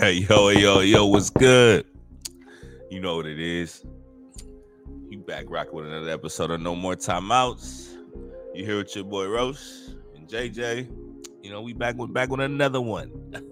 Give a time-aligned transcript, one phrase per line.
[0.00, 1.84] Hey yo, yo, yo, what's good?
[2.90, 3.84] You know what it is.
[5.10, 7.98] You back rocking with another episode of No More Timeouts.
[8.54, 9.60] You here with your boy Rosh
[10.16, 10.88] and JJ.
[11.42, 13.12] You know, we back with back with another one.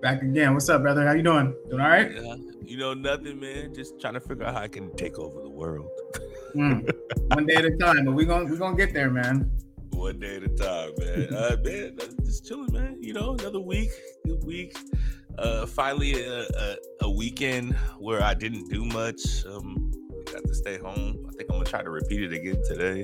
[0.00, 0.54] Back again.
[0.54, 1.06] What's up, brother?
[1.06, 1.54] How you doing?
[1.68, 2.10] Doing all right?
[2.10, 3.74] Yeah, you know, nothing, man.
[3.74, 5.90] Just trying to figure out how I can take over the world.
[6.54, 6.90] Mm.
[7.34, 9.50] One day at a time, but we gonna we gonna get there, man.
[9.90, 11.34] One day at a time, man.
[11.34, 12.96] Uh, man, just chilling, man.
[13.02, 13.90] You know, another week,
[14.24, 14.74] good week.
[15.38, 19.44] Uh, finally, a, a, a weekend where I didn't do much.
[19.46, 19.92] Um,
[20.32, 21.26] got to stay home.
[21.28, 23.02] I think I'm gonna try to repeat it again today.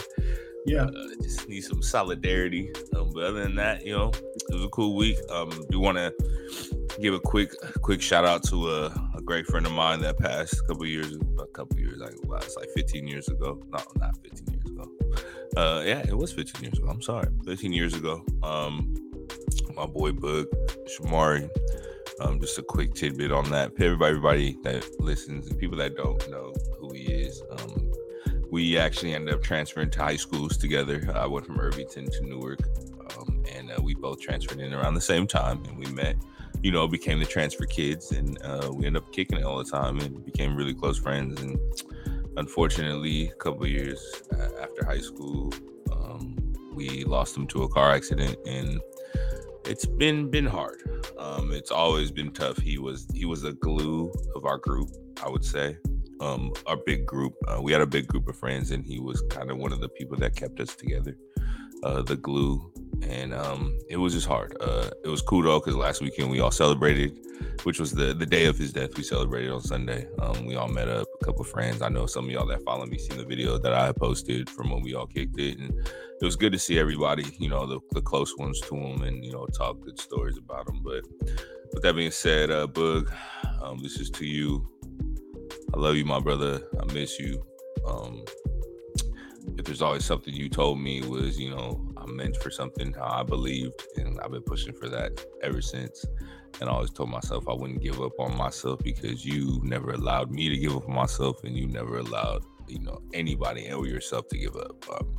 [0.65, 0.85] Yeah.
[0.85, 2.71] Uh, just need some solidarity.
[2.95, 5.19] Um, but other than that, you know, it was a cool week.
[5.31, 6.13] Um, do want to
[7.01, 8.87] give a quick quick shout out to a,
[9.17, 12.57] a great friend of mine that passed a couple years, a couple years, like last
[12.57, 13.61] like 15 years ago.
[13.71, 14.91] No, not 15 years ago.
[15.57, 16.89] Uh, yeah, it was 15 years ago.
[16.89, 18.25] I'm sorry, 15 years ago.
[18.43, 18.95] Um,
[19.75, 20.47] my boy Bug
[20.87, 21.49] Shamari.
[22.23, 23.73] Um, just a quick tidbit on that.
[23.81, 27.43] Everybody, everybody that listens and people that don't know who he is.
[27.51, 27.91] Um,
[28.51, 31.11] we actually ended up transferring to high schools together.
[31.15, 32.61] I went from Irvington to Newark,
[33.17, 36.17] um, and uh, we both transferred in around the same time, and we met.
[36.63, 39.69] You know, became the transfer kids, and uh, we ended up kicking it all the
[39.69, 41.41] time, and became really close friends.
[41.41, 41.59] And
[42.37, 45.53] unfortunately, a couple years uh, after high school,
[45.91, 46.37] um,
[46.73, 48.81] we lost him to a car accident, and
[49.65, 50.83] it's been been hard.
[51.19, 52.59] Um, it's always been tough.
[52.59, 54.91] He was he was a glue of our group,
[55.25, 55.77] I would say.
[56.21, 57.35] Um, our big group.
[57.49, 59.81] Uh, we had a big group of friends, and he was kind of one of
[59.81, 61.17] the people that kept us together.
[61.83, 64.57] Uh, the glue, and um, it was just hard.
[64.61, 67.19] Uh, it was cool though, because last weekend we all celebrated,
[67.65, 68.97] which was the the day of his death.
[68.97, 70.07] We celebrated on Sunday.
[70.21, 71.83] Um, we all met up, a couple friends.
[71.83, 74.71] I know some of y'all that follow me seen the video that I posted from
[74.71, 75.71] when we all kicked it, and
[76.21, 79.25] it was good to see everybody, you know, the, the close ones to him, and
[79.25, 80.81] you know, talk good stories about him.
[80.85, 81.03] But
[81.73, 83.11] with that being said, uh, Bug,
[83.61, 84.69] um, this is to you.
[85.75, 86.63] I love you, my brother.
[86.81, 87.45] I miss you.
[87.85, 88.25] Um,
[89.59, 93.21] if there's always something you told me was, you know, I'm meant for something, how
[93.21, 96.05] I believed, and I've been pushing for that ever since.
[96.61, 100.31] And I always told myself I wouldn't give up on myself because you never allowed
[100.31, 104.29] me to give up on myself, and you never allowed, you know, anybody or yourself
[104.29, 104.85] to give up.
[104.91, 105.17] Um,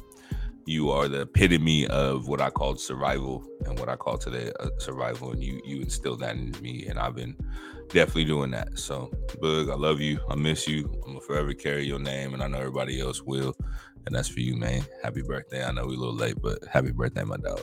[0.65, 4.69] you are the epitome of what I called survival and what I call today uh,
[4.77, 5.31] survival.
[5.31, 7.35] And you you instilled that in me, and I've been
[7.89, 8.79] definitely doing that.
[8.79, 9.11] So,
[9.41, 10.19] Bug, I love you.
[10.29, 10.89] I miss you.
[11.05, 13.55] I'm gonna forever carry your name, and I know everybody else will.
[14.05, 14.85] And that's for you, man.
[15.01, 15.63] Happy birthday.
[15.63, 17.61] I know we a little late, but happy birthday, my dog.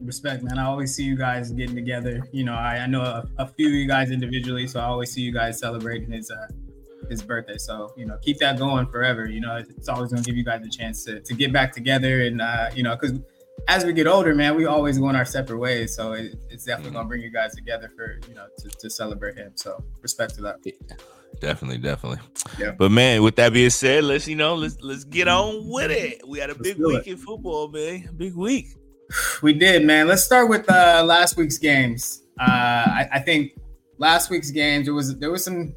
[0.00, 0.58] Respect, man.
[0.58, 2.22] I always see you guys getting together.
[2.32, 5.12] You know, I, I know a, a few of you guys individually, so I always
[5.12, 6.46] see you guys celebrating his uh
[7.08, 7.58] his birthday.
[7.58, 9.26] So you know, keep that going forever.
[9.26, 12.22] You know, it's always gonna give you guys a chance to to get back together,
[12.22, 13.18] and uh, you know, because
[13.66, 15.94] as we get older, man, we always go in our separate ways.
[15.94, 19.36] So it, it's definitely gonna bring you guys together for you know to, to celebrate
[19.36, 19.52] him.
[19.56, 20.56] So respect to that.
[20.64, 20.72] Yeah,
[21.38, 22.18] definitely, definitely.
[22.58, 22.72] Yeah.
[22.72, 26.26] But man, with that being said, let's you know let's let's get on with it.
[26.26, 27.10] We had a Let's big week it.
[27.12, 28.10] in football, man.
[28.16, 28.68] Big week.
[29.42, 30.06] We did, man.
[30.06, 32.22] Let's start with uh, last week's games.
[32.38, 33.52] Uh, I, I think
[33.98, 35.74] last week's games there was there was some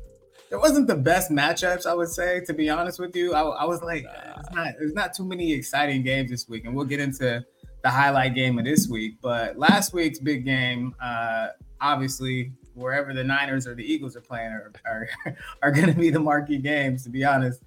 [0.49, 1.85] there wasn't the best matchups.
[1.85, 4.05] I would say, to be honest with you, I, I was like,
[4.39, 7.43] it's not there's not too many exciting games this week, and we'll get into
[7.83, 9.13] the highlight game of this week.
[9.21, 11.47] But last week's big game, uh,
[11.79, 15.09] obviously, wherever the Niners or the Eagles are playing are are,
[15.63, 17.03] are going to be the marquee games.
[17.03, 17.61] To be honest,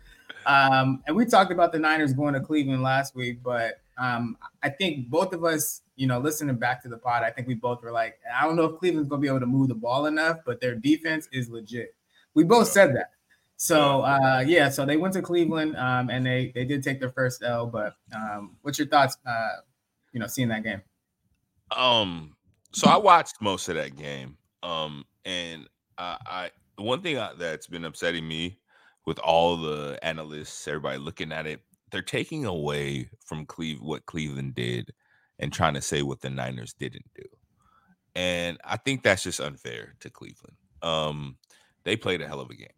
[0.47, 4.69] um, and we talked about the Niners going to Cleveland last week, but um, I
[4.69, 7.83] think both of us, you know, listening back to the pod, I think we both
[7.83, 10.39] were like, I don't know if Cleveland's gonna be able to move the ball enough,
[10.45, 11.95] but their defense is legit.
[12.35, 13.11] We both said that.
[13.57, 17.13] So uh, yeah, so they went to Cleveland um, and they they did take their
[17.13, 17.67] first L.
[17.67, 19.17] But um, what's your thoughts?
[19.27, 19.61] Uh,
[20.13, 20.83] you know, seeing that game.
[21.77, 22.37] Um,
[22.73, 24.37] so I watched most of that game.
[24.65, 26.51] Um, and I, I
[26.83, 28.59] one thing I, that's been upsetting me
[29.07, 31.61] with all the analysts, everybody looking at it,
[31.91, 34.93] they're taking away from Cleve what Cleveland did
[35.39, 37.29] and trying to say what the Niners didn't do.
[38.17, 40.57] And I think that's just unfair to Cleveland.
[40.83, 41.37] Um,
[41.85, 42.69] they played a hell of a game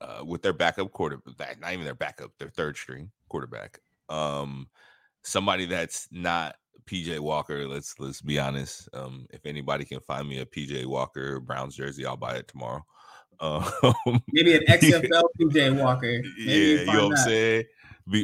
[0.00, 3.80] uh, with their backup quarterback, not even their backup, their third string quarterback.
[4.08, 4.68] Um,
[5.22, 7.66] somebody that's not PJ Walker.
[7.66, 8.88] Let's let's be honest.
[8.92, 12.84] Um, if anybody can find me a PJ Walker Browns jersey, I'll buy it tomorrow.
[13.40, 13.64] Um,
[14.32, 16.06] Maybe an XFL PJ Walker.
[16.06, 17.64] Maybe yeah, you know what I'm saying.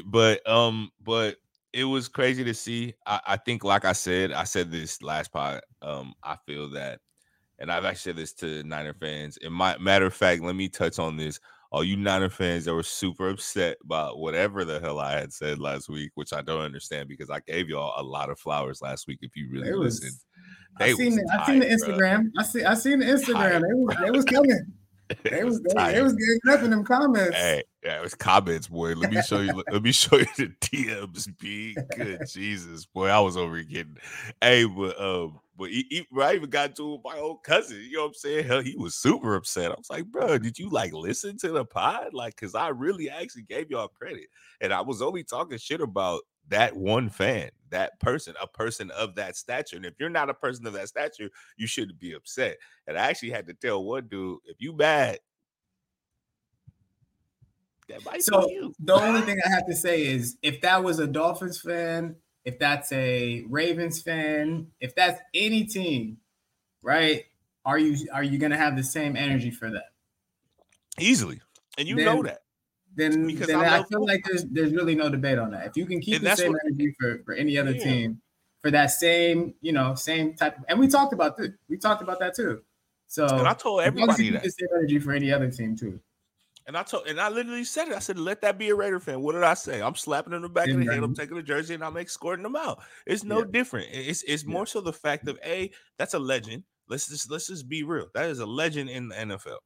[0.07, 1.37] But um, but
[1.73, 2.95] it was crazy to see.
[3.07, 5.63] I, I think, like I said, I said this last pod.
[5.83, 7.01] Um, I feel that,
[7.59, 9.39] and I've actually said this to Niner fans.
[9.43, 11.41] And my matter of fact, let me touch on this.
[11.73, 15.61] All you Niner fans that were super upset about whatever the hell I had said
[15.61, 19.07] last week, which I don't understand because I gave y'all a lot of flowers last
[19.07, 19.21] week.
[19.23, 20.21] If you really It was- listened,
[20.81, 22.23] I seen the, I seen the Instagram.
[22.23, 22.31] Bro.
[22.39, 23.61] I see I seen the Instagram.
[23.61, 24.73] They was they was coming.
[25.25, 27.37] They was they, they was getting up in them comments.
[27.37, 28.95] Hey, yeah, it was comments, boy.
[28.95, 29.63] Let me show you.
[29.71, 31.29] let me show you the DMs.
[31.39, 33.09] Being good, Jesus, boy.
[33.09, 33.97] I was over getting.
[34.41, 37.81] Hey, but um, but he, he, I even got to my old cousin.
[37.83, 38.47] You know what I'm saying?
[38.47, 39.73] Hell, he was super upset.
[39.73, 42.13] I was like, bro, did you like listen to the pod?
[42.13, 44.27] Like, cause I really actually gave y'all credit,
[44.61, 46.21] and I was only talking shit about
[46.51, 49.77] that one fan, that person, a person of that stature.
[49.77, 52.59] And if you're not a person of that stature, you shouldn't be upset.
[52.87, 55.21] And I actually had to tell one dude, if you bad,
[57.89, 58.75] that might so be you.
[58.79, 62.59] the only thing I have to say is if that was a Dolphins fan, if
[62.59, 66.19] that's a Ravens fan, if that's any team,
[66.83, 67.25] right?
[67.65, 69.93] Are you are you gonna have the same energy for that?
[70.99, 71.41] Easily.
[71.79, 72.40] And you then, know that
[72.97, 75.67] then, because then I, I feel like there's there's really no debate on that.
[75.67, 77.85] If you can keep and the same what, energy for, for any other yeah.
[77.85, 78.23] team
[78.63, 81.51] for that same, you know, same type of, and we talked about this.
[81.69, 82.63] We talked about that too.
[83.09, 86.01] So and I told everybody that the same energy for any other team too.
[86.67, 87.95] And I told, and I literally said it.
[87.95, 89.83] I said, "Let that be a Raider fan." What did I say?
[89.83, 91.03] I'm slapping in the back of the head.
[91.03, 92.81] I'm taking the jersey and I'm escorting them out.
[93.07, 93.47] It's no yeah.
[93.51, 93.89] different.
[93.91, 94.73] It's it's more yeah.
[94.73, 96.65] so the fact of a that's a legend.
[96.89, 98.07] Let's just let's just be real.
[98.15, 99.59] That is a legend in the NFL.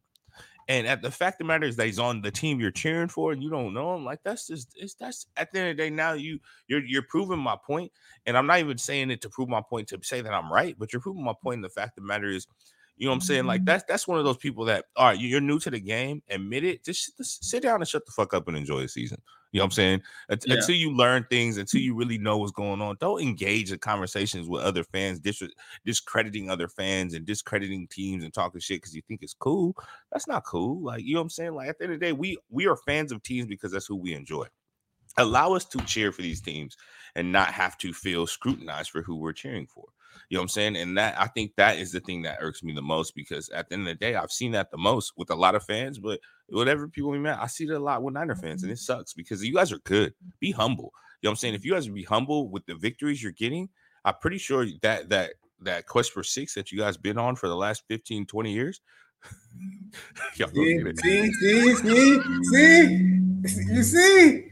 [0.68, 3.08] And at the fact of the matter is that he's on the team you're cheering
[3.08, 4.04] for and you don't know him.
[4.04, 6.38] Like that's just it's that's at the end of the day, now you
[6.68, 7.92] you're you're proving my point.
[8.26, 10.76] And I'm not even saying it to prove my point to say that I'm right,
[10.78, 11.56] but you're proving my point.
[11.56, 12.46] And the fact of the matter is,
[12.96, 13.44] you know what I'm saying?
[13.44, 13.66] Like mm-hmm.
[13.66, 16.64] that's that's one of those people that all right, you're new to the game, admit
[16.64, 19.20] it, just, just sit down and shut the fuck up and enjoy the season.
[19.54, 20.02] You know what I'm saying?
[20.46, 20.56] Yeah.
[20.56, 21.84] Until you learn things, until mm.
[21.84, 25.44] you really know what's going on, don't engage in conversations with other fans, dis-
[25.84, 29.76] discrediting other fans and discrediting teams and talking shit because you think it's cool.
[30.10, 30.82] That's not cool.
[30.82, 31.54] Like, you know what I'm saying?
[31.54, 33.86] Like at the end of the day, we we are fans of teams because that's
[33.86, 34.46] who we enjoy.
[35.18, 36.76] Allow us to cheer for these teams
[37.14, 39.84] and not have to feel scrutinized for who we're cheering for.
[40.28, 40.76] You know what I'm saying?
[40.76, 43.68] And that I think that is the thing that irks me the most because at
[43.68, 45.98] the end of the day, I've seen that the most with a lot of fans,
[45.98, 48.74] but whatever people we met, I see that a lot with Niner fans, and mm-hmm.
[48.74, 50.14] it sucks because you guys are good.
[50.40, 50.92] Be humble.
[51.20, 51.54] You know what I'm saying?
[51.54, 53.68] If you guys be humble with the victories you're getting,
[54.04, 57.48] I'm pretty sure that that that quest for six that you guys been on for
[57.48, 58.80] the last 15, 20 years.
[60.34, 62.20] see, see, see, see,
[62.52, 64.44] see, you see,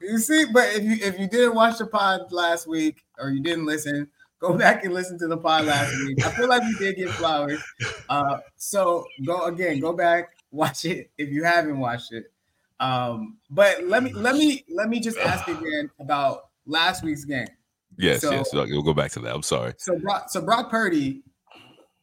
[0.00, 0.44] you see.
[0.52, 4.08] But if you if you didn't watch the pod last week or you didn't listen,
[4.40, 6.24] Go back and listen to the pod last week.
[6.24, 7.60] I feel like we did get flowers.
[8.08, 12.30] Uh, so go again, go back, watch it if you haven't watched it.
[12.78, 17.48] Um, but let me let me let me just ask again about last week's game.
[17.96, 18.50] Yes, so, yes.
[18.52, 19.34] We'll go back to that.
[19.34, 19.74] I'm sorry.
[19.76, 21.24] So Brock, so Brock Purdy,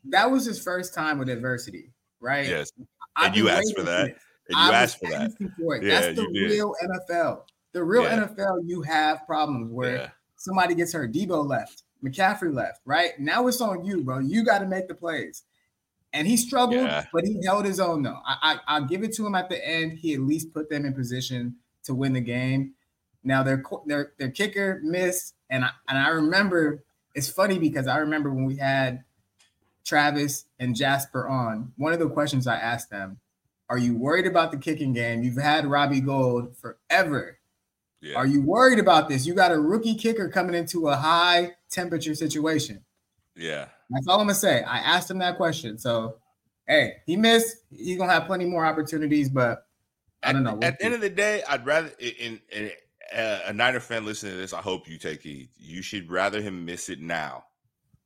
[0.09, 2.47] that was his first time with adversity, right?
[2.47, 2.69] Yes.
[3.17, 4.07] And you asked for that.
[4.07, 4.17] And
[4.49, 5.31] you I asked for that.
[5.57, 7.43] For yeah, That's the real NFL.
[7.71, 8.25] The real yeah.
[8.25, 10.09] NFL, you have problems where yeah.
[10.35, 11.13] somebody gets hurt.
[11.13, 11.83] Deebo left.
[12.03, 13.19] McCaffrey left, right?
[13.19, 14.19] Now it's on you, bro.
[14.19, 15.43] You got to make the plays.
[16.13, 17.05] And he struggled, yeah.
[17.11, 18.19] but he held his own though.
[18.25, 19.99] I, I will give it to him at the end.
[19.99, 22.73] He at least put them in position to win the game.
[23.23, 26.83] Now their their their kicker missed, and I and I remember
[27.15, 29.03] it's funny because I remember when we had
[29.83, 31.73] Travis and Jasper on.
[31.75, 33.19] One of the questions I asked them:
[33.69, 35.21] Are you worried about the kicking game?
[35.21, 37.39] You've had Robbie Gould forever.
[38.05, 38.17] Yeah.
[38.17, 39.25] Are you worried about this?
[39.25, 42.83] You got a rookie kicker coming into a high temperature situation.
[43.35, 43.65] Yeah.
[43.89, 44.61] That's all I'm gonna say.
[44.61, 45.79] I asked him that question.
[45.79, 46.17] So
[46.67, 47.57] hey, he missed.
[47.71, 49.65] He's gonna have plenty more opportunities, but
[50.21, 50.59] I don't know.
[50.61, 52.71] At, at the end of the day, I'd rather in, in,
[53.11, 55.49] in uh, a Niner fan listening to this, I hope you take heed.
[55.57, 57.45] You should rather him miss it now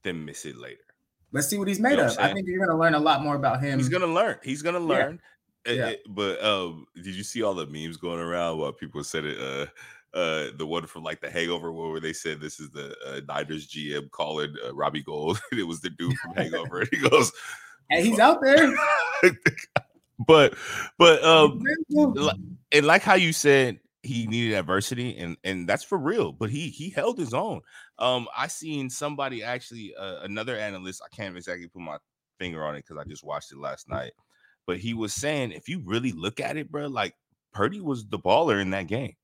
[0.04, 0.80] than miss it later.
[1.34, 2.18] Let's see what he's made you know of.
[2.20, 3.80] I think you're gonna learn a lot more about him.
[3.80, 4.38] He's gonna learn.
[4.44, 5.20] He's gonna learn.
[5.70, 5.90] Yeah.
[5.90, 9.40] It, but um, did you see all the memes going around while people said it?
[9.40, 9.66] Uh,
[10.18, 13.68] uh, the one from like the Hangover, where they said this is the uh, Niners
[13.68, 15.40] GM calling uh, Robbie Gould.
[15.52, 17.32] it was the dude from Hangover, and he goes,
[17.90, 18.74] "Hey, he's out there."
[20.28, 20.56] but,
[20.98, 21.62] but um,
[22.72, 26.70] and like how you said, he needed adversity and and that's for real but he
[26.70, 27.60] he held his own
[27.98, 31.98] um i seen somebody actually uh, another analyst i can't exactly put my
[32.40, 34.14] finger on it because i just watched it last night
[34.70, 37.16] but he was saying if you really look at it, bro, like
[37.52, 39.16] Purdy was the baller in that game.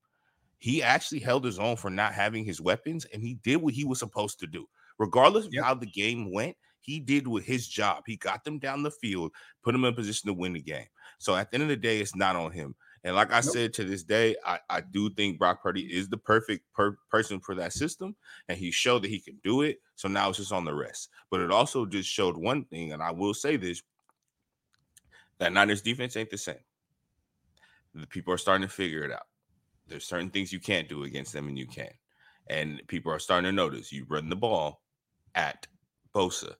[0.58, 3.84] He actually held his own for not having his weapons, and he did what he
[3.84, 4.66] was supposed to do.
[4.98, 5.62] Regardless of yep.
[5.62, 8.02] how the game went, he did with his job.
[8.08, 9.30] He got them down the field,
[9.62, 10.88] put them in position to win the game.
[11.18, 12.74] So at the end of the day, it's not on him.
[13.04, 13.44] And like I nope.
[13.44, 17.38] said to this day, I, I do think Brock Purdy is the perfect per- person
[17.38, 18.16] for that system,
[18.48, 19.78] and he showed that he can do it.
[19.94, 21.10] So now it's just on the rest.
[21.30, 23.80] But it also just showed one thing, and I will say this:
[25.38, 26.56] that Niners defense ain't the same.
[27.94, 29.26] The people are starting to figure it out.
[29.88, 31.90] There's certain things you can't do against them, and you can.
[32.48, 34.82] And people are starting to notice you run the ball
[35.34, 35.66] at
[36.14, 36.54] Bosa.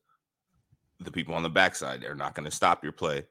[1.01, 3.25] The people on the backside are not going to stop your play.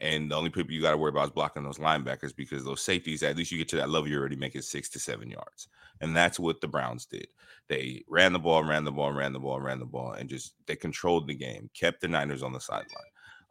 [0.00, 2.82] And the only people you got to worry about is blocking those linebackers because those
[2.82, 5.68] safeties, at least you get to that level, you're already making six to seven yards.
[6.00, 7.26] And that's what the Browns did.
[7.66, 10.54] They ran the ball, ran the ball, ran the ball, ran the ball, and just
[10.66, 12.86] they controlled the game, kept the Niners on the sideline.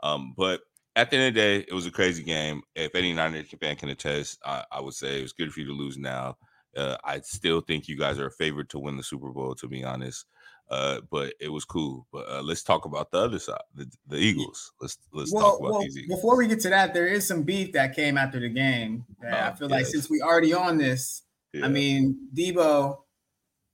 [0.02, 0.62] Um, but
[0.98, 2.64] at the end of the day, it was a crazy game.
[2.76, 5.68] If any Niners fan can attest, I, I would say it was good for you
[5.68, 6.38] to lose now.
[6.76, 9.68] Uh, I still think you guys are a favorite to win the Super Bowl, to
[9.68, 10.26] be honest.
[10.70, 12.08] Uh, but it was cool.
[12.12, 14.74] But uh, let's talk about the other side, the, the Eagles.
[14.82, 16.20] Let's let's well, talk about well, these Eagles.
[16.20, 19.06] Before we get to that, there is some beef that came after the game.
[19.24, 19.78] I oh, feel yes.
[19.78, 21.22] like since we already on this,
[21.54, 21.66] yeah.
[21.66, 22.98] I mean Deebo,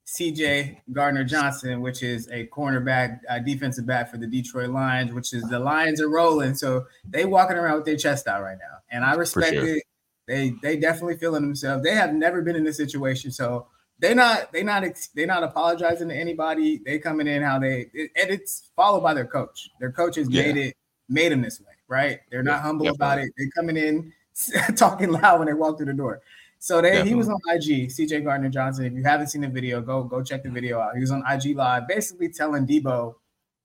[0.05, 5.33] CJ Gardner Johnson, which is a cornerback, a defensive back for the Detroit Lions, which
[5.33, 8.79] is the Lions are rolling, so they walking around with their chest out right now,
[8.91, 9.77] and I respect sure.
[9.77, 9.83] it.
[10.27, 11.83] They they definitely feeling themselves.
[11.83, 13.67] They have never been in this situation, so
[13.99, 14.83] they not they not
[15.15, 16.81] they not apologizing to anybody.
[16.85, 19.69] They coming in how they it, and it's followed by their coach.
[19.79, 20.43] Their coach has yeah.
[20.43, 22.19] made it made them this way, right?
[22.29, 23.31] They're not yeah, humble about it.
[23.37, 24.11] They're coming in
[24.75, 26.21] talking loud when they walk through the door.
[26.63, 27.09] So they definitely.
[27.09, 28.85] he was on IG, CJ Gardner Johnson.
[28.85, 30.95] If you haven't seen the video, go go check the video out.
[30.95, 33.15] He was on IG live, basically telling Deebo,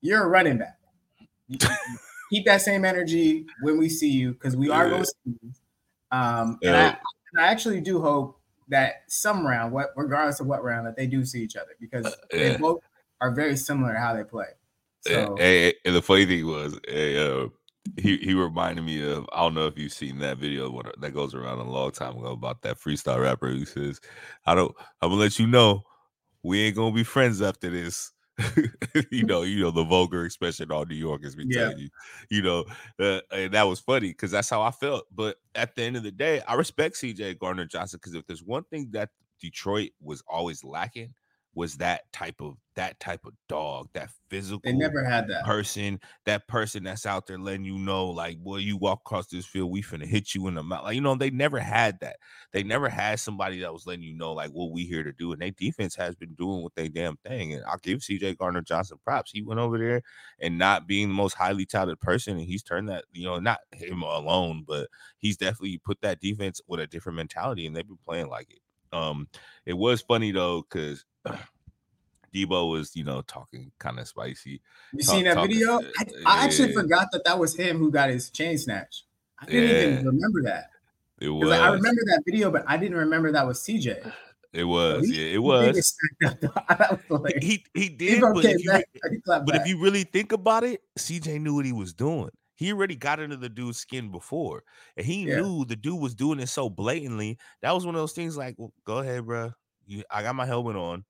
[0.00, 0.80] "You're a running back.
[2.30, 4.90] Keep that same energy when we see you, because we are yeah.
[4.90, 5.52] going to see you."
[6.10, 6.98] Um, and I,
[7.38, 11.24] I actually do hope that some round, what regardless of what round, that they do
[11.24, 12.38] see each other because uh, yeah.
[12.48, 12.80] they both
[13.20, 14.48] are very similar to how they play.
[15.02, 17.46] So, and, and the funny thing was, uh,
[17.96, 21.34] he he reminded me of I don't know if you've seen that video that goes
[21.34, 24.00] around a long time ago about that freestyle rapper who says,
[24.46, 25.82] "I don't, I'm gonna let you know,
[26.42, 28.12] we ain't gonna be friends after this."
[29.10, 31.62] you know, you know the vulgar expression all New Yorkers be yeah.
[31.62, 31.88] telling you,
[32.30, 32.64] you know,
[33.00, 35.06] uh, and that was funny because that's how I felt.
[35.12, 38.44] But at the end of the day, I respect CJ Gardner Johnson because if there's
[38.44, 41.14] one thing that Detroit was always lacking
[41.58, 44.60] was that type of that type of dog, that physical.
[44.62, 48.58] They never had that person, that person that's out there letting you know, like, boy,
[48.58, 50.84] you walk across this field, we finna hit you in the mouth.
[50.84, 52.18] Like, you know, they never had that.
[52.52, 55.32] They never had somebody that was letting you know, like, what we here to do.
[55.32, 57.52] And their defense has been doing what they damn thing.
[57.52, 59.32] And I'll give CJ Gardner Johnson props.
[59.32, 60.02] He went over there
[60.38, 63.58] and not being the most highly talented person, and he's turned that, you know, not
[63.72, 64.86] him alone, but
[65.16, 68.60] he's definitely put that defense with a different mentality, and they've been playing like it.
[68.92, 69.28] Um,
[69.66, 71.04] it was funny though, because
[72.34, 74.60] Deebo was, you know, talking kind of spicy.
[74.92, 75.80] You talk, seen that talking, video?
[75.98, 79.04] I, I actually forgot that that was him who got his chain snatch.
[79.40, 79.82] I didn't yeah.
[79.92, 80.70] even remember that.
[81.20, 81.48] It was.
[81.48, 84.12] Like, I remember that video, but I didn't remember that was CJ.
[84.52, 85.94] It was, he, yeah, it was.
[87.10, 88.82] like, he he did, but, if you,
[89.24, 92.30] but if you really think about it, CJ knew what he was doing.
[92.54, 94.64] He already got into the dude's skin before,
[94.96, 95.36] and he yeah.
[95.36, 97.38] knew the dude was doing it so blatantly.
[97.62, 99.52] That was one of those things like, well, go ahead, bro.
[99.86, 101.04] You, I got my helmet on.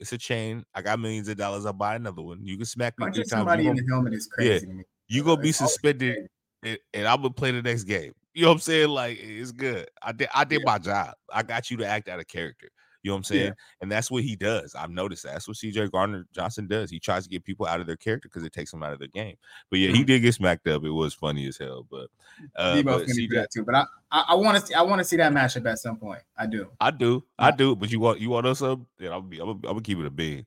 [0.00, 0.64] It's a chain.
[0.74, 1.66] I got millions of dollars.
[1.66, 2.44] I'll buy another one.
[2.44, 4.66] You can smack me three Somebody in the helmet is crazy.
[4.66, 6.28] Yeah, you gonna be suspended,
[6.62, 8.12] and, and, I'm gonna play the next game.
[8.32, 8.88] You know what I'm saying?
[8.88, 9.88] Like it's good.
[10.02, 10.28] I did.
[10.34, 10.72] I did yeah.
[10.72, 11.14] my job.
[11.32, 12.68] I got you to act out of character.
[13.04, 13.44] You know what I'm saying?
[13.44, 13.52] Yeah.
[13.82, 14.74] And that's what he does.
[14.74, 15.32] I've noticed that.
[15.32, 16.90] That's what CJ Gardner Johnson does.
[16.90, 18.98] He tries to get people out of their character because it takes them out of
[18.98, 19.36] the game.
[19.68, 20.04] But yeah, he mm-hmm.
[20.04, 20.84] did get smacked up.
[20.84, 21.86] It was funny as hell.
[21.90, 22.08] But
[22.56, 23.62] uh but CJ, that too.
[23.62, 26.22] But I I want to see I want to see that matchup at some point.
[26.38, 26.70] I do.
[26.80, 27.22] I do.
[27.38, 27.76] I do.
[27.76, 28.80] But you want you want us up?
[28.98, 30.46] Yeah, I'll be I'm gonna, I'm gonna keep it a big.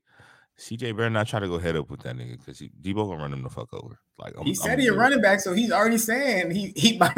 [0.57, 3.33] CJ better not try to go head up with that nigga because Deebo gonna run
[3.33, 3.99] him the fuck over.
[4.17, 7.15] Like I'm, he said he's a running back, so he's already saying he he might.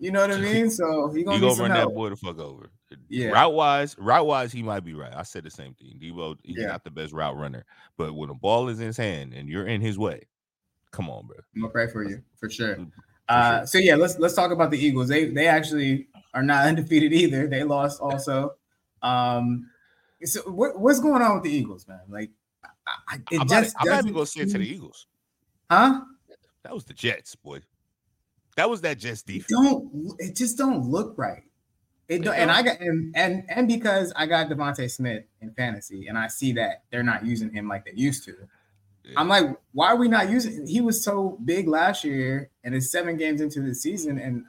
[0.00, 0.70] You know what I mean?
[0.70, 1.90] So he gonna, he gonna run help.
[1.90, 2.70] that boy the fuck over.
[3.08, 3.28] Yeah.
[3.28, 5.12] Route wise, route wise, he might be right.
[5.14, 5.98] I said the same thing.
[6.00, 6.66] Deebo, he's yeah.
[6.66, 7.64] not the best route runner,
[7.96, 10.22] but when the ball is in his hand and you're in his way,
[10.90, 11.36] come on, bro.
[11.54, 12.76] I'm gonna pray for you for sure.
[12.76, 12.86] For
[13.28, 13.66] uh, sure.
[13.66, 15.08] so yeah, let's let's talk about the Eagles.
[15.08, 17.46] They they actually are not undefeated either.
[17.46, 18.54] They lost also.
[19.02, 19.68] Um,
[20.22, 22.00] so what, what's going on with the Eagles, man?
[22.08, 22.30] Like,
[23.08, 25.06] I, it I'm just not, I'm not even gonna say it to the Eagles,
[25.70, 26.00] huh?
[26.62, 27.60] That was the Jets, boy.
[28.56, 29.50] That was that Jets defense.
[29.50, 31.42] It don't it just don't look right.
[32.08, 36.18] It and I got and, and and because I got DeVonta Smith in fantasy, and
[36.18, 38.34] I see that they're not using him like they used to.
[39.04, 39.14] Yeah.
[39.16, 40.66] I'm like, why are we not using?
[40.66, 44.44] He was so big last year, and it's seven games into the season, and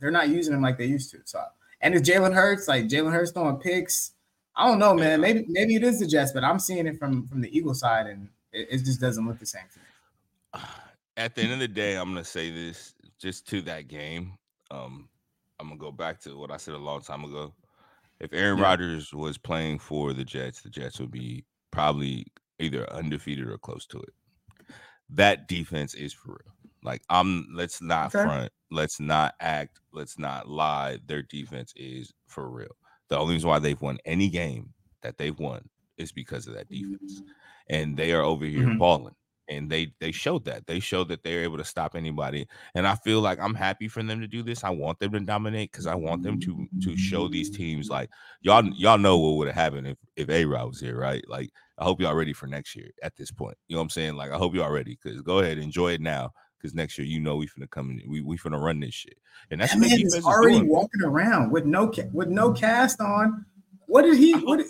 [0.00, 1.18] they're not using him like they used to.
[1.24, 1.42] So,
[1.80, 4.12] and it's Jalen Hurts, like Jalen Hurts throwing picks.
[4.56, 5.20] I don't know, man.
[5.20, 8.06] Maybe maybe it is the Jets, but I'm seeing it from from the Eagle side,
[8.06, 10.64] and it, it just doesn't look the same to me.
[11.16, 14.38] At the end of the day, I'm gonna say this just to that game.
[14.70, 15.08] Um,
[15.60, 17.54] I'm gonna go back to what I said a long time ago.
[18.20, 18.64] If Aaron yeah.
[18.64, 22.26] Rodgers was playing for the Jets, the Jets would be probably
[22.58, 24.14] either undefeated or close to it.
[25.10, 26.54] That defense is for real.
[26.82, 28.24] Like I'm let's not okay.
[28.24, 30.98] front, let's not act, let's not lie.
[31.06, 32.76] Their defense is for real.
[33.08, 36.68] The only reason why they've won any game that they've won is because of that
[36.68, 37.22] defense.
[37.68, 38.78] And they are over here mm-hmm.
[38.78, 39.14] balling.
[39.48, 42.94] And they they showed that they showed that they're able to stop anybody and i
[42.94, 45.86] feel like i'm happy for them to do this i want them to dominate because
[45.86, 48.08] i want them to to show these teams like
[48.40, 51.24] y'all y'all know what would have happened if if a rod was here right?
[51.28, 53.90] Like i hope y'all ready for next year at this point you know what i'm
[53.90, 54.16] saying?
[54.16, 57.20] Like i hope y'all ready because go ahead enjoy it now because next year you
[57.20, 59.18] know we finna come in we we finna run this shit
[59.50, 63.44] and that's that man is already is walking around with no with no cast on.
[63.86, 64.66] What did he what did,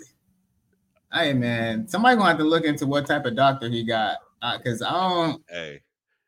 [1.13, 4.81] Hey man, somebody gonna have to look into what type of doctor he got because
[4.81, 5.43] I don't.
[5.49, 5.81] Hey,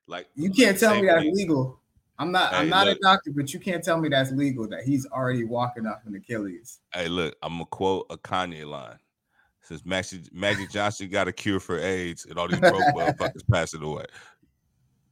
[0.08, 1.80] like you can't tell me that's legal.
[2.20, 2.54] I'm not.
[2.54, 5.06] Hey, I'm not look, a doctor, but you can't tell me that's legal that he's
[5.08, 6.80] already walking off an Achilles.
[6.94, 8.98] Hey, look, I'm gonna quote a Kanye line.
[9.62, 13.84] Since Magic, Magic Johnson got a cure for AIDS and all these broke motherfuckers passing
[13.84, 14.06] away.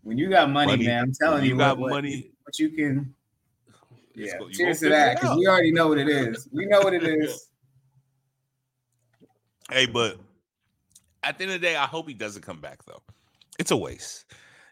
[0.02, 2.32] When you got money, money man, I'm telling you, you got what, money.
[2.46, 3.14] But you can.
[4.18, 6.48] Yeah, cheers to that because we already know what it is.
[6.54, 7.50] We know what it is.
[9.70, 10.22] hey, but
[11.26, 13.02] at the end of the day, I hope he doesn't come back though.
[13.60, 14.26] It's a waste.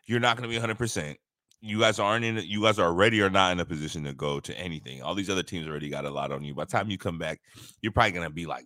[0.05, 0.77] You're not going to be 100.
[0.77, 1.17] percent
[1.62, 2.38] You guys aren't in.
[2.45, 5.01] You guys are already are not in a position to go to anything.
[5.01, 6.53] All these other teams already got a lot on you.
[6.53, 7.41] By the time you come back,
[7.81, 8.65] you're probably going to be like,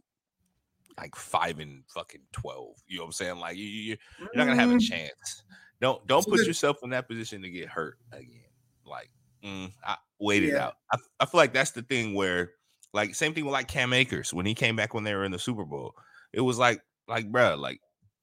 [0.97, 2.75] like five and fucking twelve.
[2.87, 3.37] You know what I'm saying?
[3.37, 4.81] Like you, you are not going to have a mm.
[4.81, 5.43] chance.
[5.79, 8.41] Don't don't put yourself in that position to get hurt again.
[8.83, 9.11] Like,
[9.43, 10.49] mm, I, wait yeah.
[10.49, 10.73] it out.
[10.91, 12.53] I, I feel like that's the thing where,
[12.93, 15.31] like, same thing with like Cam Akers when he came back when they were in
[15.31, 15.93] the Super Bowl.
[16.33, 17.79] It was like like, bro, like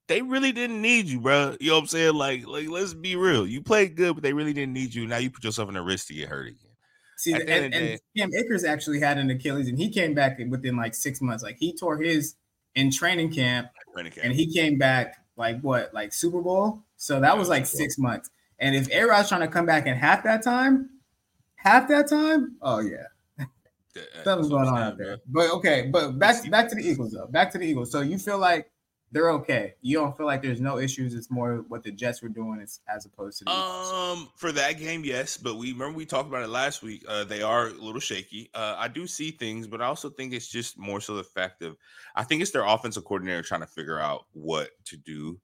[0.08, 1.56] they really didn't need you, bro.
[1.60, 2.14] You know what I'm saying?
[2.14, 3.46] Like, like let's be real.
[3.46, 5.06] You played good, but they really didn't need you.
[5.06, 6.58] Now you put yourself in a risk to get hurt again.
[7.16, 10.76] See, and, and day, Cam Akers actually had an Achilles, and he came back within
[10.76, 11.42] like six months.
[11.42, 12.34] Like he tore his
[12.74, 14.26] in training camp, training camp.
[14.26, 16.82] and he came back like what, like Super Bowl.
[16.96, 18.30] So that was like six months.
[18.58, 20.90] And if A Rod's trying to come back in half that time,
[21.56, 23.06] half that time, oh yeah,
[24.24, 25.18] something's going on out there.
[25.28, 27.26] But okay, but back back to the Eagles though.
[27.26, 27.90] Back to the Eagles.
[27.90, 28.70] So you feel like
[29.14, 29.74] they're okay.
[29.80, 31.14] You don't feel like there's no issues.
[31.14, 34.72] It's more what the Jets were doing as, as opposed to the um for that
[34.72, 35.36] game, yes.
[35.36, 37.04] But we remember we talked about it last week.
[37.06, 38.50] Uh, they are a little shaky.
[38.54, 41.62] Uh, I do see things, but I also think it's just more so the fact
[41.62, 41.76] of
[42.16, 45.38] I think it's their offensive coordinator trying to figure out what to do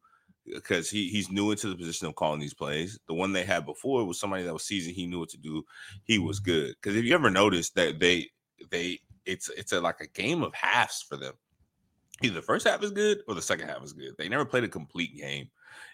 [0.52, 2.98] because he he's new into the position of calling these plays.
[3.06, 4.96] The one they had before was somebody that was seasoned.
[4.96, 5.62] He knew what to do.
[6.02, 6.74] He was good.
[6.74, 8.30] Because if you ever noticed that they
[8.72, 11.34] they it's it's a like a game of halves for them
[12.22, 14.14] either the first half is good or the second half is good.
[14.18, 15.50] They never played a complete game.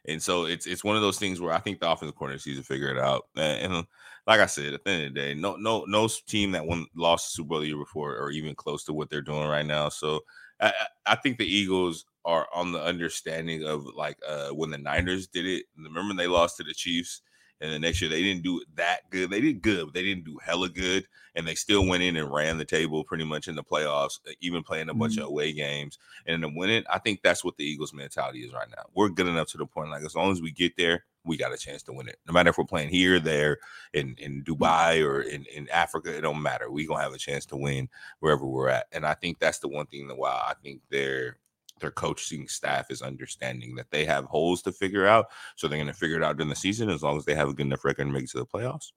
[0.06, 2.58] And so it's it's one of those things where I think the offensive coordinator sees
[2.58, 3.26] to figure it out.
[3.36, 3.86] And,
[4.26, 6.86] like I said, at the end of the day, no no no team that won
[6.96, 9.66] lost the Super Bowl the year before or even close to what they're doing right
[9.66, 9.88] now.
[9.88, 10.20] So
[10.60, 10.72] I,
[11.06, 15.46] I think the Eagles are on the understanding of like uh when the Niners did
[15.46, 15.66] it.
[15.76, 17.22] Remember they lost to the Chiefs
[17.60, 19.30] and the next year they didn't do that good.
[19.30, 21.06] They did good, but they didn't do hella good.
[21.34, 24.32] And they still went in and ran the table pretty much in the playoffs, uh,
[24.40, 25.22] even playing a bunch mm-hmm.
[25.22, 26.86] of away games and then win it.
[26.90, 28.84] I think that's what the Eagles mentality is right now.
[28.94, 31.52] We're good enough to the point, like as long as we get there, we got
[31.52, 32.18] a chance to win it.
[32.26, 33.58] No matter if we're playing here, there,
[33.92, 34.52] in, in mm-hmm.
[34.52, 36.70] Dubai or in, in Africa, it don't matter.
[36.70, 37.90] we gonna have a chance to win
[38.20, 38.86] wherever we're at.
[38.92, 41.36] And I think that's the one thing that while I think they're
[41.80, 45.26] their coaching staff is understanding that they have holes to figure out.
[45.56, 46.90] So they're going to figure it out during the season.
[46.90, 48.92] As long as they have a good enough record and make it to the playoffs,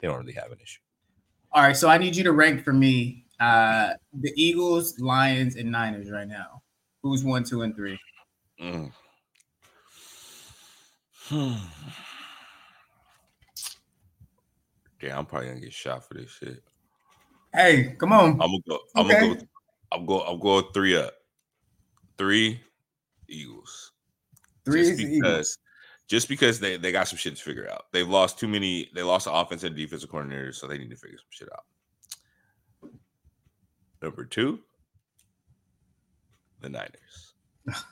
[0.00, 0.80] they don't really have an issue.
[1.52, 1.76] All right.
[1.76, 6.28] So I need you to rank for me uh the Eagles, Lions, and Niners right
[6.28, 6.62] now.
[7.02, 7.98] Who's one, two, and three?
[8.60, 8.92] Mm.
[11.28, 11.56] Hmm.
[15.02, 16.62] Yeah, I'm probably gonna get shot for this shit.
[17.54, 18.32] Hey, come on.
[18.32, 18.78] I'm gonna go.
[18.96, 19.20] I'm okay.
[19.20, 19.46] gonna go.
[19.92, 20.24] I'm going.
[20.26, 21.17] I'm going three up
[22.18, 22.60] three
[23.28, 23.92] Eagles.
[24.64, 25.58] Three just because, Eagles.
[26.08, 27.86] Just because they, they got some shit to figure out.
[27.92, 30.96] They've lost too many, they lost the offense and defensive coordinators, so they need to
[30.96, 31.64] figure some shit out.
[34.02, 34.60] Number two,
[36.60, 37.34] the Niners.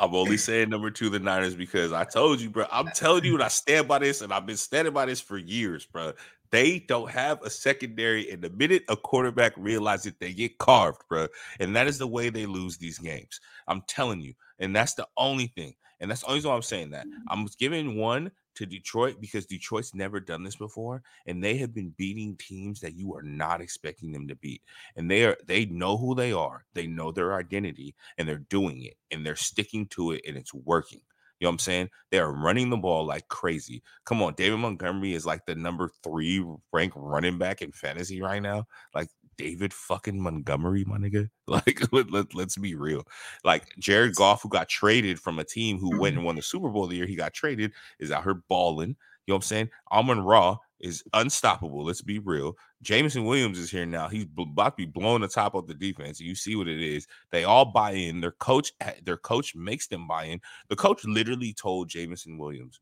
[0.00, 2.66] I'm only saying number two, the Niners, because I told you, bro.
[2.70, 5.36] I'm telling you, and I stand by this, and I've been standing by this for
[5.36, 6.12] years, bro.
[6.50, 11.02] They don't have a secondary, and the minute a quarterback realizes it, they get carved,
[11.08, 11.28] bro.
[11.60, 13.40] And that is the way they lose these games.
[13.66, 16.90] I'm telling you, and that's the only thing, and that's the only reason I'm saying
[16.90, 17.06] that.
[17.06, 17.12] Mm.
[17.28, 21.94] I'm giving one to Detroit because Detroit's never done this before, and they have been
[21.96, 24.62] beating teams that you are not expecting them to beat.
[24.96, 28.82] And they are they know who they are, they know their identity, and they're doing
[28.82, 31.00] it, and they're sticking to it, and it's working.
[31.40, 31.90] You know what I'm saying?
[32.10, 33.82] They are running the ball like crazy.
[34.04, 38.42] Come on, David Montgomery is like the number three ranked running back in fantasy right
[38.42, 38.66] now.
[38.94, 41.30] Like David fucking Montgomery, my nigga.
[41.48, 43.06] Like, let, let, let's be real.
[43.42, 46.18] Like Jared Goff, who got traded from a team who went mm-hmm.
[46.18, 48.90] and won the Super Bowl the year he got traded, is out here balling.
[48.90, 49.70] You know what I'm saying?
[49.90, 51.84] Amon Ra is unstoppable.
[51.84, 52.56] Let's be real.
[52.82, 54.08] Jameson Williams is here now.
[54.08, 56.20] He's about to be blowing the top of the defense.
[56.20, 57.06] You see what it is.
[57.30, 58.20] They all buy in.
[58.20, 60.40] Their coach, eh, their coach makes them buy in.
[60.68, 62.80] The coach literally told Jameson Williams,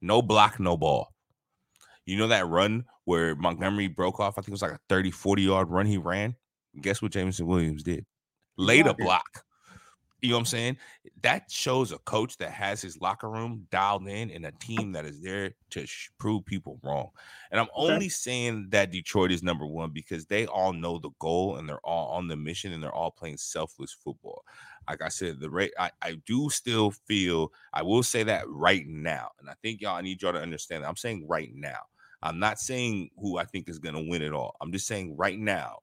[0.00, 1.12] "No block, no ball."
[2.06, 4.34] You know that run where Montgomery broke off?
[4.34, 6.36] I think it was like a 30, 40 yard run he ran.
[6.80, 8.04] Guess what Jameson Williams did?
[8.56, 9.44] Laid a block.
[10.24, 10.76] You know what I'm saying?
[11.22, 15.04] That shows a coach that has his locker room dialed in and a team that
[15.04, 17.10] is there to sh- prove people wrong.
[17.50, 17.92] And I'm okay.
[17.92, 21.84] only saying that Detroit is number one because they all know the goal and they're
[21.84, 24.44] all on the mission and they're all playing selfless football.
[24.88, 28.86] Like I said, the rate I, I do still feel I will say that right
[28.86, 29.30] now.
[29.40, 30.88] And I think y'all I need y'all to understand that.
[30.88, 31.80] I'm saying right now.
[32.22, 34.56] I'm not saying who I think is gonna win it all.
[34.62, 35.80] I'm just saying right now,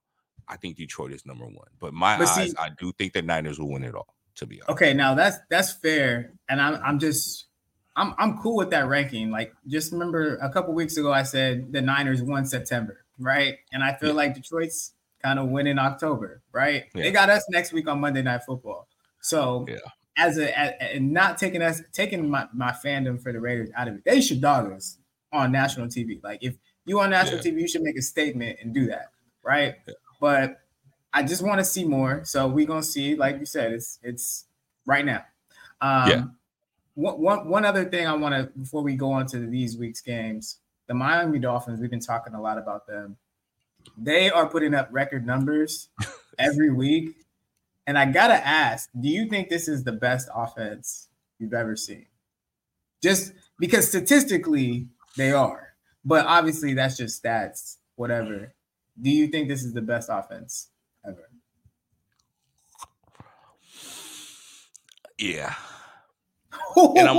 [0.48, 1.67] I think Detroit is number one.
[1.80, 4.62] But my but eyes, I do think the Niners will win it all to be
[4.62, 4.72] honest.
[4.72, 7.46] Okay, now that's that's fair, and I'm I'm just
[7.96, 9.32] I'm I'm cool with that ranking.
[9.32, 13.58] Like, just remember a couple weeks ago, I said the Niners won September, right?
[13.72, 14.15] And I feel yeah.
[14.15, 16.86] like Detroit's kind of win in October, right?
[16.96, 17.04] Yeah.
[17.04, 18.88] They got us next week on Monday Night Football.
[19.22, 19.78] So yeah.
[20.17, 20.58] as a
[20.96, 24.22] and not taking us taking my, my fandom for the Raiders out of it, they
[24.22, 24.98] should dog us
[25.34, 26.24] on national TV.
[26.24, 27.52] Like if you on national yeah.
[27.52, 29.08] TV, you should make a statement and do that,
[29.44, 29.76] right?
[30.20, 30.61] But
[31.13, 32.21] I just want to see more.
[32.24, 34.45] So we're gonna see, like you said, it's it's
[34.86, 35.26] right now.
[35.82, 36.24] Um, yeah.
[36.95, 40.02] One, one, one other thing I want to before we go on to these week's
[40.02, 41.80] games, the Miami Dolphins.
[41.80, 43.17] We've been talking a lot about them.
[43.97, 45.89] They are putting up record numbers
[46.39, 47.15] every week,
[47.88, 52.06] and I gotta ask: Do you think this is the best offense you've ever seen?
[53.02, 55.74] Just because statistically they are,
[56.06, 57.78] but obviously that's just stats.
[57.95, 58.54] Whatever.
[59.02, 60.67] Do you think this is the best offense
[61.06, 61.30] ever.
[65.18, 65.54] Yeah.
[66.76, 67.18] All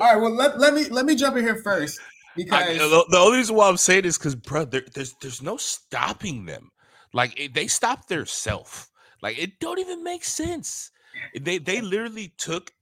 [0.00, 0.16] right.
[0.16, 2.00] Well, let, let me let me jump in here first
[2.36, 5.42] because I, the, the, only reason why I'm saying is because, bro, there, there's there's
[5.42, 6.70] no stopping them.
[7.12, 8.90] Like it, they stopped their self.
[9.20, 10.90] Like it don't even make sense.
[11.38, 12.72] They they literally took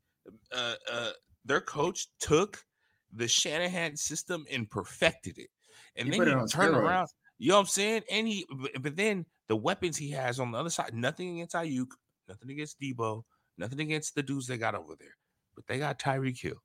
[0.53, 1.11] uh, uh,
[1.45, 2.65] their coach took
[3.13, 5.51] the Shanahan system and perfected it,
[5.97, 7.09] and he then he turned around.
[7.41, 8.03] You know what I'm saying?
[8.11, 8.47] And he,
[8.81, 11.87] but then the weapons he has on the other side, nothing against Aiyuk,
[12.29, 13.23] nothing against Deebo,
[13.57, 15.17] nothing against the dudes they got over there.
[15.55, 16.63] But they got Tyreek Hill,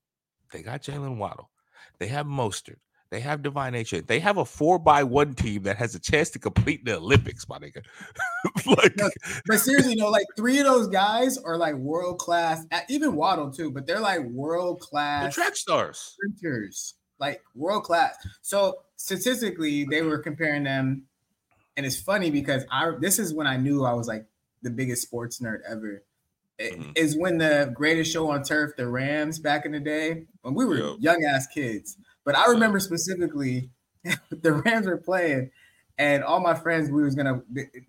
[0.51, 1.49] they got Jalen Waddle,
[1.97, 2.75] they have Mostert,
[3.09, 4.05] they have De'Von Achane.
[4.05, 7.47] They have a four by one team that has a chance to complete the Olympics,
[7.47, 7.81] my nigga.
[8.65, 9.09] like, no,
[9.47, 12.65] but seriously, know, like three of those guys are like world class.
[12.89, 18.15] Even Waddle too, but they're like world class track stars, sprinters, like world class.
[18.41, 21.03] So statistically, they were comparing them,
[21.77, 24.25] and it's funny because I this is when I knew I was like
[24.61, 26.03] the biggest sports nerd ever.
[26.59, 26.91] Mm-hmm.
[26.95, 30.63] Is when the greatest show on turf, the Rams, back in the day when we
[30.63, 30.95] were yep.
[30.99, 31.97] young ass kids.
[32.23, 33.71] But I remember specifically
[34.29, 35.51] the Rams were playing,
[35.97, 37.41] and all my friends we was gonna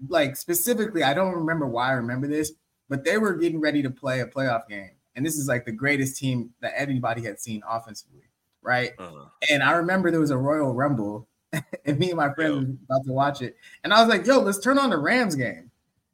[0.09, 1.05] like specifically.
[1.05, 2.53] I don't remember why I remember this,
[2.89, 5.73] but they were getting ready to play a playoff game, and this is like the
[5.73, 8.27] greatest team that anybody had seen offensively
[8.67, 8.91] right?
[8.99, 9.27] Uh-huh.
[9.49, 11.29] And I remember there was a Royal Rumble,
[11.87, 14.41] and me and my friend was about to watch it, and I was like, "Yo,
[14.41, 15.71] let's turn on the Rams game,"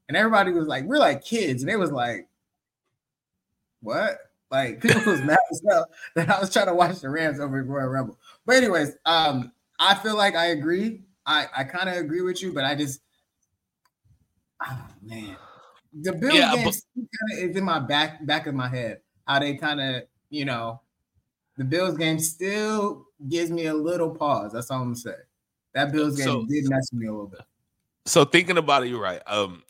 [0.08, 2.28] and everybody was like, "We're like kids," and they was like,
[3.80, 4.18] "What?"
[4.50, 7.64] Like people was mad as hell that I was trying to watch the Rams over
[7.64, 8.18] Royal Rumble.
[8.44, 11.02] But anyways, um, I feel like I agree.
[11.24, 13.00] I I kind of agree with you, but I just,
[14.64, 15.36] oh man,
[16.02, 19.00] the Bills yeah, game but- is in my back back of my head.
[19.26, 20.82] How they kind of you know
[21.56, 24.52] the Bills game still gives me a little pause.
[24.52, 25.14] That's all I'm gonna say.
[25.74, 27.40] That Bills game so, did mess with me a little bit.
[28.06, 29.20] So thinking about it, you're right.
[29.26, 29.62] Um,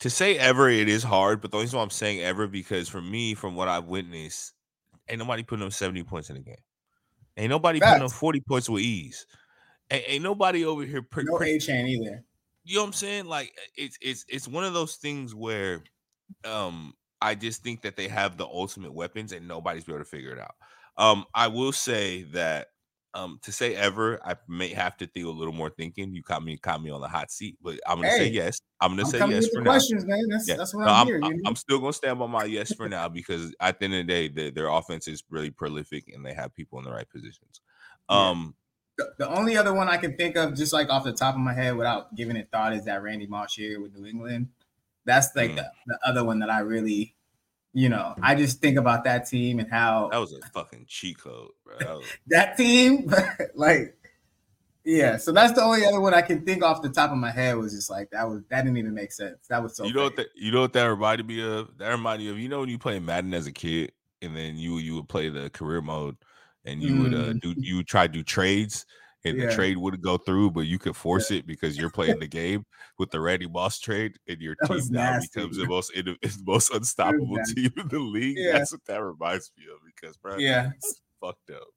[0.00, 3.00] to say ever, it is hard, but the only reason I'm saying ever because for
[3.00, 4.52] me, from what I've witnessed,
[5.08, 6.56] ain't nobody putting up 70 points in a game.
[7.36, 9.26] Ain't nobody putting up 40 points with ease.
[9.90, 11.02] Ain't, ain't nobody over here.
[11.02, 12.24] Pre- no Achane either.
[12.64, 13.24] You know what I'm saying?
[13.26, 15.82] Like it's it's it's one of those things where
[16.44, 20.10] um I just think that they have the ultimate weapons and nobody's be able to
[20.10, 20.54] figure it out.
[20.98, 22.68] Um, I will say that
[23.14, 26.14] um, to say ever, I may have to do a little more thinking.
[26.14, 28.60] You caught me, caught me on the hot seat, but I'm gonna hey, say yes.
[28.80, 29.70] I'm gonna I'm say yes for now.
[29.70, 30.28] Questions, man.
[30.28, 30.56] That's, yeah.
[30.56, 33.08] that's what no, I'm, I'm, I'm, I'm, still gonna stand by my yes for now
[33.08, 36.34] because at the end of the day, the, their offense is really prolific and they
[36.34, 37.60] have people in the right positions.
[38.08, 38.54] Um,
[38.98, 41.40] the, the, only other one I can think of, just like off the top of
[41.40, 44.48] my head, without giving it thought, is that Randy Moss here with New England.
[45.04, 45.56] That's like mm.
[45.56, 47.14] the, the other one that I really
[47.74, 51.18] you know, I just think about that team and how that was a fucking cheat
[51.18, 52.00] code, bro.
[52.28, 53.12] That, team,
[53.54, 53.96] like,
[54.84, 55.16] yeah.
[55.16, 57.56] So that's the only other one I can think off the top of my head
[57.56, 59.46] was just like that was that didn't even make sense.
[59.48, 59.84] That was so.
[59.84, 60.16] You know what?
[60.16, 61.76] That, you know what that reminded me of?
[61.78, 64.56] That reminded me of you know when you play Madden as a kid and then
[64.56, 66.16] you you would play the career mode
[66.64, 67.02] and you mm.
[67.02, 67.40] would uh, mm.
[67.40, 68.86] do you would try to do trades
[69.24, 69.46] and yeah.
[69.46, 71.38] the trade wouldn't go through, but you could force yeah.
[71.38, 72.64] it because you're playing the game
[72.98, 75.28] with the Randy Moss trade, and your that team now nasty.
[75.34, 78.36] becomes the most the most unstoppable team in the league.
[78.38, 78.52] Yeah.
[78.52, 80.70] That's what that reminds me of because, bro, yeah,
[81.20, 81.68] fucked up.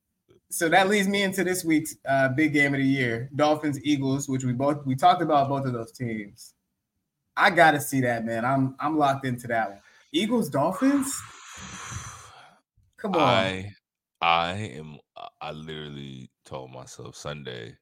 [0.49, 4.27] So that leads me into this week's uh, big game of the year: Dolphins Eagles,
[4.27, 6.53] which we both we talked about both of those teams.
[7.37, 8.45] I gotta see that, man.
[8.45, 9.79] I'm I'm locked into that one.
[10.11, 11.19] Eagles Dolphins.
[12.97, 13.21] Come on.
[13.21, 13.73] I
[14.21, 14.97] I am.
[15.39, 17.77] I literally told myself Sunday,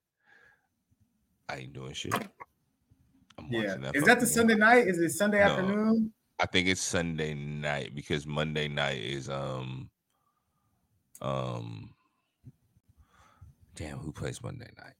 [1.49, 2.13] I ain't doing shit.
[2.13, 3.75] I'm yeah.
[3.79, 4.33] That is that the game.
[4.33, 4.87] Sunday night?
[4.87, 6.13] Is it Sunday no, afternoon?
[6.39, 9.89] I think it's Sunday night because Monday night is um
[11.21, 11.89] um
[13.75, 14.93] damn who plays Monday night?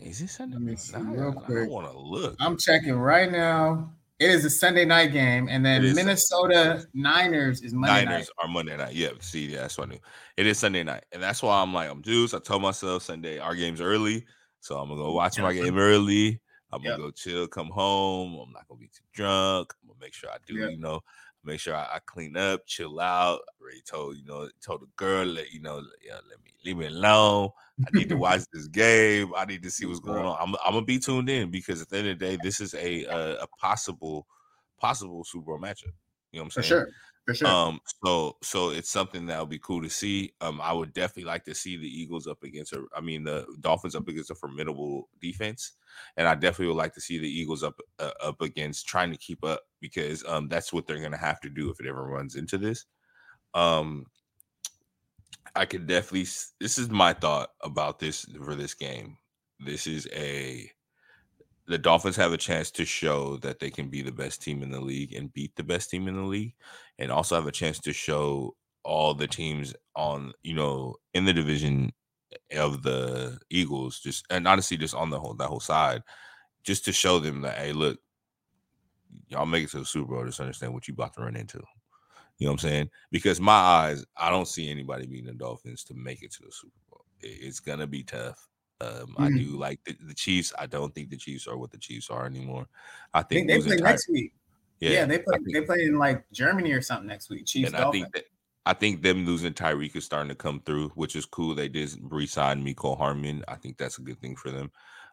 [0.00, 0.54] Is it Sunday?
[0.54, 1.64] Let me see real quick.
[1.64, 2.36] I want to look.
[2.38, 3.90] I'm checking right now.
[4.20, 8.44] It is a Sunday night game, and then Minnesota Niners is Monday Niners night.
[8.44, 8.94] are Monday night.
[8.94, 10.00] Yeah, see, yeah, that's funny.
[10.36, 12.32] It is Sunday night, and that's why I'm like, I'm juice.
[12.32, 14.24] I told myself Sunday our game's early,
[14.60, 16.40] so I'm gonna go mm, watch my game early.
[16.72, 18.38] I'm gonna go chill, come home.
[18.40, 19.74] I'm not gonna be too drunk.
[19.82, 20.70] I'm gonna make sure I do, yep.
[20.70, 21.00] you know,
[21.44, 23.40] make sure I, I, clean up, chill out.
[23.48, 26.76] I already told you know, told the girl, let you know, yeah, let me leave
[26.76, 27.50] me alone.
[27.80, 29.32] I need to watch this game.
[29.36, 30.36] I need to see what's going on.
[30.40, 32.74] I'm, I'm gonna be tuned in because at the end of the day, this is
[32.74, 34.26] a a, a possible
[34.78, 35.92] possible Super Bowl matchup.
[36.32, 36.64] You know what I'm saying?
[36.64, 36.88] For sure.
[37.26, 37.48] For sure.
[37.48, 40.32] Um, so so it's something that would be cool to see.
[40.40, 43.46] Um, I would definitely like to see the Eagles up against a, I mean the
[43.60, 45.72] Dolphins up against a formidable defense,
[46.16, 49.18] and I definitely would like to see the Eagles up uh, up against trying to
[49.18, 52.34] keep up because um that's what they're gonna have to do if it ever runs
[52.34, 52.86] into this.
[53.54, 54.06] Um,
[55.54, 56.26] I could definitely.
[56.60, 59.18] This is my thought about this for this game.
[59.60, 60.70] This is a
[61.66, 64.70] the Dolphins have a chance to show that they can be the best team in
[64.70, 66.54] the league and beat the best team in the league,
[66.98, 68.54] and also have a chance to show
[68.84, 71.92] all the teams on you know in the division
[72.56, 76.02] of the Eagles, just and honestly, just on the whole that whole side,
[76.62, 77.98] just to show them that hey, look,
[79.28, 81.62] y'all make it to the Super Bowl, just understand what you about to run into.
[82.38, 82.90] You know what I'm saying?
[83.12, 86.50] Because my eyes, I don't see anybody beating the Dolphins to make it to the
[86.50, 87.04] Super Bowl.
[87.20, 88.48] It's gonna be tough.
[88.80, 89.22] Um, mm-hmm.
[89.22, 90.52] I do like the, the, Chiefs.
[90.58, 92.66] I don't think the Chiefs are what the Chiefs are anymore.
[93.14, 94.32] I think they, they play entire, next week.
[94.80, 95.36] Yeah, yeah they play.
[95.36, 97.46] Think, they play in like Germany or something next week.
[97.46, 97.68] Chiefs.
[97.68, 98.04] And Dolphins.
[98.04, 98.24] I think that
[98.66, 101.54] I think them losing Tyreek is starting to come through, which is cool.
[101.54, 103.44] They did re-sign Mecole Hardman.
[103.46, 104.70] I think that's a good thing for them.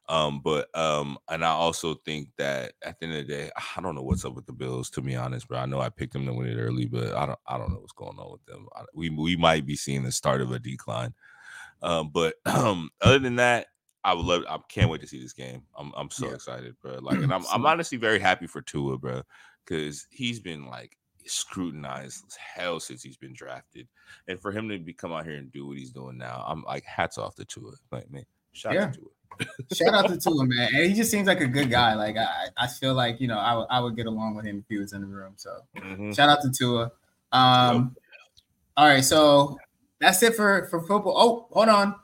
[0.09, 3.81] Um, but um, and I also think that at the end of the day, I
[3.81, 4.89] don't know what's up with the Bills.
[4.91, 7.25] To be honest, bro, I know I picked them to win it early, but I
[7.25, 8.67] don't, I don't know what's going on with them.
[8.75, 11.13] I, we we might be seeing the start of a decline.
[11.81, 13.67] Um, but um, other than that,
[14.03, 14.43] I would love.
[14.49, 15.63] I can't wait to see this game.
[15.77, 16.33] I'm I'm so yeah.
[16.33, 16.97] excited, bro.
[17.01, 19.21] Like, and I'm I'm honestly very happy for Tua, bro,
[19.71, 23.87] because he's been like scrutinized as hell since he's been drafted,
[24.27, 26.63] and for him to be come out here and do what he's doing now, I'm
[26.63, 27.71] like hats off to Tua.
[27.91, 28.85] Like, man, shout yeah.
[28.85, 29.47] out to Tua.
[29.73, 30.69] shout out to Tua, man.
[30.73, 31.93] And he just seems like a good guy.
[31.93, 34.59] Like I, I feel like you know I, w- I would get along with him
[34.59, 35.33] if he was in the room.
[35.37, 36.11] So mm-hmm.
[36.11, 36.91] shout out to Tua.
[37.31, 38.03] Um, yep.
[38.77, 39.57] all right, so
[39.99, 41.13] that's it for for football.
[41.15, 41.95] Oh, hold on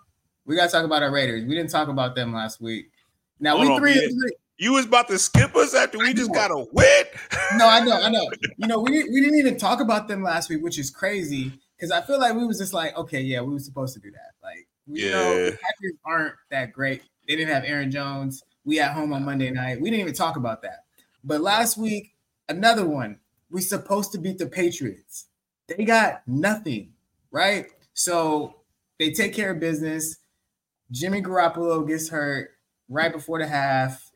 [0.47, 1.43] we gotta talk about our Raiders.
[1.45, 2.91] We didn't talk about them last week.
[3.39, 4.36] Now Hold we three, three.
[4.57, 7.03] You was about to skip us after we just got a win.
[7.57, 8.27] no, I know, I know.
[8.57, 11.51] You know, we didn't we didn't even talk about them last week, which is crazy
[11.75, 14.09] because I feel like we was just like, okay, yeah, we were supposed to do
[14.11, 14.31] that.
[14.41, 15.11] Like, we yeah.
[15.11, 17.03] know the Packers aren't that great.
[17.27, 18.43] They didn't have Aaron Jones.
[18.65, 19.79] We at home on Monday night.
[19.79, 20.85] We didn't even talk about that.
[21.23, 22.15] But last week,
[22.49, 23.19] another one.
[23.49, 25.27] We supposed to beat the Patriots.
[25.67, 26.93] They got nothing,
[27.31, 27.67] right?
[27.93, 28.55] So
[28.99, 30.17] they take care of business.
[30.91, 32.51] Jimmy Garoppolo gets hurt
[32.89, 34.06] right before the half,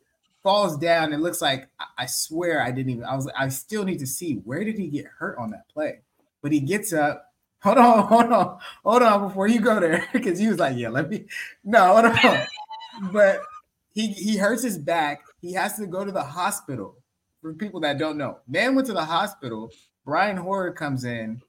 [0.43, 1.13] falls down.
[1.13, 3.04] It looks like I swear I didn't even.
[3.04, 3.30] I was.
[3.38, 5.99] I still need to see where did he get hurt on that play.
[6.41, 7.25] But he gets up.
[7.63, 10.89] Hold on, hold on, hold on before you go there, because he was like, "Yeah,
[10.89, 11.25] let me."
[11.63, 12.47] No, hold on.
[13.12, 13.41] but
[13.93, 15.21] he he hurts his back.
[15.41, 16.97] He has to go to the hospital.
[17.41, 19.71] For people that don't know, man went to the hospital.
[20.06, 21.41] Brian Hoyer comes in,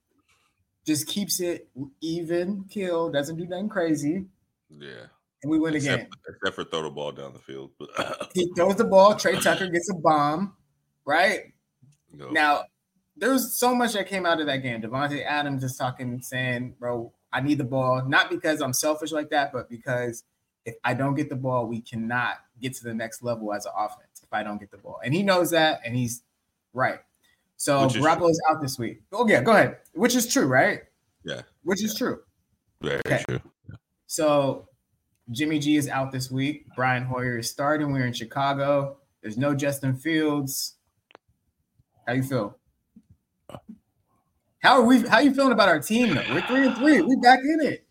[0.87, 1.69] just keeps it
[2.01, 4.27] even, kill, doesn't do nothing crazy.
[4.71, 5.07] Yeah.
[5.43, 6.11] And we win except, again.
[6.29, 7.71] Except for throw the ball down the field.
[8.35, 9.17] he throws the ball.
[9.17, 10.55] Tre Tucker gets a bomb,
[11.05, 11.53] right?
[12.13, 12.31] No.
[12.31, 12.65] Now,
[13.17, 14.81] there's so much that came out of that game.
[14.81, 18.05] Davante Adams is talking, saying, bro, I need the ball.
[18.07, 20.25] Not because I'm selfish like that, but because
[20.65, 23.73] if I don't get the ball, we cannot get to the next level as an
[23.77, 25.01] offense if I don't get the ball.
[25.05, 26.23] And he knows that, and he's
[26.73, 27.01] right.
[27.57, 29.03] So Garoppolo's out this week.
[29.13, 29.79] Oh, yeah, go ahead.
[29.95, 30.81] Which is true, right?
[31.25, 31.43] Yeah.
[31.65, 31.87] Which yeah.
[31.87, 32.21] is true.
[32.81, 33.23] Very okay.
[33.29, 33.41] true.
[34.07, 34.69] So
[35.31, 36.67] Jimmy G is out this week.
[36.75, 37.93] Brian Hoyer is starting.
[37.93, 38.99] We're in Chicago.
[39.23, 40.77] There's no Justin Fields.
[42.07, 42.59] How you feel?
[44.61, 45.01] How are we?
[45.01, 46.15] How are you feeling about our team?
[46.15, 47.01] Though we're three and three.
[47.03, 47.87] We back in it.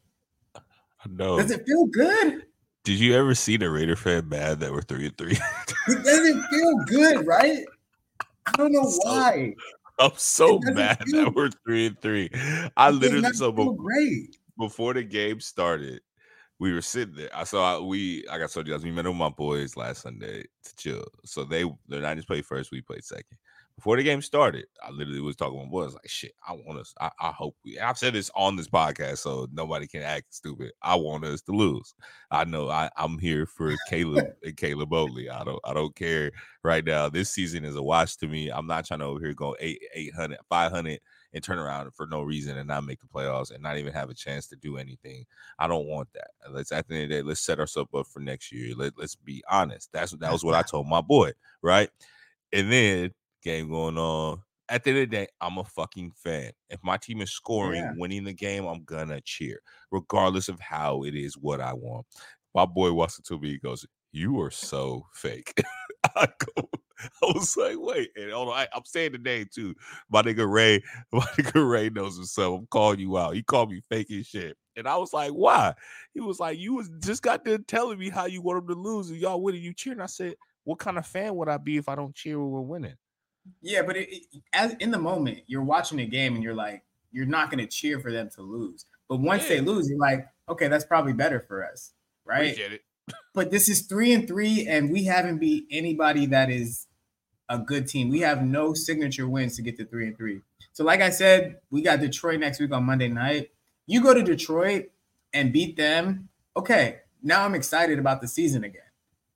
[1.10, 1.38] No.
[1.38, 2.46] Does it feel good?
[2.84, 5.38] Did you ever see the Raider fan mad that we're three and three?
[5.88, 7.60] it doesn't feel good, right?
[8.46, 9.54] I don't know So, why.
[10.00, 12.30] I'm so mad that we're three and three.
[12.76, 14.38] I literally so be- great.
[14.58, 16.02] before the game started,
[16.62, 17.36] we were sitting there.
[17.36, 20.43] I saw we I got told you guys we met with my boys last Sunday
[20.43, 21.04] to chill.
[21.26, 23.39] So they the Niners played first, we played second.
[23.76, 26.34] Before the game started, I literally was talking with my boys like shit.
[26.47, 26.93] I want us.
[27.02, 27.80] I, I hope we.
[27.80, 30.74] I've said this on this podcast, so nobody can act stupid.
[30.84, 31.95] I want us to lose.
[32.30, 32.69] I know.
[32.69, 35.32] I I'm here for Caleb and Caleb Oatley.
[35.32, 35.60] I don't.
[35.63, 36.32] I don't care
[36.63, 37.10] right now.
[37.10, 38.50] This season is a watch to me.
[38.50, 41.00] I'm not trying to over here go eight 800 500
[41.34, 44.10] and turn around for no reason and not make the playoffs and not even have
[44.10, 45.26] a chance to do anything.
[45.60, 46.32] I don't want that.
[46.50, 48.74] Let's at the end of the day, let's set ourselves up for next year.
[48.76, 49.89] Let, let's be honest.
[49.94, 51.89] That's that was what I told my boy, right?
[52.54, 53.12] And then
[53.44, 54.44] game going on.
[54.70, 56.52] At the end of the day, I'm a fucking fan.
[56.70, 57.94] If my team is scoring, Yeah.
[57.98, 62.06] winning the game, I'm gonna cheer, regardless of how it is what I want.
[62.56, 65.54] My boy walks up to me, he goes, You are so fake.
[66.15, 66.70] I go,
[67.23, 69.75] I was like, wait, and on, I, I'm saying the name too.
[70.09, 72.59] My nigga Ray, my nigga Ray knows himself.
[72.59, 73.35] I'm calling you out.
[73.35, 74.57] He called me fake as shit.
[74.75, 75.73] And I was like, why?
[76.13, 78.73] He was like, you was just got done telling me how you want him to
[78.81, 79.99] lose and y'all winning, you cheering.
[80.01, 82.61] I said, what kind of fan would I be if I don't cheer when we're
[82.61, 82.95] winning?
[83.61, 86.83] Yeah, but it, it- as in the moment, you're watching a game and you're like,
[87.11, 88.85] you're not going to cheer for them to lose.
[89.09, 91.91] But once they lose, you're like, okay, that's probably better for us,
[92.23, 92.55] right?
[93.33, 96.87] But this is three and three, and we haven't beat anybody that is
[97.51, 98.09] a good team.
[98.09, 100.41] We have no signature wins to get to three and three.
[100.73, 103.51] So, like I said, we got Detroit next week on Monday night.
[103.87, 104.85] You go to Detroit
[105.33, 106.29] and beat them.
[106.55, 108.81] Okay, now I'm excited about the season again.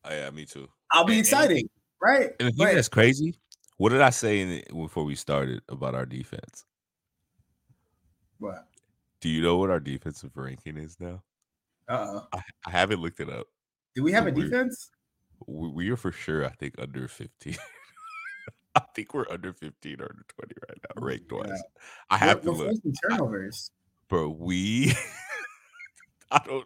[0.06, 0.69] Oh, yeah, me too.
[0.91, 1.69] I'll be And- and- excited,
[2.01, 2.32] right?
[2.39, 3.36] And the thing that's crazy,
[3.78, 6.63] what did I say in it before we started about our defense?
[8.39, 8.67] what?
[9.21, 11.23] Do you know what our defensive ranking is now?
[11.88, 12.28] Uh oh.
[12.34, 13.47] I, I haven't looked it up.
[13.95, 14.89] Do we have a defense?
[15.47, 17.56] We, we are for sure, I think, under 15.
[18.78, 21.38] I think we're under 15 or under 20 right now, oh ranked Yeah.
[21.38, 21.64] wise.
[22.10, 22.82] I have we're, to we're look.
[23.10, 23.72] turnovers.
[24.10, 24.94] Bro, we
[26.32, 26.66] I don't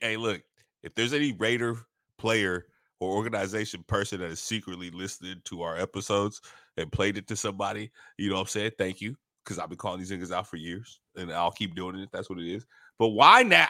[0.00, 0.42] hey, look,
[0.82, 1.76] if there's any Raider
[2.18, 2.66] player
[3.00, 6.40] or organization person that is secretly listening to our episodes
[6.76, 8.72] and played it to somebody, you know what I'm saying?
[8.78, 9.16] Thank you.
[9.44, 12.10] Because I've been calling these niggas out for years and I'll keep doing it if
[12.10, 12.66] that's what it is.
[12.98, 13.68] But why now?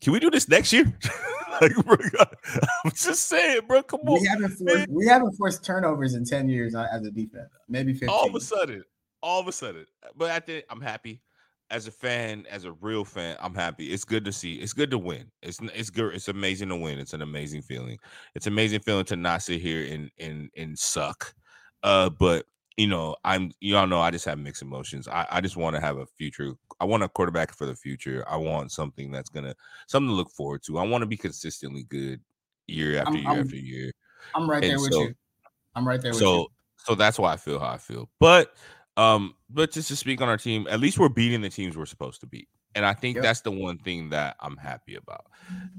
[0.00, 0.84] Can we do this next year?
[1.60, 1.96] like, bro,
[2.84, 3.82] I'm just saying, bro.
[3.82, 4.20] Come on.
[4.20, 7.48] We haven't forced, we haven't forced turnovers in ten years uh, as a defense.
[7.68, 8.08] Maybe fifteen.
[8.08, 8.82] all of a sudden,
[9.22, 9.86] all of a sudden.
[10.16, 11.20] But I think I'm happy
[11.70, 13.36] as a fan, as a real fan.
[13.40, 13.92] I'm happy.
[13.92, 14.54] It's good to see.
[14.54, 15.30] It's good to win.
[15.42, 16.14] It's it's good.
[16.14, 16.98] It's amazing to win.
[16.98, 17.98] It's an amazing feeling.
[18.34, 21.34] It's amazing feeling to not sit here and and and suck.
[21.82, 22.46] Uh, but
[22.80, 25.06] you know, I'm y'all know I just have mixed emotions.
[25.06, 26.54] I, I just want to have a future.
[26.80, 28.24] I want a quarterback for the future.
[28.26, 29.54] I want something that's gonna
[29.86, 30.78] something to look forward to.
[30.78, 32.20] I want to be consistently good
[32.66, 33.92] year after I'm- year I'm- after year.
[34.34, 35.14] I'm right and there with so- you.
[35.74, 36.46] I'm right there with so you.
[36.78, 38.08] so that's why I feel how I feel.
[38.18, 38.54] But
[38.96, 41.84] um, but just to speak on our team, at least we're beating the teams we're
[41.86, 42.48] supposed to beat.
[42.74, 43.24] And I think Yep.
[43.24, 45.26] that's the one thing that I'm happy about.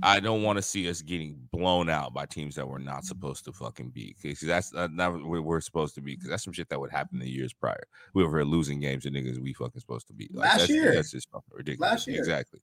[0.04, 3.46] I don't want to see us getting blown out by teams that we're not supposed
[3.46, 4.18] to fucking beat.
[4.22, 6.16] Because that's not where we're supposed to be.
[6.16, 7.88] Because that's some shit that would happen the years prior.
[8.14, 10.36] We were losing games to niggas we fucking supposed to beat.
[10.36, 10.94] Last that's, year.
[10.94, 11.92] that's just fucking ridiculous.
[11.92, 12.20] Last year.
[12.20, 12.60] Exactly.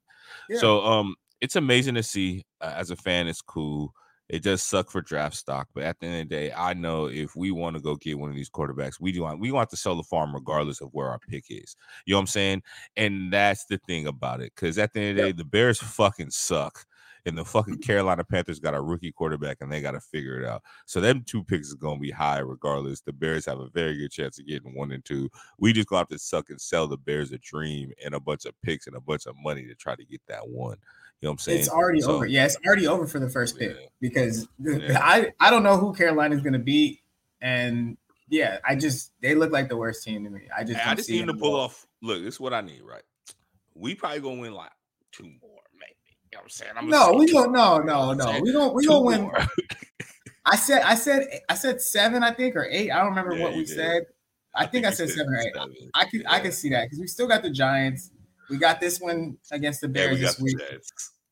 [0.51, 0.59] Yeah.
[0.59, 2.45] So um, it's amazing to see.
[2.61, 3.95] Uh, as a fan, it's cool.
[4.29, 7.07] It does suck for draft stock, but at the end of the day, I know
[7.07, 9.71] if we want to go get one of these quarterbacks, we do want we want
[9.71, 11.77] to sell the farm regardless of where our pick is.
[12.05, 12.63] You know what I'm saying?
[12.97, 14.53] And that's the thing about it.
[14.55, 16.85] Because at the end of the day, the Bears fucking suck.
[17.27, 20.47] And the fucking Carolina Panthers got a rookie quarterback and they got to figure it
[20.47, 20.63] out.
[20.87, 23.01] So them two picks is gonna be high regardless.
[23.03, 25.29] The Bears have a very good chance of getting one and two.
[25.59, 28.47] We just gonna have to suck and sell the Bears a dream and a bunch
[28.47, 30.79] of picks and a bunch of money to try to get that one.
[31.21, 31.59] You know what I'm saying?
[31.61, 32.27] It's already So- over.
[32.27, 33.87] Yeah, it's already over for the first pick Yeah.
[34.01, 35.01] because Yeah.
[35.03, 37.01] I I don't know who Carolina's going to beat,
[37.41, 37.97] and
[38.29, 40.43] yeah, I just they look like the worst team to me.
[40.57, 41.87] I just I just need to pull off.
[42.03, 43.03] Look, this is what I need, right?
[43.75, 44.71] We probably gonna win like
[45.11, 45.95] two more, maybe.
[46.31, 46.73] You know what I'm saying?
[46.77, 47.53] I'm No, we don't.
[47.53, 48.41] No, no, no.
[48.41, 48.75] We don't.
[48.75, 49.31] We don't win.
[50.47, 50.83] I said.
[50.83, 51.27] I said.
[51.49, 52.23] I said seven.
[52.23, 52.91] I think or eight.
[52.91, 53.75] I don't remember Yeah, what we did.
[53.75, 54.07] said.
[54.55, 55.53] I, think I said seven or eight.
[55.95, 56.25] I could.
[56.27, 58.11] I could see that because we still got the Giants.
[58.51, 60.57] We got this one against the Yeah, Bears we this week,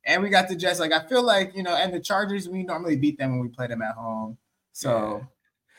[0.05, 0.81] and we got the Jets.
[0.81, 2.49] Like I feel like you know, and the Chargers.
[2.49, 4.39] We normally beat them when we play them at home.
[4.73, 5.27] So,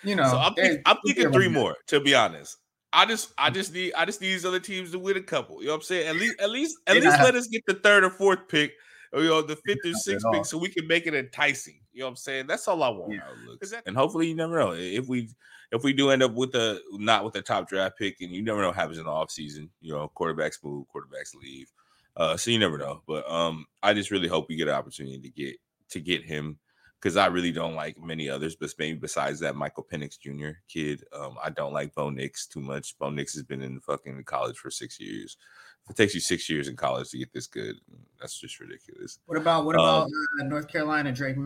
[0.04, 1.76] you know, So I'm, think, I'm thinking three more.
[1.88, 2.58] To be honest,
[2.92, 5.62] I just, I just need, I just need these other teams to win a couple.
[5.62, 6.08] You know what I'm saying?
[6.08, 8.74] At least, at least, at least let us get the third or fourth pick,
[9.14, 11.80] or you know, the fifth or sixth pick, so we can make it enticing.
[11.98, 12.48] You You know what I'm saying?
[12.48, 13.14] That's all I want.
[13.14, 13.80] Yeah.
[13.88, 15.30] And hopefully, you never know if we
[15.72, 18.44] if we do end up with a not with a top draft pick, and you
[18.44, 19.72] never know what happens in the off season.
[19.82, 21.72] You know, quarterbacks move, quarterbacks leave,
[22.16, 23.02] uh, so you never know.
[23.08, 25.56] But um, I just really hope we get an opportunity to get
[25.90, 26.60] to get him
[27.02, 30.60] because I really don't like many others, but maybe besides that Michael Penix Jr.
[30.68, 32.98] kid, um, I don't like Bo Nix too much.
[32.98, 35.38] Bo Nix has been in fucking college for six years.
[35.86, 37.76] If it takes you six years in college to get this good,
[38.20, 39.20] that's just ridiculous.
[39.26, 41.38] What about what about um, uh, North Carolina Drake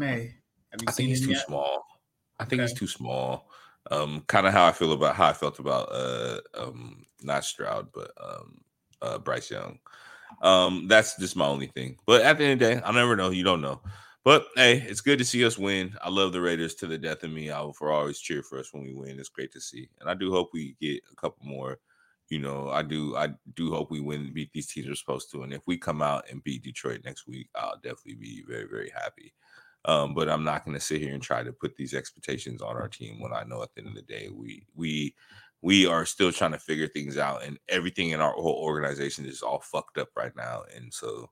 [0.78, 0.86] Maye?
[0.88, 1.46] I think he's too yet?
[1.46, 1.86] small.
[2.40, 2.70] I think okay.
[2.70, 3.50] he's too small.
[3.90, 7.88] Um, kind of how I feel about how I felt about uh um not Stroud,
[7.94, 8.62] but um
[9.02, 9.80] uh Bryce Young.
[10.42, 11.98] Um, that's just my only thing.
[12.06, 13.30] But at the end of the day, I never know.
[13.30, 13.82] You don't know.
[14.24, 15.96] But hey, it's good to see us win.
[16.02, 17.50] I love the Raiders to the death of me.
[17.50, 19.20] I will for always cheer for us when we win.
[19.20, 21.80] It's great to see, and I do hope we get a couple more.
[22.30, 23.16] You know, I do.
[23.18, 26.02] I do hope we win, beat these teams we're supposed to, and if we come
[26.04, 29.34] out and beat Detroit next week, I'll definitely be very, very happy.
[29.86, 32.76] Um, but I'm not going to sit here and try to put these expectations on
[32.76, 35.16] our team when I know at the end of the day we we
[35.62, 39.42] we are still trying to figure things out, and everything in our whole organization is
[39.42, 41.30] all fucked up right now, and so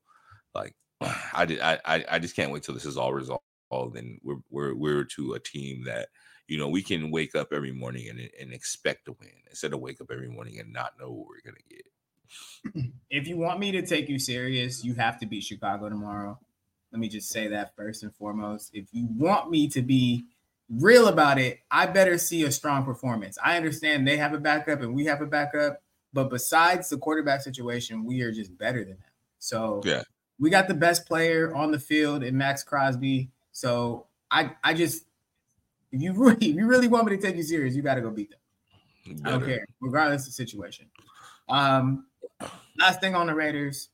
[0.56, 0.76] like
[1.34, 1.60] I did.
[1.62, 3.42] I, I just can't wait till this is all resolved
[3.72, 6.10] and we're we're we're to a team that
[6.48, 9.80] you know we can wake up every morning and and expect to win instead of
[9.80, 11.84] wake up every morning and not know what we're gonna get.
[13.10, 16.40] If you want me to take you serious, you have to beat Chicago tomorrow.
[16.92, 18.72] Let me just say that first and foremost.
[18.74, 20.26] If you want me to be
[20.70, 23.38] real about it, I better see a strong performance.
[23.44, 25.82] I understand they have a backup and we have a backup,
[26.14, 29.12] but besides the quarterback situation, we are just better than them.
[29.40, 30.04] So yeah,
[30.40, 33.30] we got the best player on the field in Maxx Crosby.
[33.52, 35.06] So I I just
[35.92, 38.02] if you really if you really want me to take you serious, you got to
[38.02, 38.40] go beat them.
[39.26, 40.86] I don't care, regardless of the situation.
[41.48, 42.06] Um,
[42.78, 43.90] last thing on the Raiders,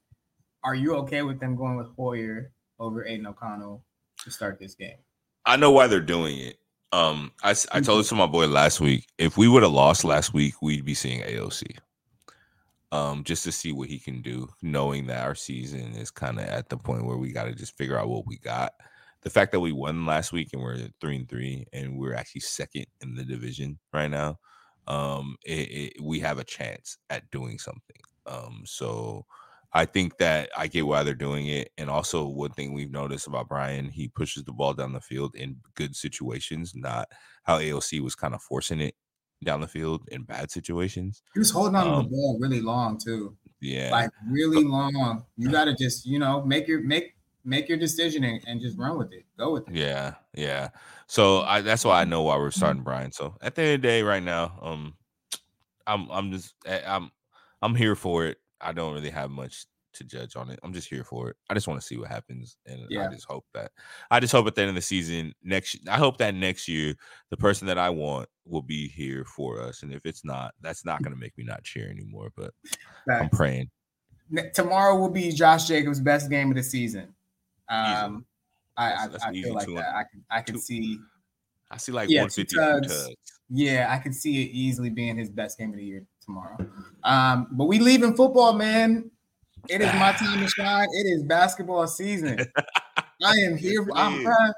[0.64, 3.84] are you okay with them going with Hoyer over Aidan O'Connell
[4.24, 4.98] to start this game?
[5.46, 6.58] I know why they're doing it.
[6.92, 9.08] Um, I, I told this to my boy last week.
[9.18, 11.78] If we would have lost last week, we'd be seeing AOC
[12.92, 16.46] um, just to see what he can do, knowing that our season is kind of
[16.46, 18.74] at the point where we got to just figure out what we got.
[19.22, 22.42] The fact that we won last week and we're three and three, and we're actually
[22.42, 24.38] second in the division right now,
[24.88, 27.98] um, it, it, we have a chance at doing something.
[28.28, 29.26] Um, so
[29.76, 33.28] I think that I get why they're doing it, and also one thing we've noticed
[33.28, 37.10] about Brian, he pushes the ball down the field in good situations, not
[37.44, 38.96] how AOC was kind of forcing it
[39.44, 41.22] down the field in bad situations.
[41.34, 43.36] He was holding on um, to the um, ball really long too.
[43.60, 45.26] Yeah, like really long.
[45.36, 48.78] You got to just you know make your make make your decision and, and, just
[48.78, 49.26] run with it.
[49.38, 49.76] Go with it.
[49.76, 50.70] Yeah, yeah.
[51.08, 53.12] So I that's why I know why we're starting Brian.
[53.12, 54.94] So at the end of the day, right now, um,
[55.86, 57.12] I'm I'm just eh, I'm
[57.62, 58.38] I'm here for it.
[58.66, 60.60] I don't really have much to judge on it.
[60.64, 61.38] I'm just here for it.
[61.50, 63.08] I just want to see what happens, and yeah.
[63.08, 63.72] I just hope that
[64.12, 65.78] I just hope at the end of the season next.
[65.90, 66.96] I hope that next year
[67.30, 70.86] the person that I want will be here for us, and if it's not, that's
[70.86, 72.32] not going to make me not cheer anymore.
[72.36, 72.52] But
[73.10, 73.70] I'm praying.
[74.54, 77.14] Tomorrow will be Josh Jacobs' best game of the season.
[77.70, 78.26] Um,
[78.76, 79.96] I, I, I feel like that.
[79.96, 81.00] I can I can two, see.
[81.72, 83.10] I see like yeah, 150 tugs.
[83.50, 86.58] Yeah, I can see it easily being his best game of the year tomorrow.
[87.04, 89.12] Um, but we leave in football, man.
[89.70, 90.88] It is my time to shine.
[90.94, 92.40] It is basketball season.
[93.24, 93.86] I am here.
[93.96, 94.52] I'm uh,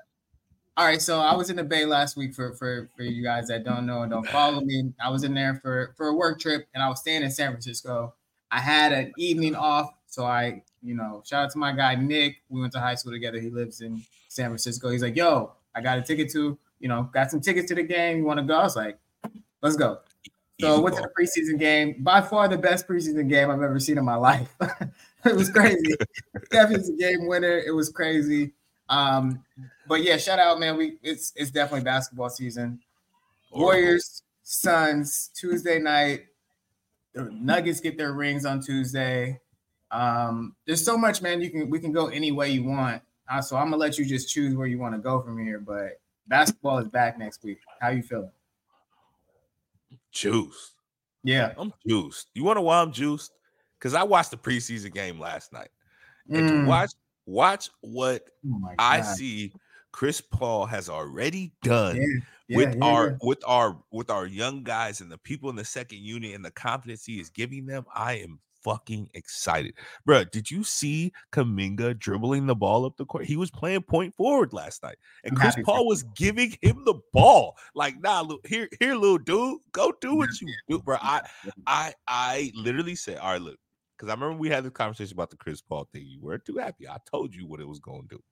[0.75, 1.01] all right.
[1.01, 3.85] So I was in the Bay last week for for for you guys that don't
[3.85, 4.93] know and don't follow me.
[5.03, 7.51] I was in there for for a work trip, and I was staying in San
[7.51, 8.13] Francisco.
[8.51, 12.37] I had an evening off, so I, you know, shout out to my guy Nick.
[12.49, 13.39] We went to high school together.
[13.39, 14.89] He lives in San Francisco.
[14.89, 17.83] He's like, "Yo, I got a ticket to, you know, got some tickets to the
[17.83, 18.17] game.
[18.17, 18.99] You want to go?" I was like,
[19.61, 19.99] "Let's go."
[20.59, 21.97] So went to the preseason game.
[21.99, 24.55] By far the best preseason game I've ever seen in my life.
[25.25, 25.95] it was crazy.
[26.51, 27.59] definitely a game winner.
[27.59, 28.53] It was crazy.
[28.89, 29.43] Um,
[29.87, 30.77] but yeah, shout out, man.
[30.77, 32.79] We it's it's definitely basketball season.
[33.51, 36.25] Warriors, Suns, Tuesday night.
[37.13, 39.39] The Nuggets get their rings on Tuesday.
[39.91, 41.41] Um, there's so much, man.
[41.41, 43.01] You can we can go any way you want.
[43.29, 45.59] Uh, so I'm gonna let you just choose where you want to go from here.
[45.59, 47.59] But basketball is back next week.
[47.79, 48.31] How you feeling?
[50.17, 50.73] Juiced.
[51.23, 52.29] Yeah, I'm juiced.
[52.33, 53.31] You want to why I'm juiced?
[53.79, 55.69] Because I watched the preseason game last night,
[56.29, 56.61] and mm.
[56.63, 56.91] to watch
[57.25, 59.53] watch what oh I see
[59.91, 62.03] Chris Paul has already done yeah,
[62.47, 65.65] yeah, with yeah, our with our with our young guys and the people in the
[65.65, 67.85] second unit and the confidence he is giving them.
[67.93, 69.73] I am fucking excited.
[70.05, 73.25] Bro, did you see Kuminga dribbling the ball up the court?
[73.25, 74.97] He was playing point forward last night.
[75.23, 77.57] And Chris Paul was giving him the ball.
[77.75, 80.97] Like, nah, look, here, here, little dude, go do what you do, bro.
[80.99, 81.21] I
[81.67, 83.57] I I literally said, all right, look,
[83.97, 86.03] because I remember we had this conversation about the Chris Paul thing.
[86.05, 86.89] You weren't too happy.
[86.89, 88.23] I told you what it was going to do.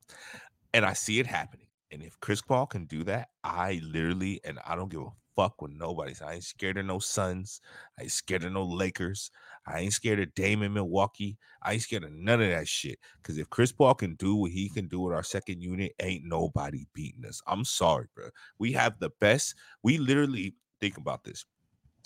[0.73, 1.67] And I see it happening.
[1.91, 5.61] And if Chris Paul can do that, I literally and I don't give a fuck
[5.61, 6.13] with nobody.
[6.25, 7.61] I ain't scared of no Suns.
[7.99, 9.31] I ain't scared of no Lakers.
[9.68, 11.38] I ain't scared of Dame in Milwaukee.
[11.61, 12.99] I ain't scared of none of that shit.
[13.22, 16.26] Because if Chris Paul can do what he can do with our second unit, ain't
[16.26, 17.41] nobody beating us.
[17.47, 18.30] I'm sorry, bro.
[18.59, 19.55] We have the best.
[19.82, 21.45] We literally think about this.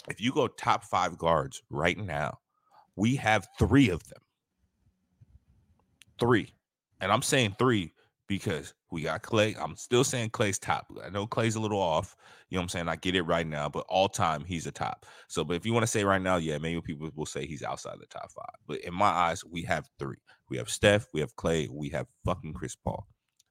[0.09, 2.39] If you go top five guards right now,
[2.95, 4.21] we have three of them.
[6.19, 6.53] Three.
[7.01, 7.93] And I'm saying three
[8.29, 9.57] because we got Klay.
[9.59, 10.85] I'm still saying Klay's top.
[11.03, 12.15] I know Klay's a little off.
[12.49, 12.87] You know what I'm saying?
[12.87, 15.05] I get it right now, but all time he's a top.
[15.27, 17.63] So, but if you want to say right now, yeah, maybe people will say he's
[17.63, 18.55] outside the top five.
[18.67, 20.17] But in my eyes, we have three.
[20.49, 23.07] We have Steph, we have Klay, we have fucking Chris Paul.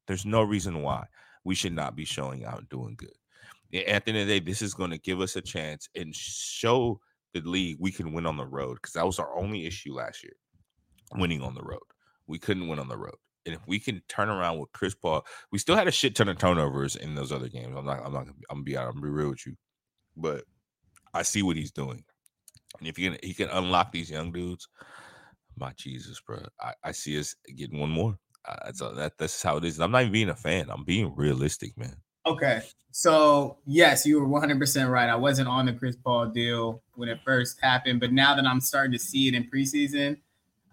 [0.06, 1.06] There's no reason why
[1.44, 3.10] we should not be showing out and doing good.
[3.74, 6.14] At the end of the day, this is going to give us a chance and
[6.14, 7.00] show
[7.34, 10.22] the league we can win on the road because that was our only issue last
[10.22, 10.36] year,
[11.16, 11.82] winning on the road.
[12.26, 13.16] We couldn't win on the road.
[13.46, 16.28] And if we can turn around with Chris Paul, we still had a shit ton
[16.28, 17.74] of turnovers in those other games.
[17.76, 19.54] I'm not, I'm not, I'm gonna be I'm gonna be real with you,
[20.16, 20.44] but
[21.14, 22.04] I see what he's doing.
[22.78, 24.68] And if he can, he can unlock these young dudes.
[25.56, 28.16] My Jesus, bro, I, I see us getting one more.
[28.44, 29.12] Uh, that's that.
[29.18, 29.80] That's how it is.
[29.80, 30.70] I'm not even being a fan.
[30.70, 31.96] I'm being realistic, man.
[32.26, 35.08] Okay, so yes, you were 100 percent right.
[35.08, 38.60] I wasn't on the Chris Paul deal when it first happened, but now that I'm
[38.60, 40.18] starting to see it in preseason,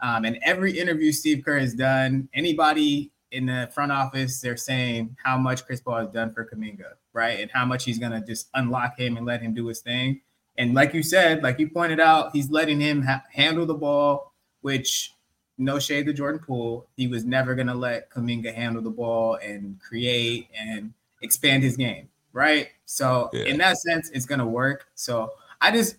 [0.01, 5.15] um, and every interview Steve Kerr has done, anybody in the front office, they're saying
[5.23, 7.39] how much Chris Paul has done for Kuminga, right?
[7.39, 10.21] And how much he's going to just unlock him and let him do his thing.
[10.57, 14.33] And like you said, like you pointed out, he's letting him ha- handle the ball,
[14.61, 15.13] which
[15.57, 16.87] no shade to Jordan Poole.
[16.95, 21.75] He was never going to let Kuminga handle the ball and create and expand his
[21.75, 22.69] game, right?
[22.85, 23.43] So yeah.
[23.43, 24.87] in that sense, it's going to work.
[24.95, 25.31] So
[25.61, 25.97] I just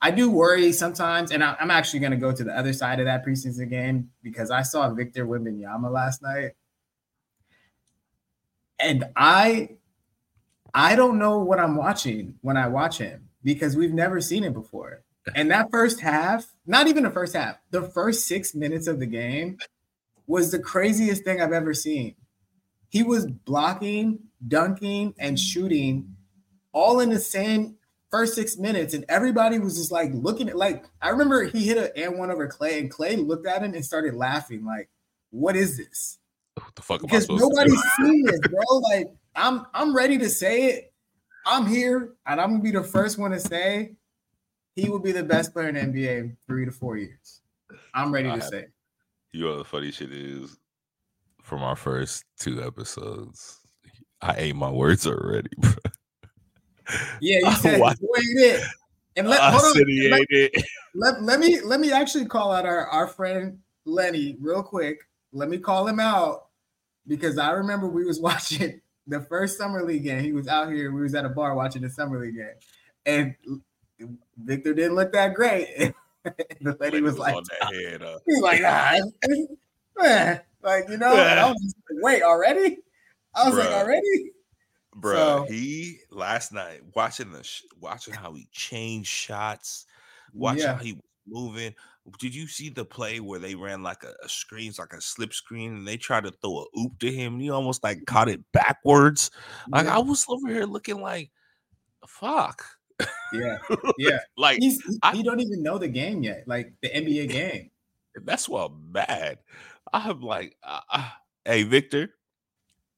[0.00, 3.00] I do worry sometimes, and I, am actually going to go to the other side
[3.00, 6.52] of that preseason game because I saw Victor Wembanyama last night,
[8.78, 9.70] and I,
[10.72, 14.54] I don't know what I'm watching when I watch him because we've never seen it
[14.54, 15.02] before.
[15.34, 19.06] And that first half, not even the first half, the first six minutes of the
[19.06, 19.58] game
[20.26, 22.14] was the craziest thing I've ever seen.
[22.88, 26.14] He was blocking, dunking, and shooting
[26.72, 27.77] all in the same
[28.10, 31.78] first six minutes, and everybody was just like looking at like I remember he hit
[31.78, 34.88] an and one over Klay, and Klay looked at him and started laughing, like,
[35.30, 36.18] "What is this?"
[36.54, 37.02] What the fuck?
[37.02, 38.78] Because nobody's seen this, bro.
[38.78, 40.92] Like, I'm I'm ready to say it.
[41.46, 43.92] I'm here, and I'm gonna be the first one to say
[44.74, 47.40] he will be the best player in the NBA in three to four years.
[47.94, 48.66] I'm ready to I, say.
[49.32, 50.56] You know the funny shit is
[51.42, 53.58] from our first two episodes.
[54.20, 55.72] I ate my words already, bro.
[57.20, 58.64] Yeah, you said wait it.
[59.16, 60.50] And let, hold on, let.
[60.94, 65.00] Let, let me let me actually call out our, our friend Lenny real quick.
[65.32, 66.46] Let me call him out
[67.06, 70.22] because I remember we was watching the first summer league game.
[70.22, 70.92] He was out here.
[70.92, 72.54] We was at a bar watching the summer league game,
[73.06, 73.34] and
[74.36, 75.94] Victor didn't look that great.
[76.60, 78.18] the lady was, was like, head, uh.
[78.26, 82.78] he's like, nah, like you know, I was like, wait already.
[83.34, 83.64] I was Bruh.
[83.64, 84.32] like, already.
[85.00, 89.86] Bro, so, he last night watching the sh- watching how he changed shots,
[90.32, 90.74] watching yeah.
[90.74, 91.74] how he was moving.
[92.18, 95.32] Did you see the play where they ran like a, a screen, like a slip
[95.32, 97.34] screen, and they tried to throw a oop to him?
[97.34, 99.30] And he almost like caught it backwards.
[99.68, 101.30] Like I was over here looking like,
[102.06, 102.64] fuck.
[103.32, 103.58] Yeah,
[103.98, 104.18] yeah.
[104.36, 107.70] like He's, he, I, he don't even know the game yet, like the NBA game.
[108.24, 109.38] That's why I'm mad.
[109.92, 111.10] I'm like, uh, uh,
[111.44, 112.10] hey Victor,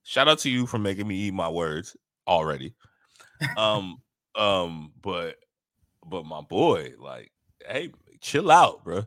[0.03, 1.97] Shout out to you for making me eat my words
[2.27, 2.75] already.
[3.57, 3.99] Um,
[4.37, 5.37] um, but
[6.07, 7.31] but my boy, like,
[7.67, 9.05] hey, chill out, bro.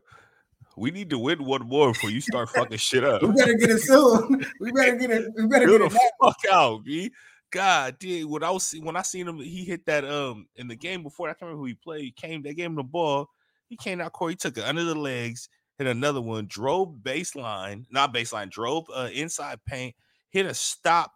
[0.75, 3.21] We need to win one more before you start fucking shit up.
[3.21, 4.43] we better get it soon.
[4.59, 5.31] We better get it.
[5.35, 5.91] We better get it.
[5.91, 7.11] The fuck out, B.
[7.51, 8.27] God, dude.
[8.27, 11.29] When I was when I seen him, he hit that um in the game before.
[11.29, 12.03] I can't remember who he played.
[12.03, 12.41] He came.
[12.41, 13.29] They gave him the ball.
[13.69, 14.31] He came out court.
[14.31, 19.09] He took it under the legs, hit another one, drove baseline, not baseline, drove uh,
[19.13, 19.95] inside paint,
[20.33, 21.13] hit a stop,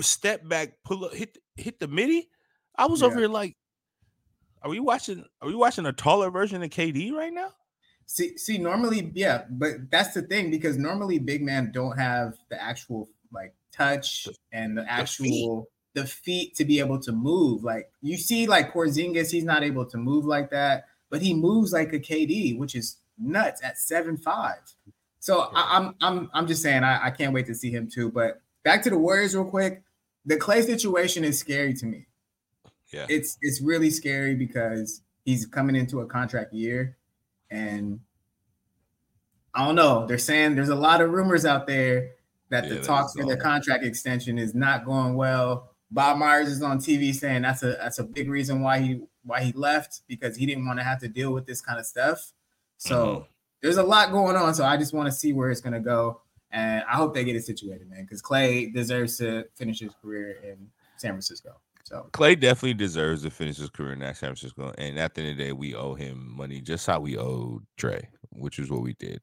[0.00, 2.30] step back, pull up, hit hit the midi.
[2.76, 3.08] I was yeah.
[3.08, 3.56] over here like,
[4.62, 5.24] are we watching?
[5.42, 7.50] Are we watching a taller version of KD right now?
[8.06, 12.62] See, see, normally, yeah, but that's the thing because normally big men don't have the
[12.62, 16.06] actual like touch and the actual the feet.
[16.06, 17.64] the feet to be able to move.
[17.64, 21.72] Like you see, like Porzingis, he's not able to move like that, but he moves
[21.72, 24.60] like a KD, which is nuts at seven five.
[25.18, 25.48] So yeah.
[25.54, 28.10] I, am I'm, I'm I'm just saying I, I can't wait to see him too.
[28.10, 29.82] But back to the Warriors real quick.
[30.26, 32.06] The Klay situation is scary to me.
[32.92, 33.06] Yeah.
[33.08, 36.96] It's it's really scary because he's coming into a contract year
[37.50, 38.00] and
[39.54, 40.06] I don't know.
[40.06, 42.10] They're saying there's a lot of rumors out there
[42.50, 45.70] that yeah, the talks for the contract extension is not going well.
[45.90, 49.42] Bob Myers is on TV saying that's a that's a big reason why he why
[49.42, 52.32] he left because he didn't want to have to deal with this kind of stuff.
[52.78, 53.24] So mm-hmm.
[53.62, 54.54] there's a lot going on.
[54.54, 56.20] So I just want to see where it's gonna go,
[56.54, 60.38] and I hope they get it situated, man, because Klay deserves to finish his career
[60.44, 61.60] in San Francisco.
[61.82, 64.72] So Klay definitely deserves to finish his career in San Francisco.
[64.78, 67.60] And at the end of the day, we owe him money just how we owe
[67.76, 69.20] Dre, which is what we did.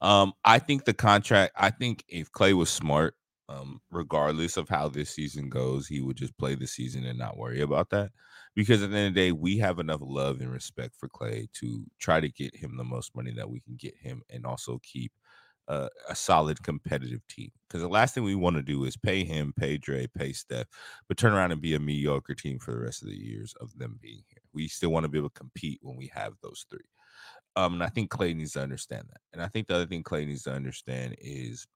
[0.00, 3.14] Um, I think the contract, I think if Klay was smart,
[3.50, 7.36] um, regardless of how this season goes, he would just play the season and not
[7.36, 8.10] worry about that.
[8.56, 11.52] Because at the end of the day, we have enough love and respect for Klay
[11.52, 14.80] to try to get him the most money that we can get him and also
[14.82, 15.12] keep
[15.70, 17.50] a, a solid competitive team.
[17.68, 20.66] Because the last thing we want to do is pay him, pay Dre, pay Steph,
[21.08, 23.76] but turn around and be a mediocre team for the rest of the years of
[23.78, 24.42] them being here.
[24.52, 26.80] We still want to be able to compete when we have those three.
[27.54, 29.20] Um, and I think Klay needs to understand that.
[29.32, 31.66] And I think the other thing Klay needs to understand is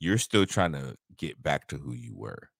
[0.00, 2.50] you're still trying to get back to who you were.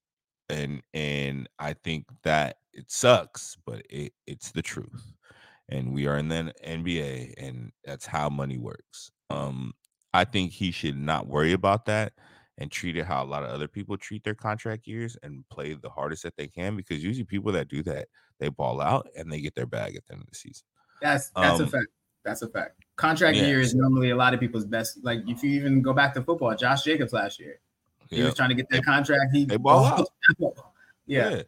[0.49, 5.12] And and I think that it sucks, but it, it's the truth.
[5.68, 9.11] And we are in the NBA, and that's how money works.
[9.30, 9.72] Um,
[10.16, 12.14] I think he should not worry about that
[12.58, 15.74] and treat it how a lot of other people treat their contract years and play
[15.74, 18.08] the hardest that they can because usually people that do that
[18.38, 20.64] they ball out and they get their bag at the end of the season.
[21.02, 21.86] That's that's um, a fact.
[22.24, 22.82] That's a fact.
[22.96, 23.46] Contract yeah.
[23.46, 24.98] year is normally a lot of people's best.
[25.02, 27.60] Like if you even go back to football, Josh Jacobs last year,
[28.08, 28.26] he yep.
[28.26, 29.34] was trying to get that contract.
[29.34, 30.08] He they ball out.
[31.06, 31.30] yeah.
[31.30, 31.42] yeah.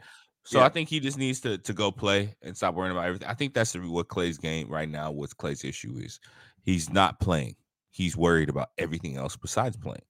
[0.44, 0.66] So yeah.
[0.66, 3.28] I think he just needs to to go play and stop worrying about everything.
[3.28, 5.10] I think that's what Klay's game right now.
[5.10, 6.20] What Klay's issue is,
[6.62, 7.56] he's not playing
[7.98, 10.00] he's worried about everything else besides playing.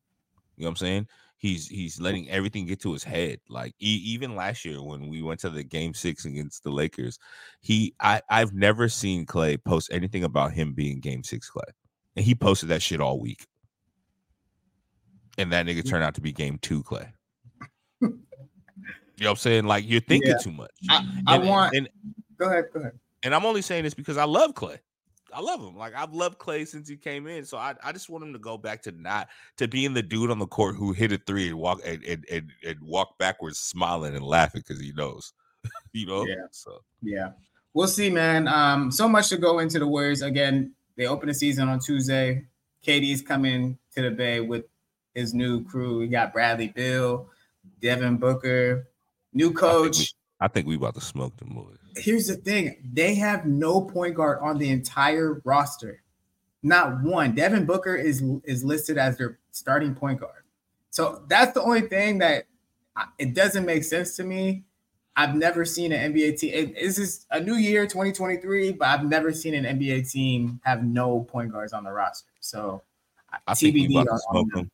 [0.57, 1.07] You know what I'm saying?
[1.39, 3.41] He's he's letting everything get to his head.
[3.49, 7.19] Like e- even last year when we went to the game six against the Lakers,
[7.63, 11.71] he I I've never seen Klay post anything about him being game six Klay,
[12.15, 13.47] and he posted that shit all week.
[15.39, 15.89] And that nigga mm.
[15.89, 17.11] turned out to be game two Klay.
[18.03, 18.19] you know
[19.17, 19.65] what I'm saying?
[19.65, 20.43] Like you're thinking yeah.
[20.43, 20.73] too much.
[20.91, 21.75] I, I and, want.
[21.75, 21.89] And,
[22.37, 22.67] go ahead.
[22.75, 22.99] Go ahead.
[23.23, 24.79] And I'm only saying this because I love Klay.
[25.33, 25.77] I love him.
[25.77, 27.45] Like I've loved Klay since he came in.
[27.45, 30.31] So I, I just want him to go back to not to being the dude
[30.31, 33.59] on the court who hit a three and walk and and, and, and walk backwards
[33.59, 35.33] smiling and laughing because he knows.
[35.93, 36.25] you know?
[36.27, 36.47] Yeah.
[36.51, 37.31] So yeah.
[37.75, 38.49] We'll see, man.
[38.49, 40.23] Um, so much to go into the Warriors.
[40.23, 42.45] Again, they open the season on Tuesday.
[42.85, 44.65] KD's coming to the Bay with
[45.15, 45.99] his new crew.
[45.99, 47.29] We got Bradley Beal,
[47.81, 48.89] Devin Booker,
[49.33, 50.15] new coach.
[50.41, 51.78] I think we about to smoke the boys.
[51.97, 56.03] Here's the thing: they have no point guard on the entire roster,
[56.63, 57.35] not one.
[57.35, 60.45] Devin Booker is is listed as their starting point guard.
[60.91, 62.45] So that's the only thing that
[63.19, 64.65] it doesn't make sense to me.
[65.17, 66.75] I've never seen an NBA team.
[66.81, 71.23] this is a new year, 2023, but I've never seen an NBA team have no
[71.23, 72.31] point guards on the roster.
[72.39, 72.83] So
[73.47, 74.71] I think TBD we about to smoke them.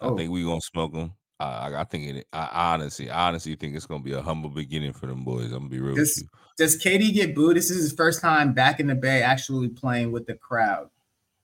[0.00, 0.14] Oh.
[0.14, 1.12] I think we're gonna smoke them.
[1.40, 2.26] I, I think it.
[2.32, 5.46] I honestly, I honestly think it's gonna be a humble beginning for them boys.
[5.46, 6.38] I'm gonna be real does, with you.
[6.58, 7.56] Does KD get booed?
[7.56, 10.90] This is his first time back in the Bay, actually playing with the crowd.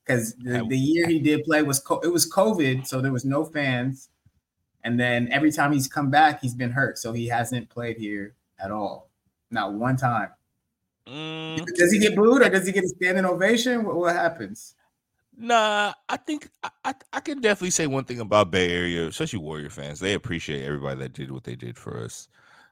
[0.04, 3.44] Because the, the, year he did play was it was COVID, so there was no
[3.44, 4.08] fans.
[4.84, 8.34] And then every time he's come back, he's been hurt, so he hasn't played here
[8.60, 9.10] at all,
[9.50, 10.28] not one time.
[11.08, 11.64] Mm.
[11.74, 13.82] Does he get booed or does he get a standing ovation?
[13.82, 14.75] What, what happens?
[15.36, 19.40] Nah, I think I, I, I can definitely say one thing about Bay Area, especially
[19.40, 20.00] Warrior fans.
[20.00, 22.28] They appreciate everybody that did what they did for us.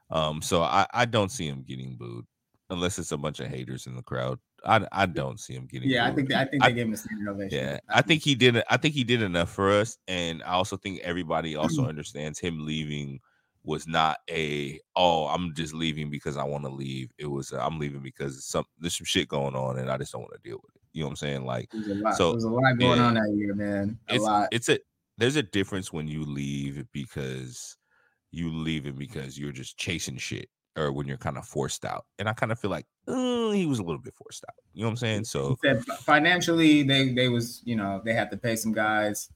[0.09, 2.25] Um, so I, I don't see him getting booed
[2.69, 4.39] unless it's a bunch of haters in the crowd.
[4.65, 5.89] I, I don't see him getting.
[5.89, 6.11] Yeah, booed.
[6.11, 7.59] I think I think they I, gave him a standing ovation.
[7.59, 8.63] Yeah, I think he did.
[8.69, 12.65] I think he did enough for us, and I also think everybody also understands him
[12.65, 13.19] leaving
[13.65, 17.11] was not a oh I'm just leaving because I want to leave.
[17.17, 20.11] It was i I'm leaving because some there's some shit going on and I just
[20.11, 20.74] don't want to deal with it.
[20.95, 21.45] You know what I'm saying?
[21.45, 21.69] Like
[22.15, 23.99] so there's a lot going on that year, man.
[24.07, 24.47] A it's, lot.
[24.53, 24.79] It's a
[25.17, 27.75] there's a difference when you leave because
[28.31, 32.05] you leave it because you're just chasing shit or when you're kind of forced out.
[32.17, 34.55] And I kind of feel like uh, he was a little bit forced out.
[34.73, 35.25] You know what I'm saying?
[35.25, 35.57] So
[35.99, 39.29] financially, they they was you know they had to pay some guys.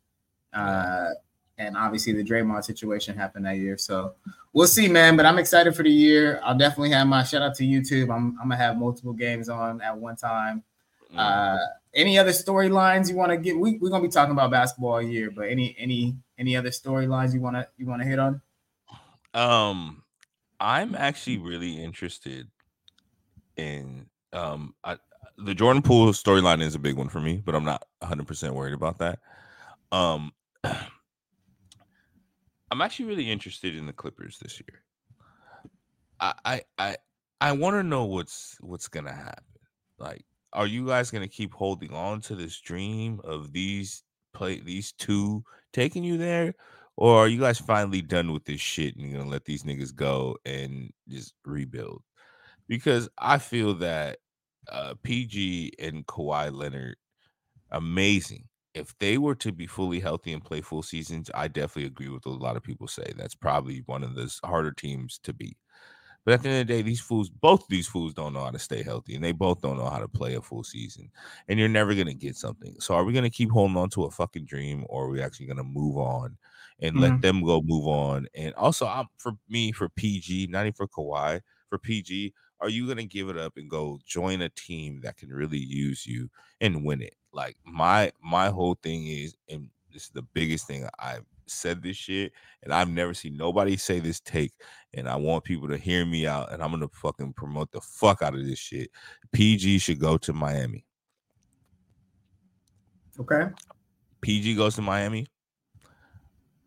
[0.53, 1.09] Uh,
[1.57, 3.77] and obviously the Draymond situation happened that year.
[3.77, 4.13] So
[4.53, 5.17] we'll see, man.
[5.17, 6.39] But I'm excited for the year.
[6.41, 8.15] I'll definitely have my shout out to YouTube.
[8.15, 10.63] I'm, I'm gonna have multiple games on at one time.
[11.15, 11.57] Uh,
[11.93, 13.57] any other storylines you want to get?
[13.57, 17.33] We, we're gonna be talking about basketball all year, but any any any other storylines
[17.33, 18.41] you wanna you wanna hit on?
[19.33, 20.03] Um,
[20.59, 22.47] I'm actually really interested
[23.57, 24.97] in um I,
[25.37, 28.53] the Jordan Poole storyline is a big one for me, but I'm not 100 percent
[28.53, 29.19] worried about that.
[29.91, 30.31] Um.
[32.71, 34.83] I'm actually really interested in the Clippers this year.
[36.19, 36.97] I I I,
[37.41, 39.43] I want to know what's what's gonna happen.
[39.97, 44.91] Like, are you guys gonna keep holding on to this dream of these play these
[44.93, 45.43] two
[45.73, 46.55] taking you there,
[46.97, 49.93] or are you guys finally done with this shit and you're gonna let these niggas
[49.95, 52.03] go and just rebuild?
[52.67, 54.19] Because I feel that
[54.71, 56.95] uh, PG and Kawhi Leonard,
[57.71, 58.45] amazing.
[58.75, 62.25] If they were to be fully healthy and play full seasons, I definitely agree with
[62.27, 63.13] a lot of people say.
[63.17, 65.57] That's probably one of the harder teams to beat.
[66.25, 68.51] But at the end of the day, these fools, both these fools don't know how
[68.51, 71.09] to stay healthy and they both don't know how to play a full season.
[71.47, 72.75] And you're never going to get something.
[72.79, 75.21] So are we going to keep holding on to a fucking dream or are we
[75.21, 76.37] actually going to move on
[76.79, 77.03] and mm-hmm.
[77.03, 78.27] let them go move on?
[78.35, 82.85] And also, I'm for me, for PG, not even for Kawhi, for PG, are you
[82.85, 86.29] going to give it up and go join a team that can really use you
[86.59, 87.15] and win it?
[87.31, 91.97] Like my my whole thing is, and this is the biggest thing I've said this
[91.97, 92.31] shit,
[92.63, 94.53] and I've never seen nobody say this take,
[94.93, 98.21] and I want people to hear me out, and I'm gonna fucking promote the fuck
[98.21, 98.91] out of this shit.
[99.31, 100.85] PG should go to Miami.
[103.19, 103.49] Okay.
[104.21, 105.27] PG goes to Miami.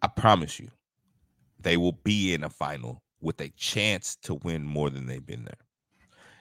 [0.02, 0.68] I promise you,
[1.60, 5.44] they will be in a final with a chance to win more than they've been
[5.44, 5.58] there.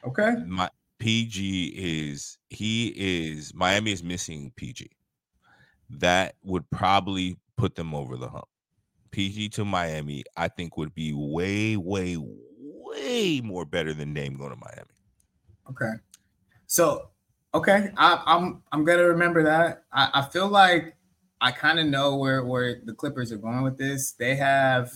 [0.04, 0.44] Okay.
[0.48, 0.70] My
[1.00, 4.90] PG is he is Miami is missing PG.
[5.90, 8.48] That would probably put them over the hump.
[9.12, 14.52] PG to Miami, I think would be way, way, way more better than Dame going
[14.52, 14.90] to Miami.
[15.70, 15.94] Okay.
[16.68, 17.10] So
[17.54, 19.84] okay, I, I'm I'm gonna remember that.
[19.92, 20.96] I, I feel like
[21.40, 24.14] I kind of know where where the Clippers are going with this.
[24.14, 24.92] They have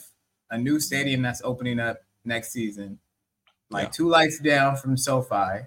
[0.51, 2.99] a new stadium that's opening up next season,
[3.69, 3.91] like yeah.
[3.91, 5.65] two lights down from SoFi.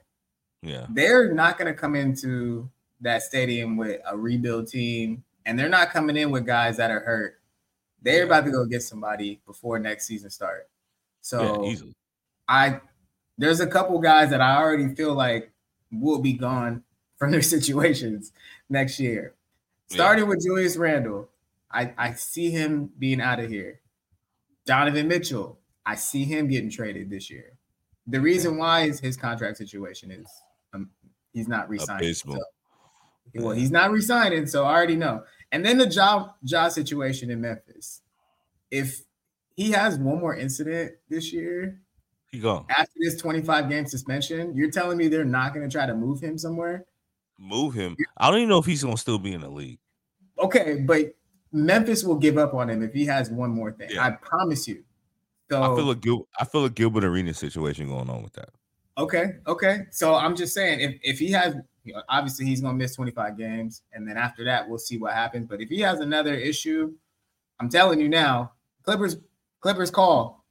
[0.62, 2.70] Yeah, they're not going to come into
[3.00, 7.00] that stadium with a rebuild team, and they're not coming in with guys that are
[7.00, 7.40] hurt.
[8.02, 8.24] They're yeah.
[8.24, 10.68] about to go get somebody before next season start.
[11.22, 11.76] So yeah,
[12.46, 12.80] I
[13.38, 15.50] there's a couple guys that I already feel like
[15.90, 16.84] will be gone
[17.16, 18.32] from their situations
[18.68, 19.34] next year.
[19.88, 20.28] Starting yeah.
[20.28, 21.30] with Julius Randle,
[21.72, 23.80] I, I see him being out of here.
[24.66, 27.54] Donovan Mitchell, I see him getting traded this year.
[28.06, 30.26] The reason why is his contract situation is
[30.74, 30.90] um,
[31.32, 32.12] he's not resigning.
[32.12, 32.38] So,
[33.34, 35.24] well, he's not resigning, so I already know.
[35.52, 38.02] And then the job job situation in Memphis.
[38.70, 39.02] If
[39.56, 41.80] he has one more incident this year,
[42.30, 44.54] he gone after this 25 game suspension.
[44.54, 46.84] You're telling me they're not going to try to move him somewhere?
[47.38, 47.96] Move him.
[48.16, 49.78] I don't even know if he's going to still be in the league.
[50.38, 51.14] Okay, but
[51.52, 53.90] Memphis will give up on him if he has one more thing.
[53.92, 54.06] Yeah.
[54.06, 54.84] I promise you.
[55.50, 58.50] So I feel a Gil- I feel a Gilbert Arena situation going on with that.
[58.98, 59.86] Okay, okay.
[59.90, 61.54] So I'm just saying if if he has
[62.08, 65.46] obviously he's gonna miss 25 games, and then after that we'll see what happens.
[65.46, 66.92] But if he has another issue,
[67.60, 69.16] I'm telling you now, Clippers
[69.60, 70.44] Clippers call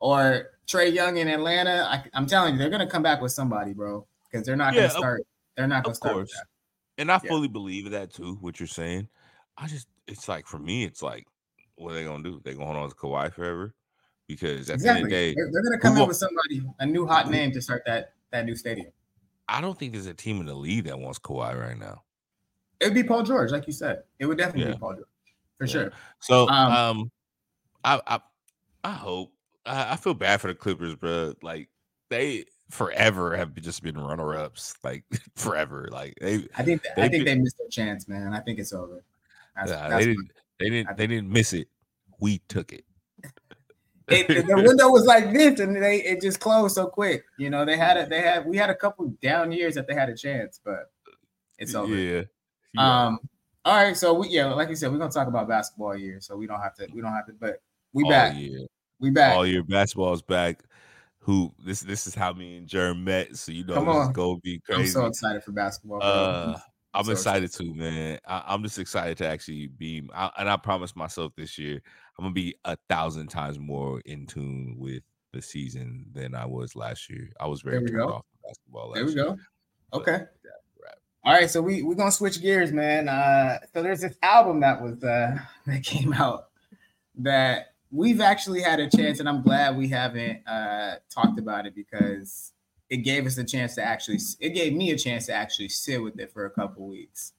[0.00, 1.86] or Trae Young in Atlanta.
[1.90, 4.90] I, am telling you, they're gonna come back with somebody, bro, because they're not gonna
[4.90, 5.20] start.
[5.20, 5.26] Of,
[5.56, 6.28] they're not gonna start.
[6.98, 7.28] And I yeah.
[7.28, 8.36] fully believe that too.
[8.40, 9.08] What you're saying,
[9.56, 11.26] I just it's like for me, it's like,
[11.76, 12.40] what are they gonna do?
[12.44, 13.74] They gonna hold on to Kawhi forever?
[14.26, 14.82] Because at exactly.
[14.82, 17.30] the end of the day, they're, they're gonna come up with somebody, a new hot
[17.30, 18.90] name to start that that new stadium.
[19.48, 22.02] I don't think there's a team in the league that wants Kawhi right now.
[22.80, 24.02] It would be Paul George, like you said.
[24.18, 24.74] It would definitely yeah.
[24.74, 25.06] be Paul George
[25.58, 25.72] for yeah.
[25.72, 25.92] sure.
[26.20, 27.10] So, um, um,
[27.84, 28.20] I I
[28.84, 29.32] I hope
[29.66, 31.34] I, I feel bad for the Clippers, bro.
[31.42, 31.68] Like
[32.10, 35.04] they forever have just been runner ups, like
[35.36, 35.88] forever.
[35.90, 38.32] Like they, I think I think been, they missed their chance, man.
[38.32, 39.02] I think it's over.
[39.56, 40.32] That's, yeah, that's they didn't.
[40.60, 40.96] They didn't.
[40.96, 41.68] They didn't miss it.
[42.20, 42.84] We took it.
[44.08, 44.46] It.
[44.46, 47.24] the window was like this, and they it just closed so quick.
[47.38, 48.08] You know, they had it.
[48.08, 50.90] They had we had a couple down years that they had a chance, but
[51.58, 51.94] it's over.
[51.94, 52.22] Yeah.
[52.74, 53.06] yeah.
[53.06, 53.18] Um.
[53.64, 53.96] All right.
[53.96, 56.60] So we yeah, like you said, we're gonna talk about basketball year, so we don't
[56.60, 56.88] have to.
[56.92, 57.32] We don't have to.
[57.32, 57.60] But
[57.92, 58.36] we All back.
[58.36, 58.66] Year.
[59.00, 59.36] We back.
[59.36, 60.62] All year basketball's back.
[61.20, 64.12] Who this this is how me and Jerm met, so you know Come on.
[64.12, 64.82] gonna be crazy.
[64.82, 66.00] I'm so excited for basketball.
[66.02, 66.58] Uh,
[66.94, 68.18] I'm so excited too, man.
[68.26, 71.82] I, am just excited to actually be, I, and I promised myself this year
[72.18, 75.02] I'm gonna be a thousand times more in tune with
[75.32, 77.30] the season than I was last year.
[77.40, 78.90] I was very turned off basketball.
[78.90, 79.06] Last year.
[79.06, 79.36] There we go.
[79.92, 80.24] Okay.
[81.24, 83.08] All right, so we we're gonna switch gears, man.
[83.08, 86.48] Uh, so there's this album that was uh, that came out
[87.16, 91.74] that we've actually had a chance, and I'm glad we haven't uh, talked about it
[91.74, 92.52] because
[92.88, 96.02] it gave us a chance to actually it gave me a chance to actually sit
[96.02, 97.32] with it for a couple weeks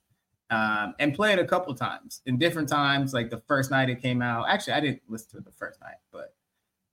[0.49, 4.01] um, and play it a couple times in different times like the first night it
[4.01, 4.45] came out.
[4.49, 6.33] Actually i didn't listen to it the first night but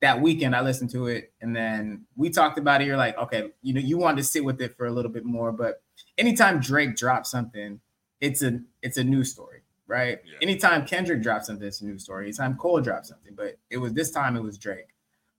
[0.01, 1.33] that weekend i listened to it.
[1.41, 2.87] And then we talked about it.
[2.87, 5.25] You're like okay you know you wanted to sit with it for a little bit
[5.25, 5.81] more but
[6.17, 7.79] anytime drake drops something
[8.21, 10.19] it's a it's a news story right?
[10.25, 10.37] Yeah.
[10.41, 12.25] anytime kendrick drops something it's a news story.
[12.25, 14.93] Anytime cole drops something but it was this time it was drake.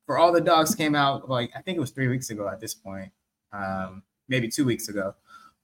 [0.07, 2.59] For all the dogs came out like I think it was three weeks ago at
[2.61, 3.13] this point,
[3.53, 5.15] um, maybe two weeks ago.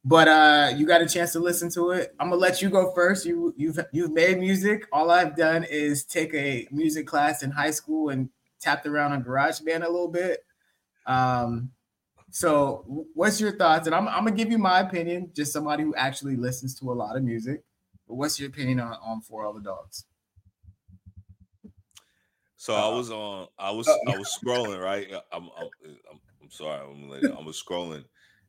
[0.05, 2.15] But uh, you got a chance to listen to it.
[2.21, 3.25] I'm gonna let you go first.
[3.25, 4.87] You you've you've made music.
[4.93, 8.29] All I've done is take a music class in high school and
[8.61, 10.45] tapped around on GarageBand a little bit.
[11.07, 11.71] Um,
[12.31, 13.87] so what's your thoughts?
[13.87, 16.95] And I'm I'm gonna give you my opinion, just somebody who actually listens to a
[16.95, 17.63] lot of music.
[18.07, 20.05] But what's your opinion on on For All the Dogs?
[22.57, 23.49] So I was on.
[23.59, 25.07] I was I was scrolling right.
[25.33, 25.69] I'm I'm,
[26.11, 26.81] I'm, I'm sorry.
[26.81, 28.05] I'm I was scrolling,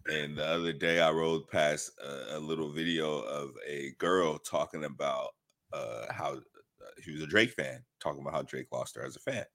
[0.08, 4.86] and the other day I rode past a, a little video of a girl talking
[4.86, 5.30] about
[5.74, 9.16] uh, how uh, she was a Drake fan, talking about how Drake lost her as
[9.16, 9.46] a fan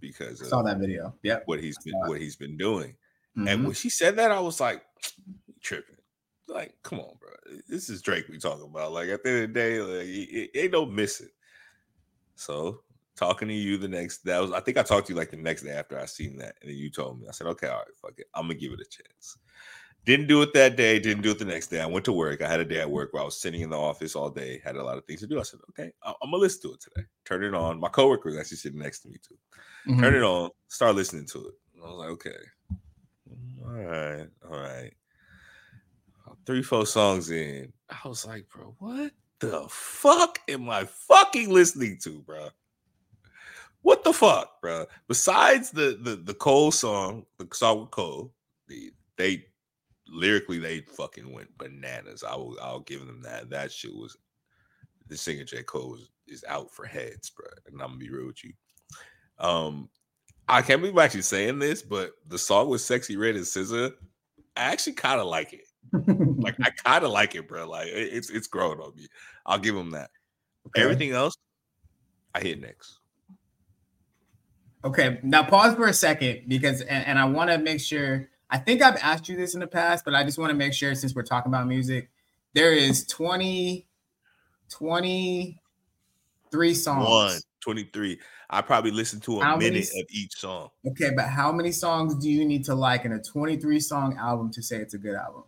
[0.00, 1.14] because I saw that video.
[1.22, 2.96] Yeah, what he's been what he's been doing.
[3.36, 3.48] Mm-hmm.
[3.48, 4.82] And when she said that, I was like,
[5.62, 5.96] tripping.
[6.48, 7.30] Like, come on, bro.
[7.68, 8.92] This is Drake we talking about.
[8.92, 11.28] Like at the end of the day, like it, it ain't no missing.
[12.34, 12.80] So
[13.16, 15.36] talking to you the next that was I think I talked to you like the
[15.36, 16.56] next day after I seen that.
[16.60, 17.28] And then you told me.
[17.28, 18.26] I said, okay, all right, fuck it.
[18.34, 19.38] I'm gonna give it a chance.
[20.06, 21.80] Didn't do it that day, didn't do it the next day.
[21.80, 22.42] I went to work.
[22.42, 24.60] I had a day at work where I was sitting in the office all day,
[24.64, 25.38] had a lot of things to do.
[25.38, 27.06] I said, okay, I'm gonna listen to it today.
[27.26, 27.78] Turn it on.
[27.78, 29.36] My coworker was actually sitting next to me too.
[29.86, 30.00] Mm-hmm.
[30.00, 31.54] Turn it on, start listening to it.
[31.82, 32.30] I was like, okay.
[33.64, 34.92] All right, all right.
[36.46, 37.72] Three, four songs in.
[37.90, 42.48] I was like, bro, what the fuck am I fucking listening to, bro?
[43.82, 44.86] What the fuck, bro?
[45.08, 48.32] Besides the the the Cole song, the song with Cole,
[48.68, 49.46] the, they
[50.10, 52.24] lyrically they fucking went bananas.
[52.28, 53.50] I will I'll give them that.
[53.50, 54.16] That shit was
[55.06, 57.46] the singer J Cole was, is out for heads, bro.
[57.66, 58.52] And I'm gonna be real with you.
[59.38, 59.88] Um,
[60.48, 63.92] I can't believe I'm actually saying this, but the song with Sexyy Red and SZA,
[64.56, 65.64] I actually kind of like it.
[66.42, 67.68] like I kind of like it, bro.
[67.68, 69.06] Like it, it's it's growing on me.
[69.46, 70.10] I'll give them that.
[70.68, 70.82] Okay.
[70.82, 71.36] Everything else,
[72.34, 72.98] I hit next.
[74.84, 78.28] Okay, now pause for a second because, and, and I want to make sure.
[78.50, 80.74] I think I've asked you this in the past, but I just want to make
[80.74, 82.10] sure since we're talking about music,
[82.52, 83.86] there is 20,
[84.68, 87.08] 23 songs.
[87.08, 88.18] One, 23.
[88.52, 90.70] I probably listen to a how minute many, of each song.
[90.84, 94.50] Okay, but how many songs do you need to like in a 23 song album
[94.52, 95.44] to say it's a good album?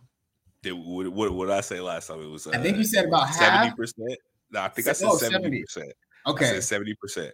[0.61, 2.21] Did, what, what, what did I say last time?
[2.21, 2.47] It was.
[2.47, 4.17] Uh, I think you said about 70 percent.
[4.51, 5.93] No, I think I said 70 percent.
[6.25, 7.33] Okay, I said 70 percent.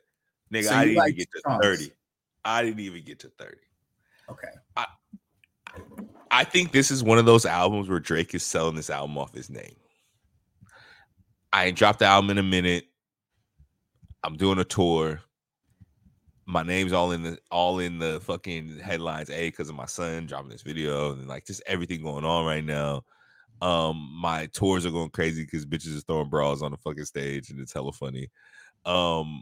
[0.52, 1.60] Nigga, so I didn't like even get to songs.
[1.62, 1.92] 30.
[2.46, 3.58] I didn't even get to 30.
[4.32, 4.48] Okay.
[4.76, 4.86] I,
[6.32, 9.34] I think this is one of those albums where Drake is selling this album off
[9.34, 9.76] his name.
[11.52, 12.86] I ain't dropped the album in a minute.
[14.24, 15.22] I'm doing a tour.
[16.46, 19.30] My name's all in the all in the fucking headlines.
[19.30, 22.64] A because of my son dropping this video and like just everything going on right
[22.64, 23.04] now.
[23.62, 27.50] Um, my tours are going crazy because bitches are throwing bras on the fucking stage
[27.50, 28.30] and it's hella funny.
[28.86, 29.42] Um,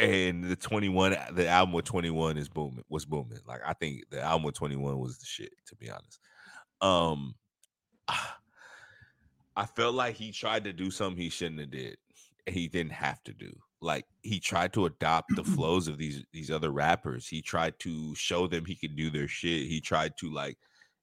[0.00, 3.38] and the 21 the album with 21 is booming was booming.
[3.46, 6.18] Like i think the album with 21 was the shit to be honest.
[6.80, 7.34] Um
[9.56, 11.98] i felt like he tried to do something he shouldn't have did
[12.46, 13.52] and he didn't have to do.
[13.82, 17.28] Like he tried to adopt the flows of these these other rappers.
[17.28, 19.68] He tried to show them he could do their shit.
[19.68, 20.56] He tried to like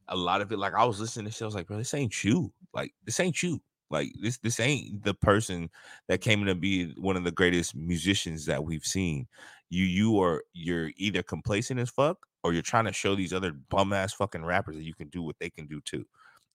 [0.08, 1.94] a lot of it like i was listening to shit i was like bro this
[1.94, 2.52] ain't you.
[2.74, 5.70] Like this ain't you like this, this ain't the person
[6.08, 9.28] that came to be one of the greatest musicians that we've seen.
[9.70, 13.52] You, you are you're either complacent as fuck, or you're trying to show these other
[13.52, 16.06] bum ass fucking rappers that you can do what they can do too.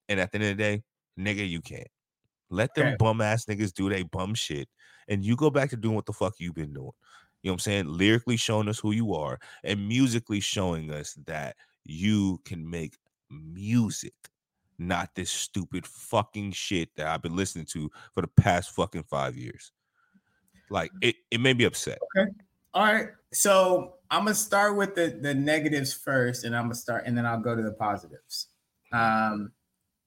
[0.09, 0.83] And at the end of the day,
[1.19, 1.89] nigga, you can't.
[2.51, 4.69] Let them bum ass niggas do they bum shit,
[5.09, 6.93] and you go back to doing what the fuck you've been doing.
[7.43, 7.89] You know what I'm saying?
[7.89, 12.97] Lyrically showing us who you are, and musically showing us that you can make
[13.31, 14.13] music
[14.89, 19.37] not this stupid fucking shit that I've been listening to for the past fucking five
[19.37, 19.73] years.
[20.71, 21.99] Like it, it made me upset.
[22.17, 22.31] Okay.
[22.75, 23.09] All right.
[23.33, 27.27] So I'm gonna start with the the negatives first, and I'm gonna start, and then
[27.27, 28.49] I'll go to the positives.
[28.93, 29.53] Um,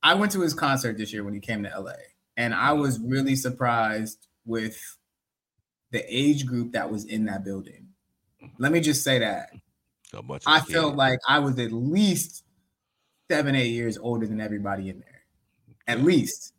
[0.04, 1.94] I went to his concert this year when he came to LA,
[2.38, 4.80] and I was really surprised with
[5.92, 7.88] the age group that was in that building.
[8.60, 9.50] Let me just say that.
[10.04, 12.45] So much I felt like I was at least
[13.30, 15.22] seven, eight years older than everybody in there,
[15.88, 16.54] at least.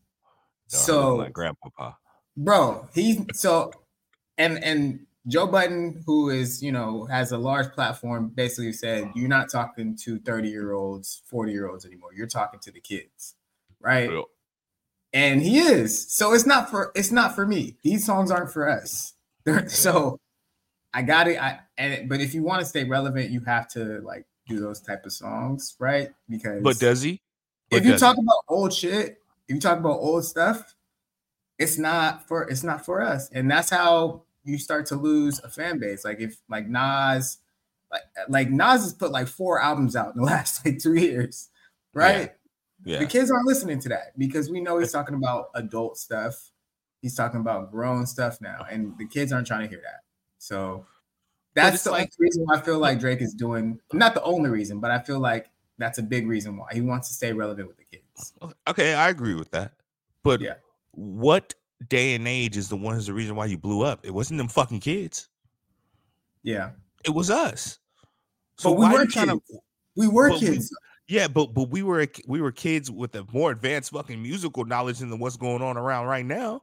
[0.69, 1.97] So my grandpapa,
[2.37, 3.73] bro, he's so,
[4.39, 9.29] and and Joe Budden, who is you know has a large platform, basically said you're
[9.29, 12.11] not talking to 30 year olds, 40 year olds anymore.
[12.15, 13.35] You're talking to the kids,
[13.81, 14.09] right?
[14.09, 14.27] Real.
[15.13, 16.13] And he is.
[16.13, 17.77] So it's not for it's not for me.
[17.83, 19.15] These songs aren't for us.
[19.69, 20.19] so
[20.93, 21.41] I got it.
[21.41, 24.81] I and but if you want to stay relevant, you have to like do those
[24.81, 26.11] type of songs, right?
[26.29, 27.21] Because but does he?
[27.71, 28.23] But if you talk he?
[28.23, 30.75] about old shit, if you talk about old stuff,
[31.59, 35.49] it's not for it's not for us, and that's how you start to lose a
[35.49, 36.05] fan base.
[36.05, 37.39] Like if like Nas,
[37.91, 41.49] like like Nas has put like four albums out in the last like two years,
[41.93, 42.33] right?
[42.85, 43.01] Yeah.
[43.01, 46.53] The kids aren't listening to that because we know he's talking about adult stuff.
[47.03, 48.67] He's talking about grown stuff now, oh.
[48.71, 50.03] and the kids aren't trying to hear that.
[50.39, 50.87] So
[51.57, 54.79] that's the like, reason why I feel like Drake is doing not the only reason,
[54.79, 57.79] but I feel like that's a big reason why he wants to stay relevant with
[57.79, 58.35] the kids.
[58.43, 59.73] Oh, okay, I agree with that.
[60.23, 60.55] But yeah.
[60.93, 61.55] what
[61.89, 64.01] day and age is the one is the reason why you blew up?
[64.05, 65.29] It wasn't them fucking kids.
[66.43, 66.71] Yeah.
[67.05, 67.79] It was us.
[68.59, 69.27] So but we were kids.
[69.27, 69.41] To,
[69.97, 70.71] we were kids.
[71.09, 74.65] We, yeah, but but we were we were kids with a more advanced fucking musical
[74.65, 76.63] knowledge than what's going on around right now.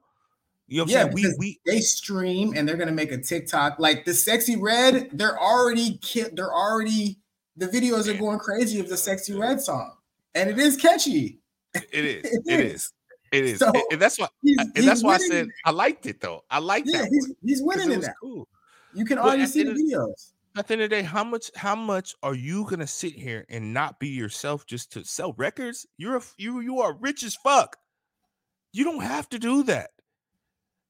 [0.68, 1.14] You know what I'm yeah, saying?
[1.14, 5.10] We, we they stream and they're gonna make a TikTok like the Sexyy Red.
[5.12, 6.00] They're already
[6.34, 7.20] they're already
[7.58, 9.92] the videos are going crazy of the Sexyy Red song,
[10.34, 11.40] and it is catchy.
[11.74, 12.26] It is.
[12.26, 12.74] it, it is.
[12.74, 12.94] is.
[13.34, 13.60] It is.
[13.60, 14.28] So and that's why.
[14.42, 16.44] He's, and he's that's why I said I liked it though.
[16.50, 17.10] I like yeah, that.
[17.10, 18.16] He's, he's winning in that.
[18.22, 18.48] Cool.
[18.94, 20.34] You can already see the videos.
[20.56, 23.44] At the end of the day, how much how much are you gonna sit here
[23.50, 25.88] and not be yourself just to sell records?
[25.98, 27.76] You're a, you you are rich as fuck.
[28.72, 29.90] You don't have to do that.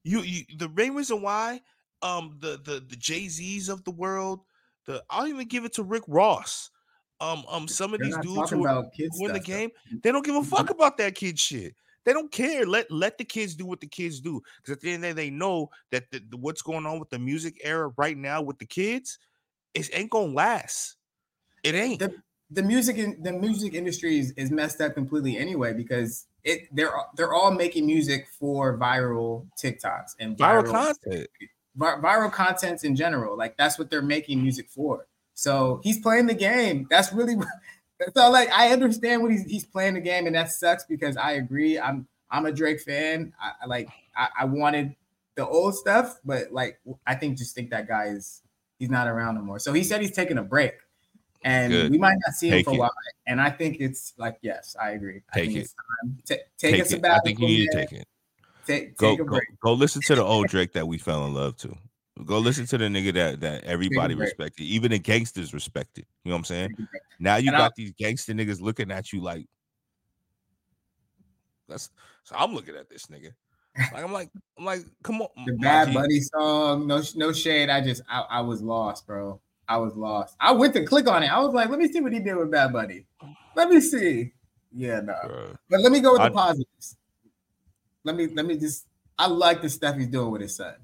[0.03, 1.61] You, you the main reason why
[2.01, 4.41] um the the the Jay Z's of the world,
[4.85, 6.69] the I'll even give it to Rick Ross.
[7.21, 8.85] Um um some of They're these dudes who are
[9.15, 11.75] win the game, they don't give a fuck about that kid shit.
[12.05, 12.65] They don't care.
[12.65, 14.41] Let let the kids do what the kids do.
[14.57, 16.99] Because at the end of the day, they know that the, the, what's going on
[16.99, 19.19] with the music era right now with the kids,
[19.73, 20.97] it ain't gonna last.
[21.63, 21.99] It ain't.
[21.99, 22.13] The,
[22.51, 26.93] the music in the music industry is, is messed up completely anyway because it they're
[27.15, 31.27] they're all making music for viral TikToks and viral, viral content.
[31.77, 33.37] viral contents in general.
[33.37, 35.07] Like that's what they're making music for.
[35.33, 36.87] So he's playing the game.
[36.89, 37.35] That's really
[38.15, 41.33] so like I understand what he's he's playing the game, and that sucks because I
[41.33, 41.79] agree.
[41.79, 43.33] I'm I'm a Drake fan.
[43.41, 44.95] I, I like I, I, wanted
[45.35, 48.41] the old stuff, but like I think just think that guy is
[48.79, 49.59] he's not around no more.
[49.59, 50.73] So he said he's taking a break,
[51.43, 51.91] and Good.
[51.91, 52.91] we might not see him take for a while.
[53.27, 55.21] And I think it's like yes, I agree.
[55.33, 55.59] Take I think it.
[55.59, 56.17] it's time.
[56.25, 57.05] T- take, take.
[57.05, 58.07] I think you need to take it.
[58.65, 61.75] Take, go, go, go listen to the old Drake that we fell in love to.
[62.25, 66.05] Go listen to the nigga that that everybody respected, even the gangsters respected.
[66.23, 66.87] You know what I'm saying?
[67.19, 69.47] Now you and got I, these gangster niggas looking at you like
[71.67, 71.89] that's
[72.23, 73.33] so I'm looking at this nigga.
[73.91, 75.29] Like I'm like I'm like come on.
[75.45, 77.69] The Bad Bunny song, no no shade.
[77.69, 79.41] I just I, I was lost, bro.
[79.67, 80.35] I was lost.
[80.39, 81.27] I went to click on it.
[81.27, 83.05] I was like, let me see what he did with Bad Bunny.
[83.55, 84.33] Let me see.
[84.71, 85.15] Yeah, no.
[85.25, 85.57] Bro.
[85.69, 86.97] But let me go with the I, positives.
[88.03, 88.87] Let me let me just
[89.17, 90.75] I like the stuff he's doing with his son.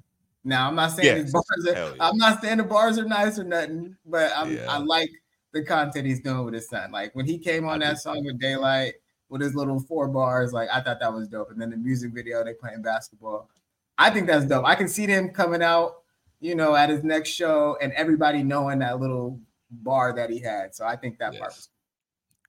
[0.43, 1.23] Now I'm not saying yes.
[1.23, 1.93] his bars are, yeah.
[1.99, 4.65] I'm not saying the bars are nice or nothing, but yeah.
[4.69, 5.09] i like
[5.51, 6.91] the content he's doing with his son.
[6.91, 8.93] Like when he came on I that song with Daylight
[9.27, 11.51] with his little four bars, like I thought that was dope.
[11.51, 13.49] And then the music video, they playing basketball.
[13.97, 14.65] I think that's dope.
[14.65, 16.03] I can see them coming out,
[16.39, 19.39] you know, at his next show and everybody knowing that little
[19.71, 20.73] bar that he had.
[20.73, 21.39] So I think that yes.
[21.39, 21.69] part was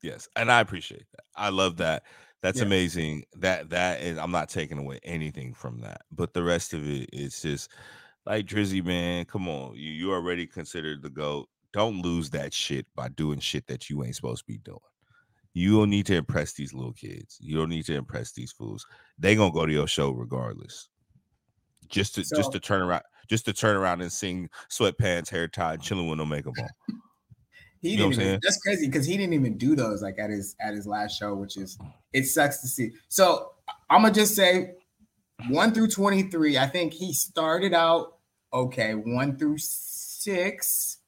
[0.03, 1.24] Yes, and I appreciate that.
[1.36, 2.05] I love that.
[2.43, 2.64] That's yeah.
[2.64, 3.24] amazing.
[3.36, 6.03] That that is I'm not taking away anything from that.
[6.11, 7.70] But the rest of it is just
[8.24, 9.26] like Drizzy, man.
[9.26, 9.74] Come on.
[9.74, 11.49] You you already considered the GOAT.
[11.72, 14.78] Don't lose that shit by doing shit that you ain't supposed to be doing.
[15.53, 17.36] You don't need to impress these little kids.
[17.41, 18.86] You don't need to impress these fools.
[19.18, 20.88] They gonna go to your show regardless.
[21.88, 25.47] Just to so, just to turn around, just to turn around and sing sweatpants, hair
[25.47, 26.68] tied, chilling with no makeup on.
[27.81, 30.55] He you didn't even, that's crazy because he didn't even do those like at his
[30.61, 31.78] at his last show, which is
[32.12, 32.91] it sucks to see.
[33.09, 33.53] So
[33.89, 34.72] I'm gonna just say
[35.49, 36.59] one through 23.
[36.59, 38.18] I think he started out
[38.53, 40.99] okay, one through six.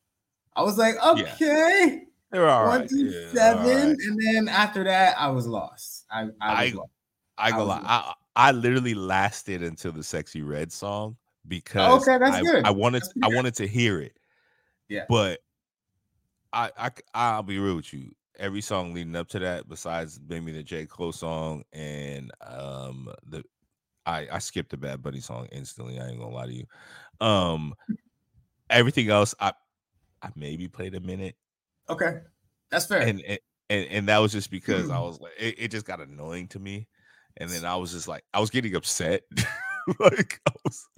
[0.56, 1.34] I was like, okay.
[1.40, 1.96] Yeah.
[2.30, 2.88] They're all one right.
[2.88, 3.88] through yeah, seven.
[3.90, 3.98] Right.
[3.98, 6.06] And then after that, I was lost.
[6.10, 6.90] I I, I, lost.
[7.36, 7.82] I go lie.
[7.84, 11.16] I, I literally lasted until the Sexyy Red song
[11.46, 12.64] because okay, that's I, good.
[12.64, 14.16] I wanted I wanted to hear it.
[14.88, 15.04] Yeah.
[15.08, 15.40] But
[16.52, 18.12] I, I I'll be real with you.
[18.38, 23.44] Every song leading up to that, besides maybe the J Cole song and um the
[24.06, 26.00] I I skipped the Bad Bunny song instantly.
[26.00, 26.66] I ain't gonna lie to you.
[27.20, 27.74] Um,
[28.70, 29.52] everything else I
[30.22, 31.36] I maybe played a minute.
[31.88, 32.18] Okay,
[32.70, 33.00] that's fair.
[33.00, 33.38] And and
[33.70, 36.58] and, and that was just because I was like, it, it just got annoying to
[36.58, 36.88] me,
[37.38, 39.22] and then I was just like, I was getting upset.
[39.98, 40.88] like I was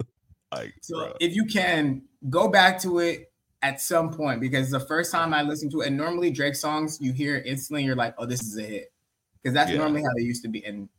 [0.55, 1.13] like, so bro.
[1.19, 3.31] if you can go back to it
[3.61, 6.99] at some point because the first time I listened to it, and normally Drake songs,
[7.01, 8.93] you hear instantly, you're like, oh, this is a hit.
[9.41, 9.77] Because that's yeah.
[9.77, 10.63] normally how they used to be.
[10.65, 10.89] And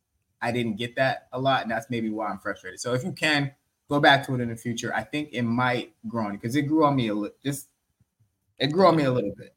[0.41, 1.63] I didn't get that a lot.
[1.63, 2.81] And that's maybe why I'm frustrated.
[2.81, 3.53] So if you can
[3.89, 6.39] go back to it in the future, I think it might grow on you.
[6.39, 7.69] because it grew on me a little just
[8.59, 9.55] it grew on me a little bit.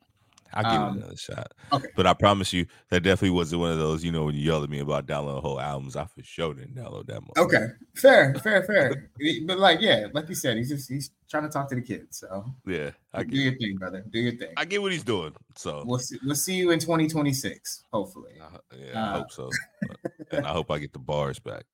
[0.54, 1.52] I'll give Um, it another shot.
[1.72, 1.88] okay.
[1.95, 4.64] But I promise you, that definitely wasn't one of those, you know, when you yelled
[4.64, 7.38] at me about downloading whole albums, I for sure didn't download that much.
[7.38, 9.10] Okay, fair, fair, fair.
[9.45, 12.18] but like, yeah, like you said, he's just he's trying to talk to the kids.
[12.20, 12.91] So Yeah.
[13.14, 14.04] I do your thing, brother.
[14.12, 14.54] Do your thing.
[14.58, 15.34] I get what he's doing.
[15.56, 18.34] So We'll see, we'll see you in 2026, hopefully.
[18.41, 19.50] I- yeah, I Uh, hope so.
[20.32, 21.66] And I hope I get the bars back.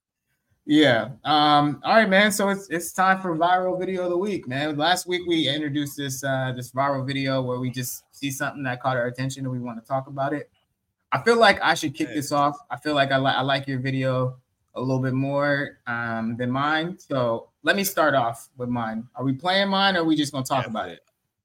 [0.65, 1.09] Yeah.
[1.25, 1.81] Um.
[1.83, 2.31] All right, man.
[2.31, 4.77] So it's it's time for viral video of the week, man.
[4.77, 8.81] Last week we introduced this uh this viral video where we just see something that
[8.81, 10.49] caught our attention and we want to talk about it.
[11.11, 12.57] I feel like I should kick this off.
[12.69, 14.37] I feel like I like I like your video
[14.73, 16.97] a little bit more um than mine.
[16.99, 19.07] So let me start off with mine.
[19.15, 20.99] Are we playing mine or are we just gonna talk about it?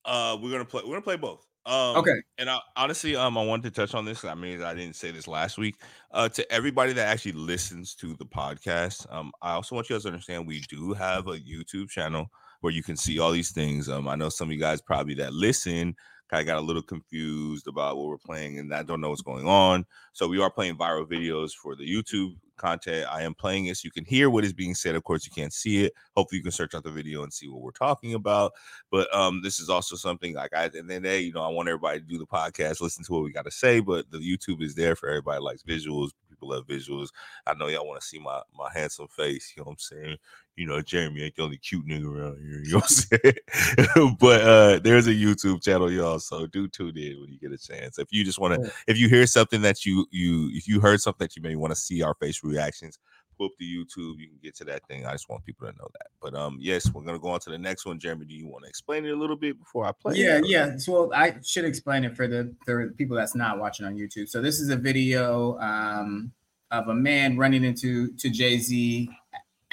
[0.05, 0.83] Uh, we're gonna play.
[0.85, 1.47] We're gonna play both.
[1.67, 2.15] Um, Okay.
[2.39, 4.25] And I, honestly, um, I wanted to touch on this.
[4.25, 5.77] I mean, I didn't say this last week.
[6.11, 10.03] Uh, to everybody that actually listens to the podcast, um, I also want you guys
[10.03, 13.89] to understand we do have a YouTube channel where you can see all these things.
[13.89, 15.95] Um, I know some of you guys probably that listen
[16.31, 19.21] kind of got a little confused about what we're playing and I don't know what's
[19.23, 19.85] going on.
[20.13, 23.07] So we are playing viral videos for the YouTube content.
[23.11, 24.95] I am playing it so you can hear what is being said.
[24.95, 25.93] Of course, you can't see it.
[26.15, 28.53] Hopefully, you can search out the video and see what we're talking about.
[28.91, 31.69] But um, this is also something like I and then they, you know, I want
[31.69, 33.81] everybody to do the podcast, listen to what we got to say.
[33.81, 36.11] But the YouTube is there for everybody likes visuals.
[36.41, 37.09] People love visuals.
[37.47, 39.53] I know y'all want to see my my handsome face.
[39.57, 40.17] You know what I'm saying?
[40.57, 42.63] You know, Jeremy ain't the only cute nigga around here.
[42.63, 44.17] You know what I'm saying?
[44.21, 46.19] but uh there's a YouTube channel, y'all.
[46.19, 47.99] So do tune in when you get a chance.
[47.99, 51.01] If you just want to, if you hear something that you you if you heard
[51.01, 52.99] something that you may want to see our face reactions,
[53.41, 54.19] up the YouTube.
[54.19, 55.07] You can get to that thing.
[55.07, 56.07] I just want people to know that.
[56.21, 57.99] But um, yes, we're gonna go on to the next one.
[57.99, 60.15] Jeremy, do you want to explain it a little bit before I play?
[60.17, 60.47] Yeah, it?
[60.47, 60.77] yeah.
[60.77, 64.29] So I should explain it for the for people that's not watching on YouTube.
[64.29, 66.33] So this is a video um,
[66.71, 69.11] of a man running into to Jay Z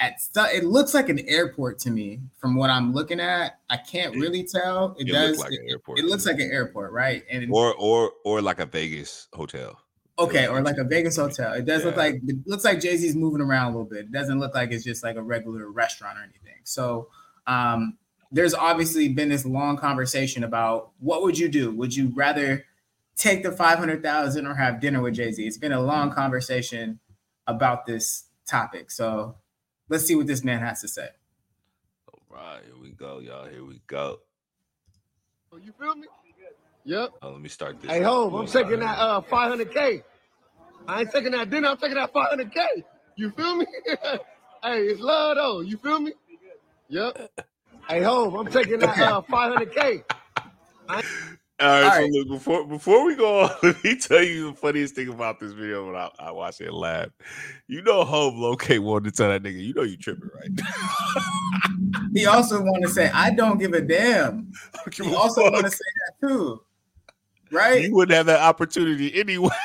[0.00, 3.58] at stu- it looks like an airport to me from what I'm looking at.
[3.68, 4.94] I can't It- really tell.
[4.98, 5.30] It, it does.
[5.38, 7.24] looked like it, an airport it looks like an airport, right?
[7.30, 9.78] And Or or or like a Vegas hotel.
[10.18, 11.52] Okay, or like a Vegas hotel.
[11.54, 14.00] It does look like it looks like Jay Z's moving around a little bit.
[14.00, 16.60] It doesn't look like it's just like a regular restaurant or anything.
[16.64, 17.08] So
[17.46, 17.96] um,
[18.32, 21.70] there's obviously been this long conversation about what would you do?
[21.74, 22.64] Would you rather
[23.16, 25.46] take the five hundred thousand or have dinner with Jay Z?
[25.46, 26.98] It's been a long conversation
[27.46, 28.90] about this topic.
[28.90, 29.36] So
[29.88, 31.08] let's see what this man has to say.
[32.12, 33.48] All right, here we go, y'all.
[33.48, 34.20] Here we go.
[35.60, 36.06] You feel me?
[36.88, 37.10] Yep.
[37.20, 37.90] Oh, let me start this.
[37.90, 40.02] Hey, home, I'm taking that uh 500k.
[40.88, 41.68] I ain't taking that dinner.
[41.68, 42.82] I'm taking that 500k.
[43.14, 43.66] You feel me?
[44.62, 45.60] hey, it's love though.
[45.60, 46.14] You feel me?
[46.88, 47.30] Yep.
[47.90, 50.02] Hey, home, I'm taking that uh 500k.
[50.88, 51.04] All right,
[51.60, 52.10] All so right.
[52.10, 55.52] look, before before we go on, let me tell you the funniest thing about this
[55.52, 57.20] video when I, I watched it and laughed.
[57.66, 60.50] You know, Hov locate wanted to tell that nigga, you know, you tripping, right?
[62.14, 64.50] He also want to say, "I don't give a damn."
[64.90, 66.62] Give He also want to say that too,
[67.50, 67.82] right?
[67.82, 69.50] you wouldn't have that opportunity anyway.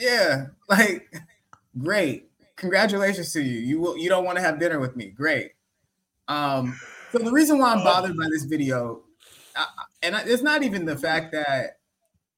[0.00, 1.08] Yeah, like
[1.78, 2.28] great.
[2.56, 3.60] Congratulations to you.
[3.60, 5.06] You will you don't want to have dinner with me.
[5.06, 5.52] Great.
[6.26, 6.76] Um
[7.12, 9.02] so the reason why I'm bothered by this video
[9.56, 9.66] I,
[10.02, 11.78] and I, it's not even the fact that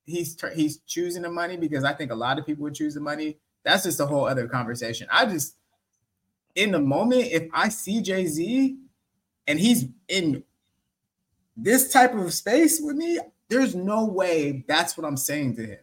[0.05, 3.01] he's he's choosing the money because I think a lot of people would choose the
[3.01, 3.39] money.
[3.65, 5.09] That's just a whole other conversation.
[5.11, 5.57] I just
[6.55, 8.77] in the moment if I see Jay-Z
[9.47, 10.45] and he's in
[11.57, 13.19] this type of space with me,
[13.49, 15.79] there's no way that's what I'm saying to him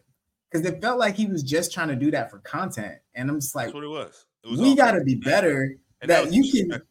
[0.50, 2.98] because it felt like he was just trying to do that for content.
[3.14, 4.26] And I'm just like, That's what it was.
[4.44, 5.76] It was we got to be better.
[6.00, 6.82] And that was you can-.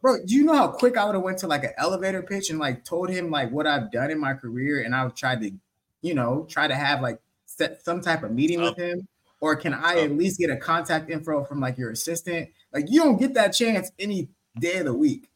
[0.00, 2.50] Bro, do you know how quick I would have went to like an elevator pitch
[2.50, 5.50] and like told him like what I've done in my career and I've tried to,
[6.02, 9.06] you know, try to have like set some type of meeting with him?
[9.40, 12.48] Or can I at least get a contact info from like your assistant?
[12.72, 15.28] Like you don't get that chance any day of the week.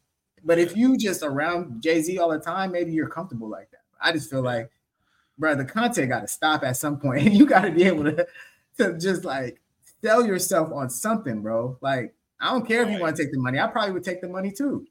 [0.43, 3.81] But if you just around Jay-Z all the time, maybe you're comfortable like that.
[4.01, 4.69] I just feel like,
[5.39, 8.03] bro, the content got to stop at some point, and you got to be able
[8.03, 8.27] to,
[8.77, 9.59] to just like
[10.03, 11.77] sell yourself on something, bro.
[11.81, 13.59] Like, I don't care if you want to take the money.
[13.59, 14.85] I probably would take the money too.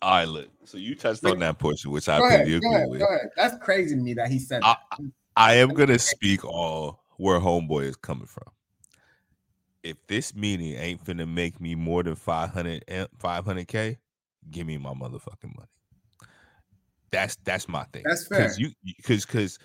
[0.00, 0.48] All right, look.
[0.64, 3.02] So you touched on that portion, which I ahead, agree ahead, with.
[3.36, 5.10] That's crazy to me that he said I, that.
[5.36, 8.52] I am gonna speak on where homeboy is coming from.
[9.82, 12.84] If this meeting ain't finna make me more than 500
[13.18, 13.96] 500k,
[14.50, 15.68] give me my motherfucking money.
[17.10, 18.04] That's that's my thing.
[18.04, 18.40] That's fair.
[18.40, 19.58] Because you because because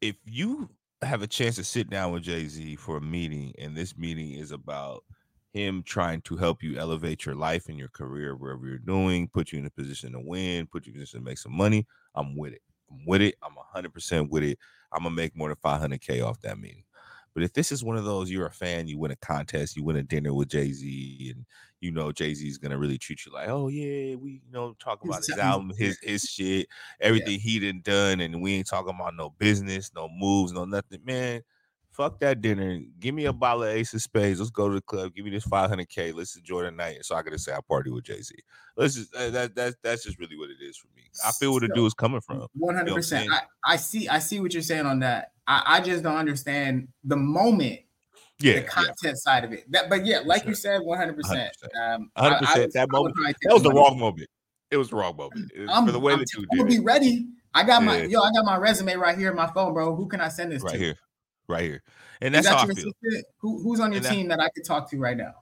[0.00, 0.68] if you
[1.02, 4.32] have a chance to sit down with Jay Z for a meeting, and this meeting
[4.32, 5.04] is about
[5.52, 9.52] him trying to help you elevate your life and your career, wherever you're doing, put
[9.52, 11.86] you in a position to win, put you in a position to make some money.
[12.14, 12.62] I'm with it.
[12.90, 13.36] I'm with it.
[13.42, 14.58] I'm 100% with it.
[14.92, 16.84] I'm gonna make more than 500k off that meeting.
[17.34, 19.84] But if this is one of those, you're a fan, you win a contest, you
[19.84, 21.44] win a dinner with Jay Z, and
[21.80, 24.74] you know Jay Z is gonna really treat you like, oh yeah, we you know
[24.78, 26.68] talk about his album, his his shit,
[27.00, 27.38] everything yeah.
[27.38, 31.42] he done done, and we ain't talking about no business, no moves, no nothing, man
[32.00, 32.80] fuck that dinner.
[32.98, 34.38] Give me a bottle of Ace of Spades.
[34.38, 35.14] Let's go to the club.
[35.14, 36.14] Give me this 500k.
[36.14, 37.04] Let's enjoy the night.
[37.04, 38.34] So I can say I party with Jay Z.
[38.76, 41.02] Let's just that that that's just really what it is for me.
[41.26, 42.46] I feel where the dude is coming from.
[42.54, 43.30] One hundred percent.
[43.64, 44.08] I see.
[44.08, 45.32] I see what you're saying on that.
[45.50, 47.80] I, I just don't understand the moment.
[48.38, 49.12] Yeah, the content yeah.
[49.16, 49.70] side of it.
[49.70, 51.54] That, but yeah, like you said, one hundred percent.
[51.78, 52.72] Um, hundred percent.
[52.72, 53.14] That moment.
[53.42, 54.28] That was the wrong moment.
[54.70, 55.52] It was the wrong moment.
[55.68, 56.48] I'm, for the way I'm, that you did.
[56.52, 57.26] I'm gonna be ready.
[57.52, 58.22] I got my yo.
[58.22, 59.94] I got my resume right here in my phone, bro.
[59.94, 60.78] Who can I send this right to?
[60.78, 60.96] Right here
[61.50, 61.82] right here.
[62.22, 62.92] And that's how I feel.
[63.38, 65.34] Who, who's on your and team that, that I could talk to right now?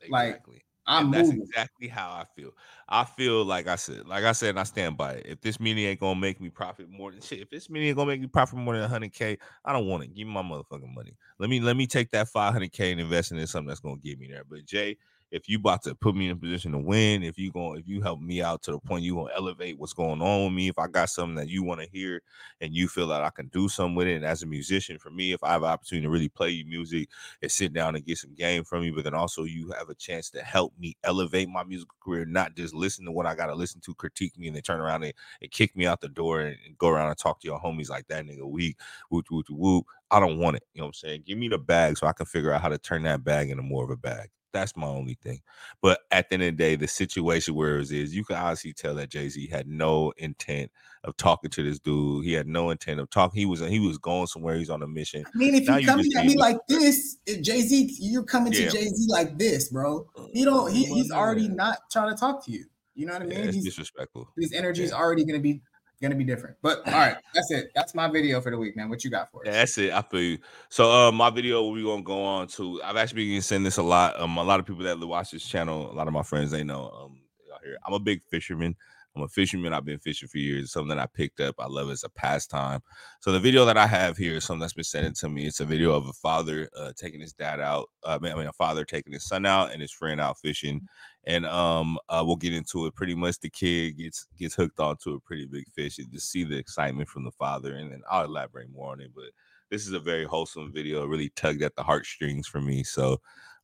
[0.00, 0.54] Exactly.
[0.54, 2.50] Like I'm that's exactly how I feel.
[2.88, 5.26] I feel like I said, like I said, and I stand by it.
[5.26, 7.96] If this meeting ain't gonna make me profit more than shit, if this meeting ain't
[7.96, 10.14] gonna make me profit more than 100k, I don't want it.
[10.14, 11.16] Give me my motherfucking money.
[11.38, 14.18] Let me let me take that 500k and invest it in something that's gonna get
[14.18, 14.44] me there.
[14.48, 14.96] But Jay,
[15.30, 17.86] if you about to put me in a position to win, if you going if
[17.86, 20.68] you help me out to the point you gonna elevate what's going on with me,
[20.68, 22.20] if I got something that you want to hear
[22.60, 25.10] and you feel that I can do something with it, and as a musician, for
[25.10, 27.08] me, if I have an opportunity to really play you music
[27.42, 29.94] and sit down and get some game from you, but then also you have a
[29.94, 33.54] chance to help me elevate my musical career, not just listen to what I gotta
[33.54, 36.40] listen to, critique me, and then turn around and, and kick me out the door
[36.40, 38.76] and, and, go around and talk to your homies like that nigga weak,
[39.10, 39.84] whoop whoop whoop.
[40.10, 40.64] I don't want it.
[40.72, 41.24] You know what I'm saying?
[41.26, 43.62] Give me the bag so I can figure out how to turn that bag into
[43.62, 44.30] more of a bag.
[44.52, 45.40] That's my only thing.
[45.80, 48.72] But at the end of the day, the situation where it is, you can honestly
[48.72, 50.70] tell that Jay Z had no intent
[51.04, 52.24] of talking to this dude.
[52.24, 53.38] He had no intent of talking.
[53.38, 54.56] He was he was going somewhere.
[54.56, 55.24] He's on a mission.
[55.26, 58.52] I mean, if now you coming at me like this, eh, Jay Z, you're coming
[58.52, 58.66] yeah.
[58.66, 60.06] to Jay Z like this, bro.
[60.16, 60.72] Uh, he don't.
[60.72, 62.64] He, he's already not trying to talk to you.
[62.94, 63.44] You know what I mean?
[63.44, 64.28] Yeah, he's disrespectful.
[64.36, 64.96] His energy is yeah.
[64.96, 65.62] already going to be
[66.00, 66.56] gonna be different.
[66.62, 67.70] But all right, that's it.
[67.74, 68.88] That's my video for the week, man.
[68.88, 69.52] What you got for us?
[69.52, 69.92] That's it.
[69.92, 70.38] I feel you.
[70.68, 73.82] So uh my video we're gonna go on to I've actually been saying this a
[73.82, 74.18] lot.
[74.20, 76.64] Um a lot of people that watch this channel, a lot of my friends they
[76.64, 77.20] know um
[77.62, 77.78] here.
[77.86, 78.76] I'm a big fisherman.
[79.16, 79.72] I'm a fisherman.
[79.72, 80.64] I've been fishing for years.
[80.64, 81.56] It's something that I picked up.
[81.58, 82.80] I love it as a pastime.
[83.20, 85.46] So the video that I have here is something that's been sent to me.
[85.46, 87.90] It's a video of a father uh, taking his dad out.
[88.04, 90.86] Uh, I mean, a father taking his son out and his friend out fishing.
[91.24, 92.94] And um, uh, we'll get into it.
[92.94, 95.98] Pretty much, the kid gets gets hooked onto a pretty big fish.
[95.98, 99.10] And just see the excitement from the father, and then I'll elaborate more on it.
[99.14, 99.26] But
[99.70, 101.02] this is a very wholesome video.
[101.02, 102.84] It really tugged at the heartstrings for me.
[102.84, 103.18] So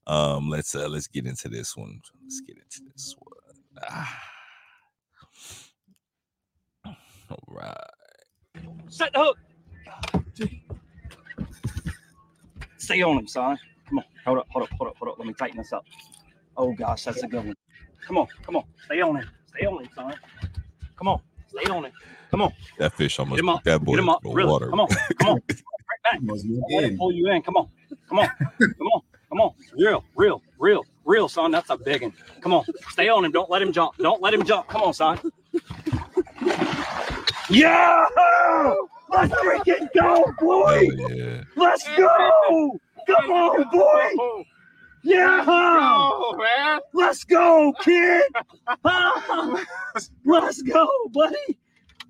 [0.06, 2.00] um, let's uh, let's get into this one.
[2.22, 3.56] Let's get into this one.
[3.88, 4.32] Ah.
[7.30, 7.74] All right.
[8.88, 9.38] Set the hook.
[12.78, 13.58] Stay on him, son.
[13.88, 14.04] Come on.
[14.24, 15.18] Hold up, hold up, hold up, hold up.
[15.18, 15.84] Let me tighten this up.
[16.56, 17.54] Oh gosh, that's a good one.
[18.06, 18.64] Come on, come on.
[18.84, 19.28] Stay on him.
[19.46, 20.14] Stay on him, son.
[20.96, 21.20] Come on.
[21.48, 21.92] Stay on him.
[22.30, 22.52] Come on.
[22.78, 23.64] That fish almost Get him up.
[23.64, 24.20] that boy Get him up.
[24.24, 24.50] Really.
[24.50, 24.70] water.
[24.70, 24.88] Come on.
[25.18, 25.34] Come on.
[25.34, 26.20] right back.
[26.96, 27.42] pull you in.
[27.42, 27.68] Come on.
[28.08, 28.28] Come on.
[28.28, 29.00] Come on.
[29.28, 29.52] Come on.
[29.76, 31.50] Real, real, real, real, son.
[31.50, 32.12] That's a big one.
[32.40, 32.64] Come on.
[32.90, 33.32] Stay on him.
[33.32, 33.96] Don't let him jump.
[33.98, 34.68] Don't let him jump.
[34.68, 35.18] Come on, son.
[37.48, 38.06] Yeah!
[39.08, 40.88] Let's freaking go, boy!
[41.08, 41.42] yeah.
[41.54, 42.78] Let's go!
[43.06, 44.44] Come on, boy!
[45.02, 45.36] Yeah!
[45.36, 46.80] Let's go, man!
[46.92, 48.24] Let's go, kid!
[50.24, 51.58] Let's go, buddy!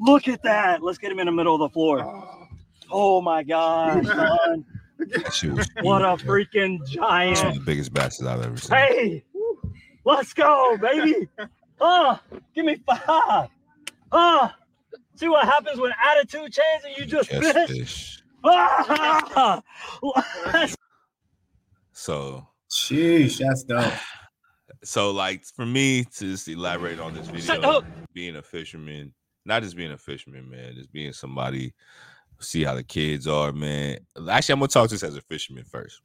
[0.00, 0.82] Look at that!
[0.82, 2.02] Let's get him in the middle of the floor.
[2.02, 2.46] Oh,
[2.90, 4.64] oh my god, son!
[5.82, 7.36] what a freaking giant!
[7.38, 8.76] one of the biggest basses I've ever seen.
[8.76, 9.24] Hey,
[10.04, 11.28] let's go, baby!
[11.78, 12.18] Oh,
[12.54, 13.50] give me five.
[14.10, 14.50] Oh,
[15.16, 17.68] See what happens when attitude changes and you just, fish.
[17.68, 18.22] fish.
[18.44, 19.62] Ah!
[21.92, 23.92] so, sheesh, that's dope.
[24.84, 27.82] So, like for me to just elaborate on this video,
[28.12, 29.14] being a fisherman,
[29.46, 31.72] not just being a fisherman, man, just being somebody,
[32.40, 33.98] see how the kids are, man.
[34.30, 36.02] Actually, I'm gonna talk to this as a fisherman first.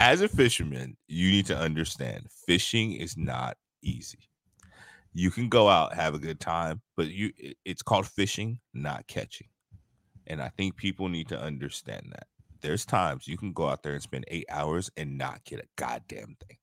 [0.00, 4.27] As a fisherman, you need to understand fishing is not easy
[5.14, 7.32] you can go out have a good time but you
[7.64, 9.48] it's called fishing not catching.
[10.26, 12.26] And i think people need to understand that.
[12.60, 15.68] There's times you can go out there and spend eight hours and not get a
[15.76, 16.58] goddamn thing.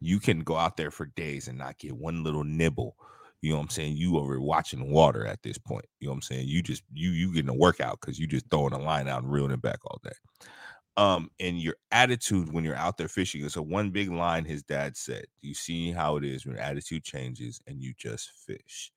[0.00, 2.96] You can go out there for days and not get one little nibble.
[3.40, 3.96] You know what i'm saying?
[3.96, 5.86] You are watching water at this point.
[6.00, 6.48] You know what i'm saying?
[6.48, 9.32] You just you you getting a workout because you just throwing a line out and
[9.32, 10.12] reeling it back all day
[10.96, 14.96] um and your attitude when you're out there fishing so one big line his dad
[14.96, 18.92] said you see how it is when your attitude changes and you just fish?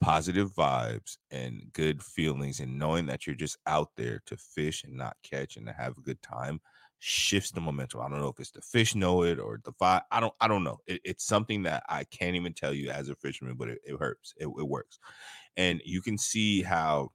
[0.00, 4.94] Positive vibes and good feelings and knowing that you're just out there to fish and
[4.94, 6.60] not catch and to have a good time
[6.98, 8.00] shifts the momentum.
[8.00, 10.48] I don't know if it's the fish know it or the vibe i don't i
[10.48, 10.78] don't know.
[10.86, 13.98] It, it's something that i can't even tell you as a fisherman but it, it
[13.98, 14.98] hurts it, it works.
[15.56, 17.10] And you can see how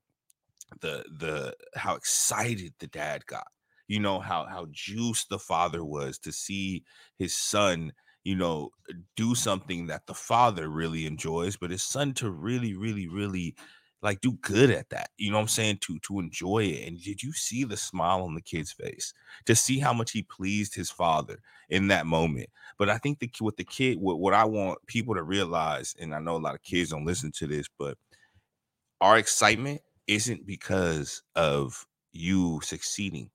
[0.80, 3.48] the the how excited the dad got
[3.92, 6.84] you know how how juiced the father was to see
[7.18, 7.92] his son
[8.24, 8.70] you know
[9.16, 13.56] do something that the father really enjoys but his son to really really really
[14.02, 15.78] like do good at that you know what i'm saying?
[15.82, 19.14] To to enjoy it and did you see the smile on the kid's face
[19.46, 21.40] to see how much he pleased his father
[21.70, 22.50] in that moment?
[22.78, 26.16] But i think the what the kid what, what i want people to realize and
[26.16, 27.98] i know a lot of kids don't listen to this but
[29.00, 33.30] our excitement isn't because of you succeeding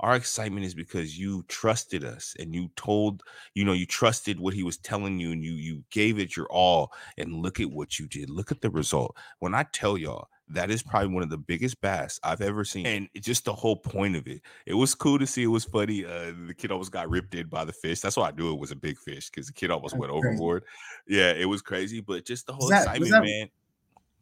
[0.00, 3.22] our excitement is because you trusted us and you told
[3.54, 6.46] you know you trusted what he was telling you and you you gave it your
[6.46, 10.28] all and look at what you did look at the result when i tell y'all
[10.50, 12.86] that is probably one of the biggest bass I've ever seen.
[12.86, 14.40] And just the whole point of it.
[14.66, 15.42] It was cool to see.
[15.42, 16.04] It was funny.
[16.04, 18.00] Uh, the kid almost got ripped in by the fish.
[18.00, 20.12] That's why I knew it was a big fish because the kid almost That's went
[20.12, 20.28] crazy.
[20.28, 20.64] overboard.
[21.06, 22.00] Yeah, it was crazy.
[22.00, 23.48] But just the whole that, excitement, that, man.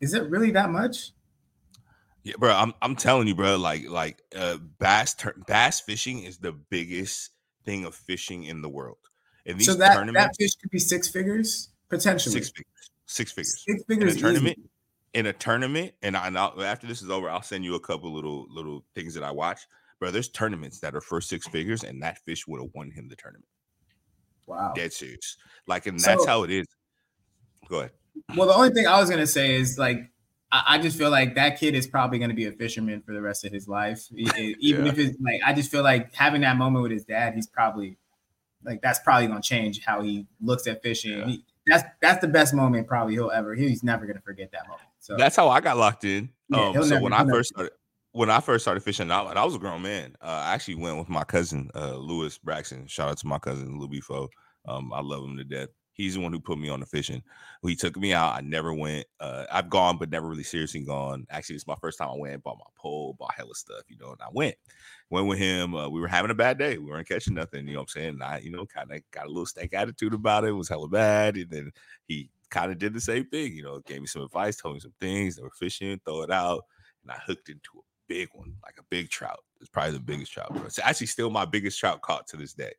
[0.01, 1.12] Is it really that much?
[2.27, 3.57] Yeah, bro, I'm I'm telling you, bro.
[3.57, 5.15] Like like uh, bass
[5.47, 7.31] bass fishing is the biggest
[7.65, 8.98] thing of fishing in the world.
[9.47, 12.32] And these so that that fish could be six figures potentially.
[12.32, 12.90] Six figures.
[13.07, 13.65] Six figures.
[13.65, 14.12] Six figures.
[14.15, 14.59] In a tournament.
[14.59, 14.70] Easy.
[15.15, 18.12] In a tournament, and I and after this is over, I'll send you a couple
[18.12, 19.61] little little things that I watch.
[20.01, 23.09] Bro, there's tournaments that are for six figures, and that fish would have won him
[23.09, 23.48] the tournament.
[24.47, 24.73] Wow.
[24.74, 25.36] Dead serious.
[25.69, 26.66] Like, and that's so, how it is.
[27.69, 27.93] Go ahead.
[28.36, 30.11] Well, the only thing I was gonna say is like
[30.52, 33.20] I, just feel like that kid is probably going to be a fisherman for the
[33.20, 34.06] rest of his life.
[34.12, 34.93] Even yeah.
[34.93, 37.98] if it's like, I just feel like having that moment with his dad, he's probably
[38.64, 41.18] like that's probably going to change how he looks at fishing.
[41.18, 41.27] Yeah.
[41.27, 43.55] He, that's that's the best moment probably he'll ever.
[43.55, 44.89] He's never going to forget that moment.
[45.01, 46.31] So that's how I got locked in.
[46.48, 47.73] Yeah, um, so never, when I first started,
[48.12, 50.16] when I first started fishing, I, I was a grown man.
[50.20, 52.86] Uh, I actually went with my cousin, uh, Lewis Braxton.
[52.86, 54.28] Shout out to my cousin Louis Fo.
[54.66, 55.68] Um, I love him to death.
[55.97, 57.23] He's the one who put me on the fishing.
[57.62, 58.35] He took me out.
[58.35, 59.06] I never went.
[59.18, 61.27] Uh, I've gone, but never really seriously gone.
[61.31, 62.43] Actually, it's my first time I went.
[62.43, 64.10] Bought my pole, bought hella stuff, you know.
[64.10, 64.56] And I went,
[65.10, 65.74] went with him.
[65.74, 66.77] Uh, we were having a bad day.
[66.77, 67.66] We weren't catching nothing.
[67.66, 68.09] You know what I'm saying?
[68.10, 70.48] And I, you know, kind of got a little stank attitude about it.
[70.48, 71.36] it was hella bad.
[71.36, 71.73] And then
[72.06, 73.55] he kind of did the same thing.
[73.55, 75.36] You know, gave me some advice, told me some things.
[75.36, 76.64] They were fishing, throw it out,
[77.02, 79.40] and I hooked into a big one, like a big trout.
[79.61, 80.53] It's probably the biggest trout.
[80.53, 80.65] Bro.
[80.65, 82.73] It's actually still my biggest trout caught to this day.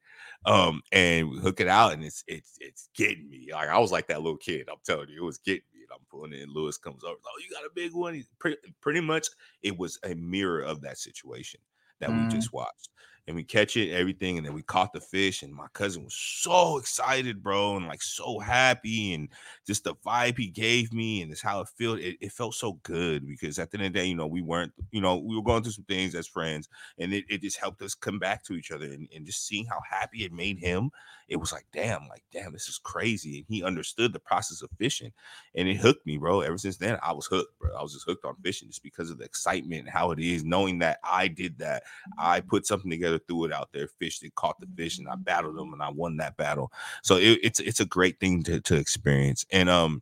[0.46, 3.50] Um, and we hook it out, and it's it's it's getting me.
[3.52, 4.68] Like I was like that little kid.
[4.72, 5.82] I'm telling you, it was getting me.
[5.82, 7.18] And I'm pulling it, and Lewis comes over.
[7.26, 8.24] Oh, you got a big one.
[8.40, 9.28] Pretty, pretty much,
[9.64, 11.60] it was a mirror of that situation
[12.00, 12.24] that mm.
[12.24, 12.90] we just watched
[13.28, 15.44] and we catch it, everything, and then we caught the fish.
[15.44, 19.28] And my cousin was so excited, bro, and like so happy, and
[19.66, 22.00] just the vibe he gave me, and it's how it felt.
[22.00, 24.42] It, it, felt so good because at the end of the day, you know, we
[24.42, 27.58] weren't, you know, we were going through some things as friends, and it, it just
[27.58, 30.60] helped us come back to each other, and, and just seeing how happy it made
[30.60, 30.90] him,
[31.28, 33.40] it was like, damn, like damn, this is crazy.
[33.40, 35.12] And he understood the process of fishing,
[35.56, 36.42] and it hooked me, bro.
[36.42, 37.76] Ever since then, I was hooked, bro.
[37.76, 40.46] I was just hooked on fishing just because of the excitement and how it is,
[40.46, 41.84] knowing that I did that,
[42.18, 45.16] I put something together threw it out there, fished it, caught the fish, and I
[45.16, 46.72] battled them and I won that battle.
[47.04, 49.46] So it, it's it's a great thing to, to experience.
[49.52, 50.02] And um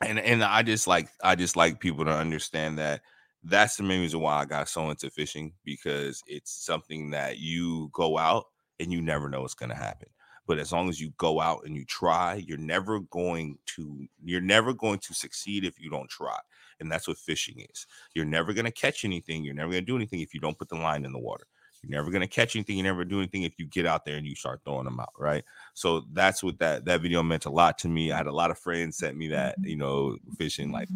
[0.00, 3.02] and and I just like I just like people to understand that
[3.42, 7.90] that's the main reason why I got so into fishing because it's something that you
[7.92, 8.46] go out
[8.80, 10.08] and you never know what's gonna happen.
[10.46, 14.40] But as long as you go out and you try, you're never going to you're
[14.40, 16.38] never going to succeed if you don't try.
[16.80, 17.86] And that's what fishing is.
[18.14, 19.44] You're never going to catch anything.
[19.44, 21.46] You're never going to do anything if you don't put the line in the water.
[21.88, 22.76] You're never gonna catch anything.
[22.76, 25.12] You never do anything if you get out there and you start throwing them out,
[25.18, 25.44] right?
[25.74, 28.12] So that's what that that video meant a lot to me.
[28.12, 29.68] I had a lot of friends sent me that, mm-hmm.
[29.68, 30.88] you know, fishing like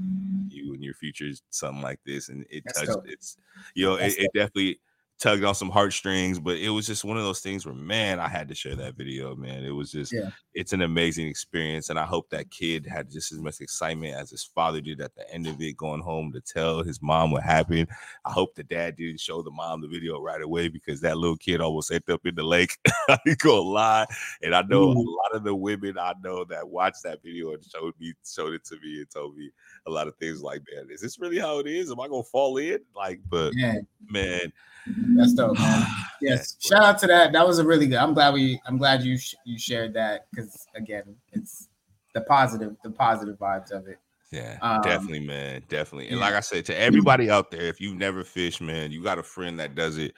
[0.49, 2.93] you and your futures, something like this, and it that's touched.
[2.93, 3.09] Dope.
[3.09, 3.37] It's
[3.75, 4.81] you know, it, it definitely
[5.19, 8.29] tugged on some heartstrings, but it was just one of those things where, man, I
[8.29, 9.65] had to share that video, man.
[9.65, 10.31] It was just, yeah.
[10.55, 11.91] it's an amazing experience.
[11.91, 15.15] And I hope that kid had just as much excitement as his father did at
[15.17, 17.89] the end of it, going home to tell his mom what happened.
[18.25, 21.37] I hope the dad didn't show the mom the video right away because that little
[21.37, 22.79] kid almost ended up in the lake.
[23.09, 24.07] I ain't gonna lie.
[24.43, 24.99] And I know a mm-hmm.
[24.99, 28.65] lot of the women I know that watched that video and showed me, showed it
[28.67, 29.51] to me and told me
[29.87, 31.91] a lot of things like, man, is this really how it is?
[31.91, 32.79] Am I gonna fall in?
[32.95, 33.77] Like, but yeah.
[34.09, 34.53] man,
[35.17, 35.87] that's dope, man.
[36.21, 37.33] Yes, shout out to that.
[37.33, 37.99] That was a really good.
[37.99, 38.61] I'm glad we.
[38.67, 41.69] I'm glad you sh- you shared that because again, it's
[42.15, 43.99] the positive, the positive vibes of it.
[44.31, 46.09] Yeah, um, definitely, man, definitely.
[46.09, 46.25] And yeah.
[46.25, 49.23] like I said, to everybody out there, if you've never fished, man, you got a
[49.23, 50.15] friend that does it.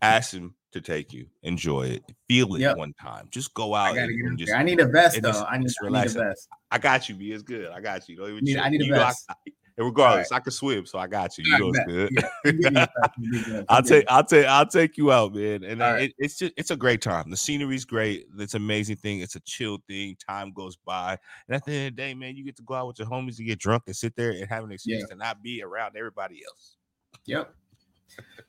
[0.00, 1.26] Ask him to take you.
[1.44, 2.02] Enjoy it.
[2.28, 2.76] Feel it yep.
[2.76, 3.28] one time.
[3.30, 4.52] Just go out and, and just.
[4.52, 5.28] I need a vest though.
[5.28, 6.48] Just, I need, I need a vest.
[6.72, 7.30] I got you, B.
[7.30, 7.70] It's good.
[7.70, 8.16] I got you.
[8.16, 8.42] Don't even.
[8.42, 9.28] Need, I need a vest.
[9.28, 10.36] Know, I, and regardless, right.
[10.36, 11.44] I can swim, so I got you.
[11.46, 12.12] You know it's
[12.44, 12.62] good.
[12.62, 13.62] Yeah.
[13.68, 15.64] I'll take, I'll take, I'll take you out, man.
[15.64, 16.02] And right.
[16.04, 17.30] it, it's just, it's a great time.
[17.30, 18.26] The scenery's great.
[18.38, 19.20] It's an amazing thing.
[19.20, 20.16] It's a chill thing.
[20.28, 21.18] Time goes by,
[21.48, 23.08] and at the end of the day, man, you get to go out with your
[23.08, 25.06] homies and get drunk and sit there and have an excuse yeah.
[25.06, 26.76] to not be around everybody else.
[27.24, 27.54] Yep.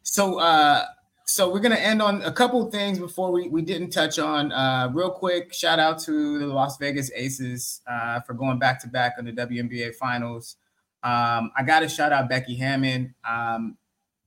[0.01, 0.85] So, uh,
[1.25, 4.51] so we're gonna end on a couple things before we, we didn't touch on.
[4.51, 8.87] Uh, real quick, shout out to the Las Vegas Aces uh, for going back to
[8.89, 10.57] back on the WNBA Finals.
[11.03, 13.77] Um, I got to shout out Becky Hammon, um,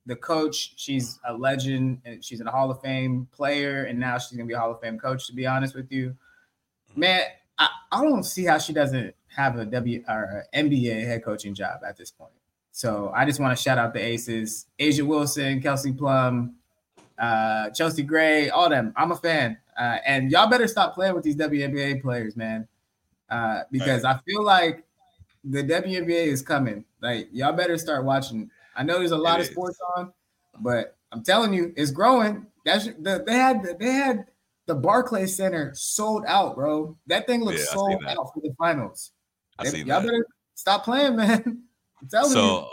[0.04, 0.74] the coach.
[0.76, 4.54] She's a legend and she's a Hall of Fame player, and now she's gonna be
[4.54, 5.26] a Hall of Fame coach.
[5.26, 6.14] To be honest with you,
[6.94, 7.22] man,
[7.58, 11.80] I, I don't see how she doesn't have a W or NBA head coaching job
[11.86, 12.32] at this point.
[12.72, 16.56] So I just want to shout out the Aces, A'ja Wilson, Kelsey Plum,
[17.18, 18.92] uh, Chelsea Gray, all them.
[18.96, 22.68] I'm a fan, uh, and y'all better stop playing with these WNBA players, man,
[23.30, 24.84] uh, because I feel like
[25.50, 26.84] the WNBA is coming.
[27.00, 28.50] Like y'all better start watching.
[28.76, 29.82] I know there's a lot it of sports is.
[29.96, 30.12] on,
[30.60, 32.46] but I'm telling you, it's growing.
[32.64, 34.26] That's the, they had they had
[34.66, 36.96] the Barclays Center sold out, bro.
[37.06, 39.12] That thing looks yeah, sold out for the finals.
[39.58, 40.06] I they, y'all that.
[40.06, 41.42] better stop playing, man.
[42.00, 42.66] I'm telling so, you.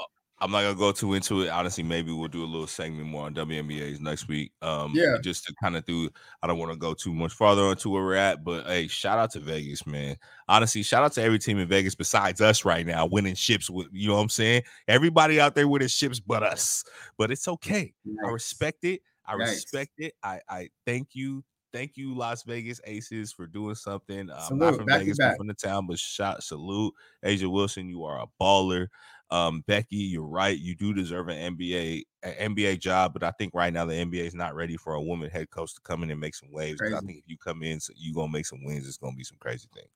[0.43, 1.49] I'm not gonna go too into it.
[1.49, 4.51] Honestly, maybe we'll do a little segment more on WNBA's next week.
[4.61, 6.09] Um, yeah, just to kind of do.
[6.41, 9.17] I don't want to go too much farther into where we're at, but hey, shout
[9.17, 10.17] out to Vegas, man.
[10.49, 13.69] Honestly, shout out to every team in Vegas besides us right now, winning ships.
[13.69, 14.63] With you know what I'm saying?
[14.89, 16.83] Everybody out there winning ships, but us.
[17.17, 17.93] But it's okay.
[18.03, 18.27] Nice.
[18.27, 19.01] I respect it.
[19.25, 19.49] I nice.
[19.51, 20.13] respect it.
[20.21, 24.29] I I thank you thank you, Las Vegas Aces, for doing something.
[24.29, 26.93] Um, not from Vegas, but from the town, but shot salute.
[27.25, 28.87] A'ja Wilson, you are a baller.
[29.33, 30.55] Um, Becky, you're right.
[30.55, 34.27] You do deserve an NBA an NBA job, but I think right now the NBA
[34.27, 36.79] is not ready for a woman head coach to come in and make some waves.
[36.79, 38.87] I think if you come in, so you gonna make some wins.
[38.87, 39.87] It's gonna be some crazy thing.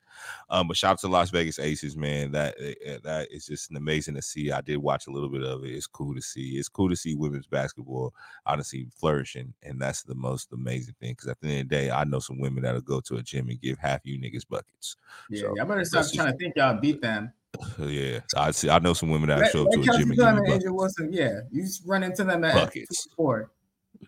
[0.49, 2.31] Um, but shout out to Las Vegas Aces, man.
[2.31, 4.51] That eh, eh, that is just amazing to see.
[4.51, 5.69] I did watch a little bit of it.
[5.69, 6.57] It's cool to see.
[6.57, 8.15] It's cool to see women's basketball
[8.47, 11.11] honestly flourishing, and that's the most amazing thing.
[11.11, 13.22] Because at the end of the day, I know some women that'll go to a
[13.22, 14.97] gym and give half you niggas buckets.
[15.30, 17.34] Yeah, so, y'all better stop trying to think y'all beat them.
[17.80, 18.70] Yeah, I see.
[18.70, 21.42] I know some women that show up to a gym and give A'ja Wilson, yeah,
[21.52, 23.52] you just run into them at buckets, four,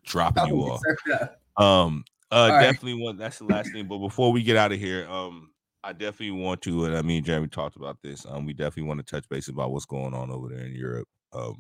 [0.04, 0.82] dropping you off.
[1.58, 3.04] Um, uh, All definitely right.
[3.04, 3.18] one.
[3.18, 3.88] That's the last thing.
[3.88, 5.50] But before we get out of here, um,
[5.84, 8.26] I definitely want to, and I mean, Jeremy talked about this.
[8.28, 11.08] Um, we definitely want to touch base about what's going on over there in Europe.
[11.34, 11.58] Um,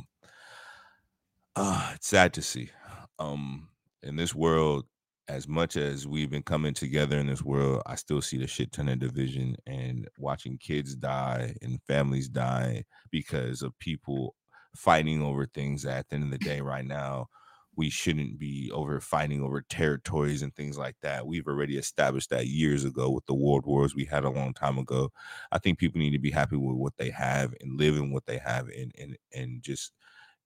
[1.55, 2.69] uh, it's sad to see.
[3.17, 3.69] Um,
[4.03, 4.85] in this world,
[5.29, 8.71] as much as we've been coming together in this world, I still see the shit
[8.71, 14.35] ton of division and watching kids die and families die because of people
[14.75, 17.27] fighting over things that at the end of the day, right now,
[17.75, 21.27] we shouldn't be over fighting over territories and things like that.
[21.27, 24.79] We've already established that years ago with the world wars we had a long time
[24.79, 25.11] ago.
[25.51, 28.25] I think people need to be happy with what they have and live in what
[28.25, 29.93] they have and and and just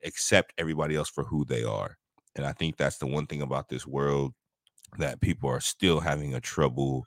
[0.04, 1.98] accept everybody else for who they are.
[2.36, 4.34] And I think that's the one thing about this world
[5.00, 7.06] that people are still having a trouble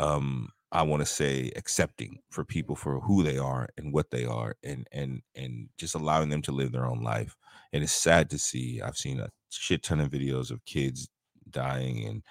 [0.00, 4.24] um i want to say accepting for people for who they are and what they
[4.24, 7.36] are and and and just allowing them to live their own life.
[7.72, 11.08] And it's sad to see i've seen a shit ton of videos of kids
[11.50, 12.22] dying and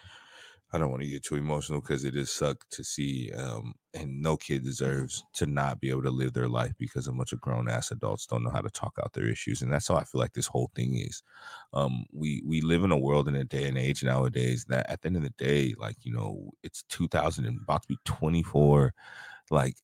[0.76, 4.22] I don't want to get too emotional because it is suck to see, um, and
[4.22, 7.40] no kid deserves to not be able to live their life because a bunch of
[7.40, 10.04] grown ass adults don't know how to talk out their issues, and that's how I
[10.04, 11.24] feel like this whole thing is.
[11.74, 15.02] Um, we we live in a world in a day and age nowadays that at
[15.02, 18.94] the end of the day, like you know, it's 2000 and about to be 24.
[19.52, 19.76] Like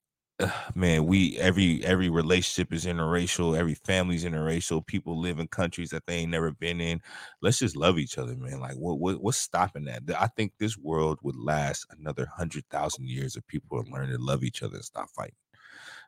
[0.75, 4.85] man, we every every relationship is interracial, every family's interracial.
[4.85, 7.01] People live in countries that they ain't never been in.
[7.41, 8.59] Let's just love each other, man.
[8.59, 10.03] Like what, what what's stopping that?
[10.19, 14.17] I think this world would last another hundred thousand years if people would learn to
[14.17, 15.35] love each other and stop fighting.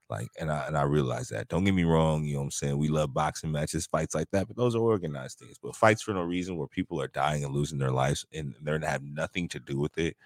[0.09, 1.47] Like, and I and I realize that.
[1.47, 2.77] Don't get me wrong, you know what I'm saying?
[2.77, 5.57] We love boxing matches, fights like that, but those are organized things.
[5.61, 8.79] But fights for no reason where people are dying and losing their lives and they're
[8.79, 10.17] gonna have nothing to do with it,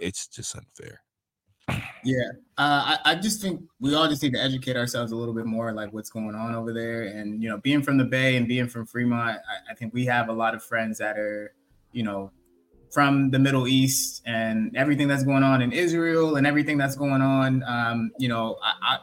[0.00, 1.00] it's just unfair.
[1.68, 5.34] Yeah, uh, I, I just think we all just need to educate ourselves a little
[5.34, 7.02] bit more, like what's going on over there.
[7.02, 10.06] And you know, being from the Bay and being from Fremont, I, I think we
[10.06, 11.52] have a lot of friends that are,
[11.92, 12.30] you know,
[12.92, 17.20] from the Middle East and everything that's going on in Israel and everything that's going
[17.22, 17.64] on.
[17.64, 18.98] Um, you know, I, I,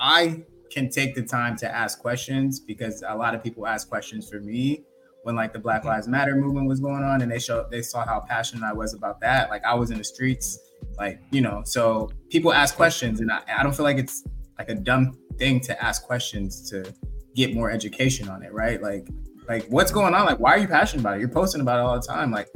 [0.00, 4.28] I can take the time to ask questions because a lot of people ask questions
[4.28, 4.82] for me
[5.22, 5.90] when like the Black mm-hmm.
[5.90, 8.94] Lives Matter movement was going on and they showed they saw how passionate I was
[8.94, 9.50] about that.
[9.50, 10.58] Like I was in the streets
[10.98, 14.24] like, you know, so people ask questions, and I, I don't feel like it's
[14.58, 16.92] like a dumb thing to ask questions to
[17.34, 18.82] get more education on it, right?
[18.82, 19.08] Like,
[19.48, 20.24] like what's going on?
[20.24, 21.20] Like, why are you passionate about it?
[21.20, 22.30] You're posting about it all the time.
[22.30, 22.48] Like,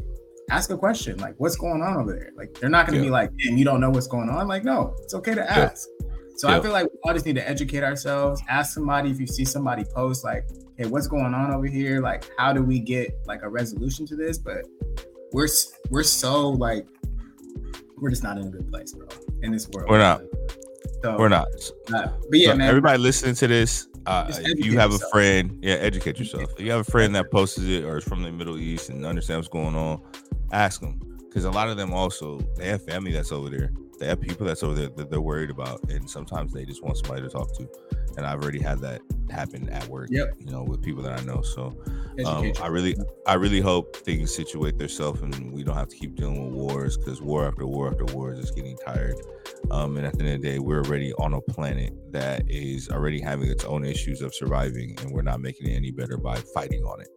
[0.50, 1.18] ask a question.
[1.18, 2.30] Like, what's going on over there?
[2.36, 3.08] Like, they're not going to yeah.
[3.08, 4.48] be like, and you don't know what's going on.
[4.48, 5.86] Like, no, it's okay to ask.
[6.00, 6.06] Yeah.
[6.40, 6.56] So yeah.
[6.56, 8.40] I feel like we all just need to educate ourselves.
[8.48, 10.48] Ask somebody if you see somebody post like,
[10.78, 12.00] "Hey, what's going on over here?
[12.00, 14.64] Like, how do we get like a resolution to this?" But
[15.32, 15.48] we're
[15.90, 16.86] we're so like
[18.00, 19.06] we're just not in a good place, bro.
[19.42, 20.22] In this world, we're not.
[21.02, 21.46] So, we're not.
[21.92, 22.68] Uh, but yeah, so man.
[22.68, 25.10] Everybody listening to this, Uh, if you have yourself.
[25.10, 26.50] a friend, yeah, educate yourself.
[26.58, 29.04] If you have a friend that posts it or is from the Middle East and
[29.06, 30.00] understands what's going on,
[30.52, 33.70] ask them because a lot of them also they have family that's over there.
[34.00, 36.96] They have people that's over there that they're worried about, and sometimes they just want
[36.96, 37.68] somebody to talk to.
[38.16, 40.08] And I've already had that happen at work.
[40.10, 40.36] Yep.
[40.38, 41.42] You know, with people that I know.
[41.42, 41.78] So
[42.24, 42.96] um, I really,
[43.26, 46.96] I really hope things situate themselves, and we don't have to keep dealing with wars
[46.96, 49.16] because war after war after war is just getting tired.
[49.70, 52.88] Um, and at the end of the day, we're already on a planet that is
[52.88, 56.36] already having its own issues of surviving, and we're not making it any better by
[56.36, 57.08] fighting on it.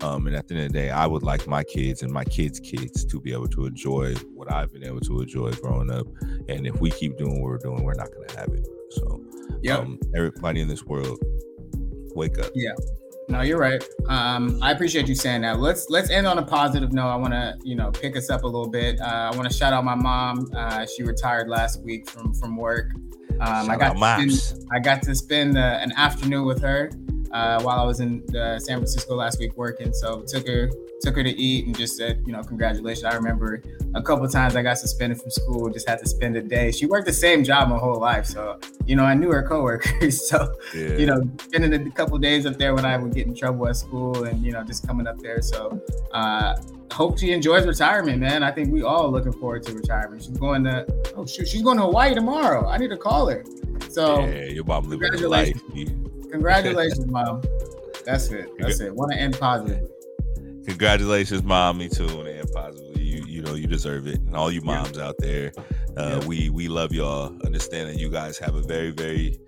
[0.00, 2.24] Um, and at the end of the day, I would like my kids and my
[2.24, 6.06] kids' kids to be able to enjoy what I've been able to enjoy growing up.
[6.48, 8.66] And if we keep doing what we're doing, we're not going to have it.
[8.90, 9.24] So,
[9.62, 11.18] yeah, um, everybody in this world,
[12.14, 12.50] wake up.
[12.54, 12.72] Yeah.
[13.28, 13.84] No, you're right.
[14.08, 15.60] Um, I appreciate you saying that.
[15.60, 17.08] Let's let's end on a positive note.
[17.08, 18.98] I want to you know pick us up a little bit.
[19.00, 20.50] Uh, I want to shout out my mom.
[20.56, 22.92] Uh, she retired last week from from work.
[23.40, 26.90] Um, I got to spend, I got to spend uh, an afternoon with her
[27.32, 29.92] uh, while I was in uh, San Francisco last week working.
[29.92, 33.04] So took her took her to eat and just said, you know, congratulations.
[33.04, 33.62] I remember
[33.94, 36.72] a couple times I got suspended from school, just had to spend a day.
[36.72, 40.18] She worked the same job my whole life, so you know I knew her coworkers.
[40.28, 40.96] So yeah.
[40.96, 43.76] you know, spending a couple days up there when I would get in trouble at
[43.76, 45.40] school, and you know, just coming up there.
[45.42, 45.80] So.
[46.12, 46.56] Uh,
[46.92, 48.42] hope she enjoys retirement, man.
[48.42, 50.22] I think we all looking forward to retirement.
[50.22, 50.86] She's going to
[51.16, 52.66] oh shoot, she's going to Hawaii tomorrow.
[52.66, 53.44] I need to call her.
[53.88, 55.60] So yeah, your mom living a life.
[56.30, 57.42] Congratulations, mom.
[58.04, 58.50] That's it.
[58.58, 58.94] That's it.
[58.94, 59.88] Want to end positively.
[60.66, 61.78] Congratulations, mom.
[61.78, 62.06] Me too.
[62.06, 63.02] Want to end positively.
[63.02, 64.20] You, you know, you deserve it.
[64.20, 65.06] And all you moms yeah.
[65.06, 65.52] out there,
[65.96, 66.26] uh, yeah.
[66.26, 67.34] we we love y'all.
[67.44, 69.38] Understand that you guys have a very very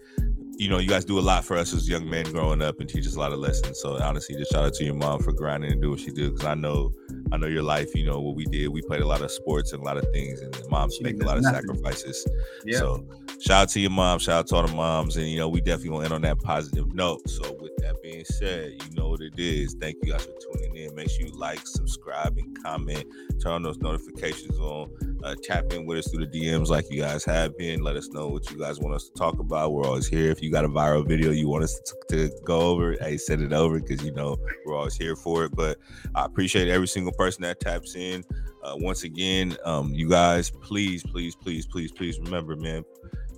[0.60, 2.88] you know, you guys do a lot for us as young men growing up and
[2.88, 3.80] teach us a lot of lessons.
[3.80, 6.34] So honestly, just shout out to your mom for grinding and do what she did
[6.34, 6.92] because I know,
[7.32, 7.94] I know your life.
[7.94, 8.68] You know what we did.
[8.68, 11.22] We played a lot of sports and a lot of things, and moms she make
[11.22, 12.28] a lot of sacrifices.
[12.66, 12.76] Yeah.
[12.76, 13.08] So
[13.40, 14.18] shout out to your mom.
[14.18, 16.38] Shout out to all the moms, and you know we definitely gonna end on that
[16.38, 17.28] positive note.
[17.28, 19.74] So with that being said, you know what it is.
[19.80, 20.94] Thank you guys for tuning in.
[20.94, 23.04] Make sure you like, subscribe, and comment.
[23.42, 24.90] Turn on those notifications on.
[25.22, 27.82] Uh, tap in with us through the DMs like you guys have been.
[27.82, 29.72] Let us know what you guys want us to talk about.
[29.72, 30.30] We're always here.
[30.30, 33.42] If you got a viral video you want us to, to go over, hey, send
[33.42, 35.54] it over because you know we're always here for it.
[35.54, 35.78] But
[36.14, 38.24] I appreciate every single person that taps in.
[38.62, 42.84] Uh, once again, um, you guys, please, please, please, please, please remember, man,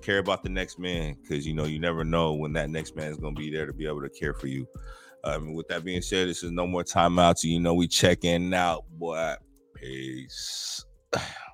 [0.02, 3.10] care about the next man because you know you never know when that next man
[3.10, 4.66] is going to be there to be able to care for you.
[5.24, 7.44] Um, with that being said, this is no more timeouts.
[7.44, 9.34] You know we check in now, boy.
[9.74, 10.84] Peace.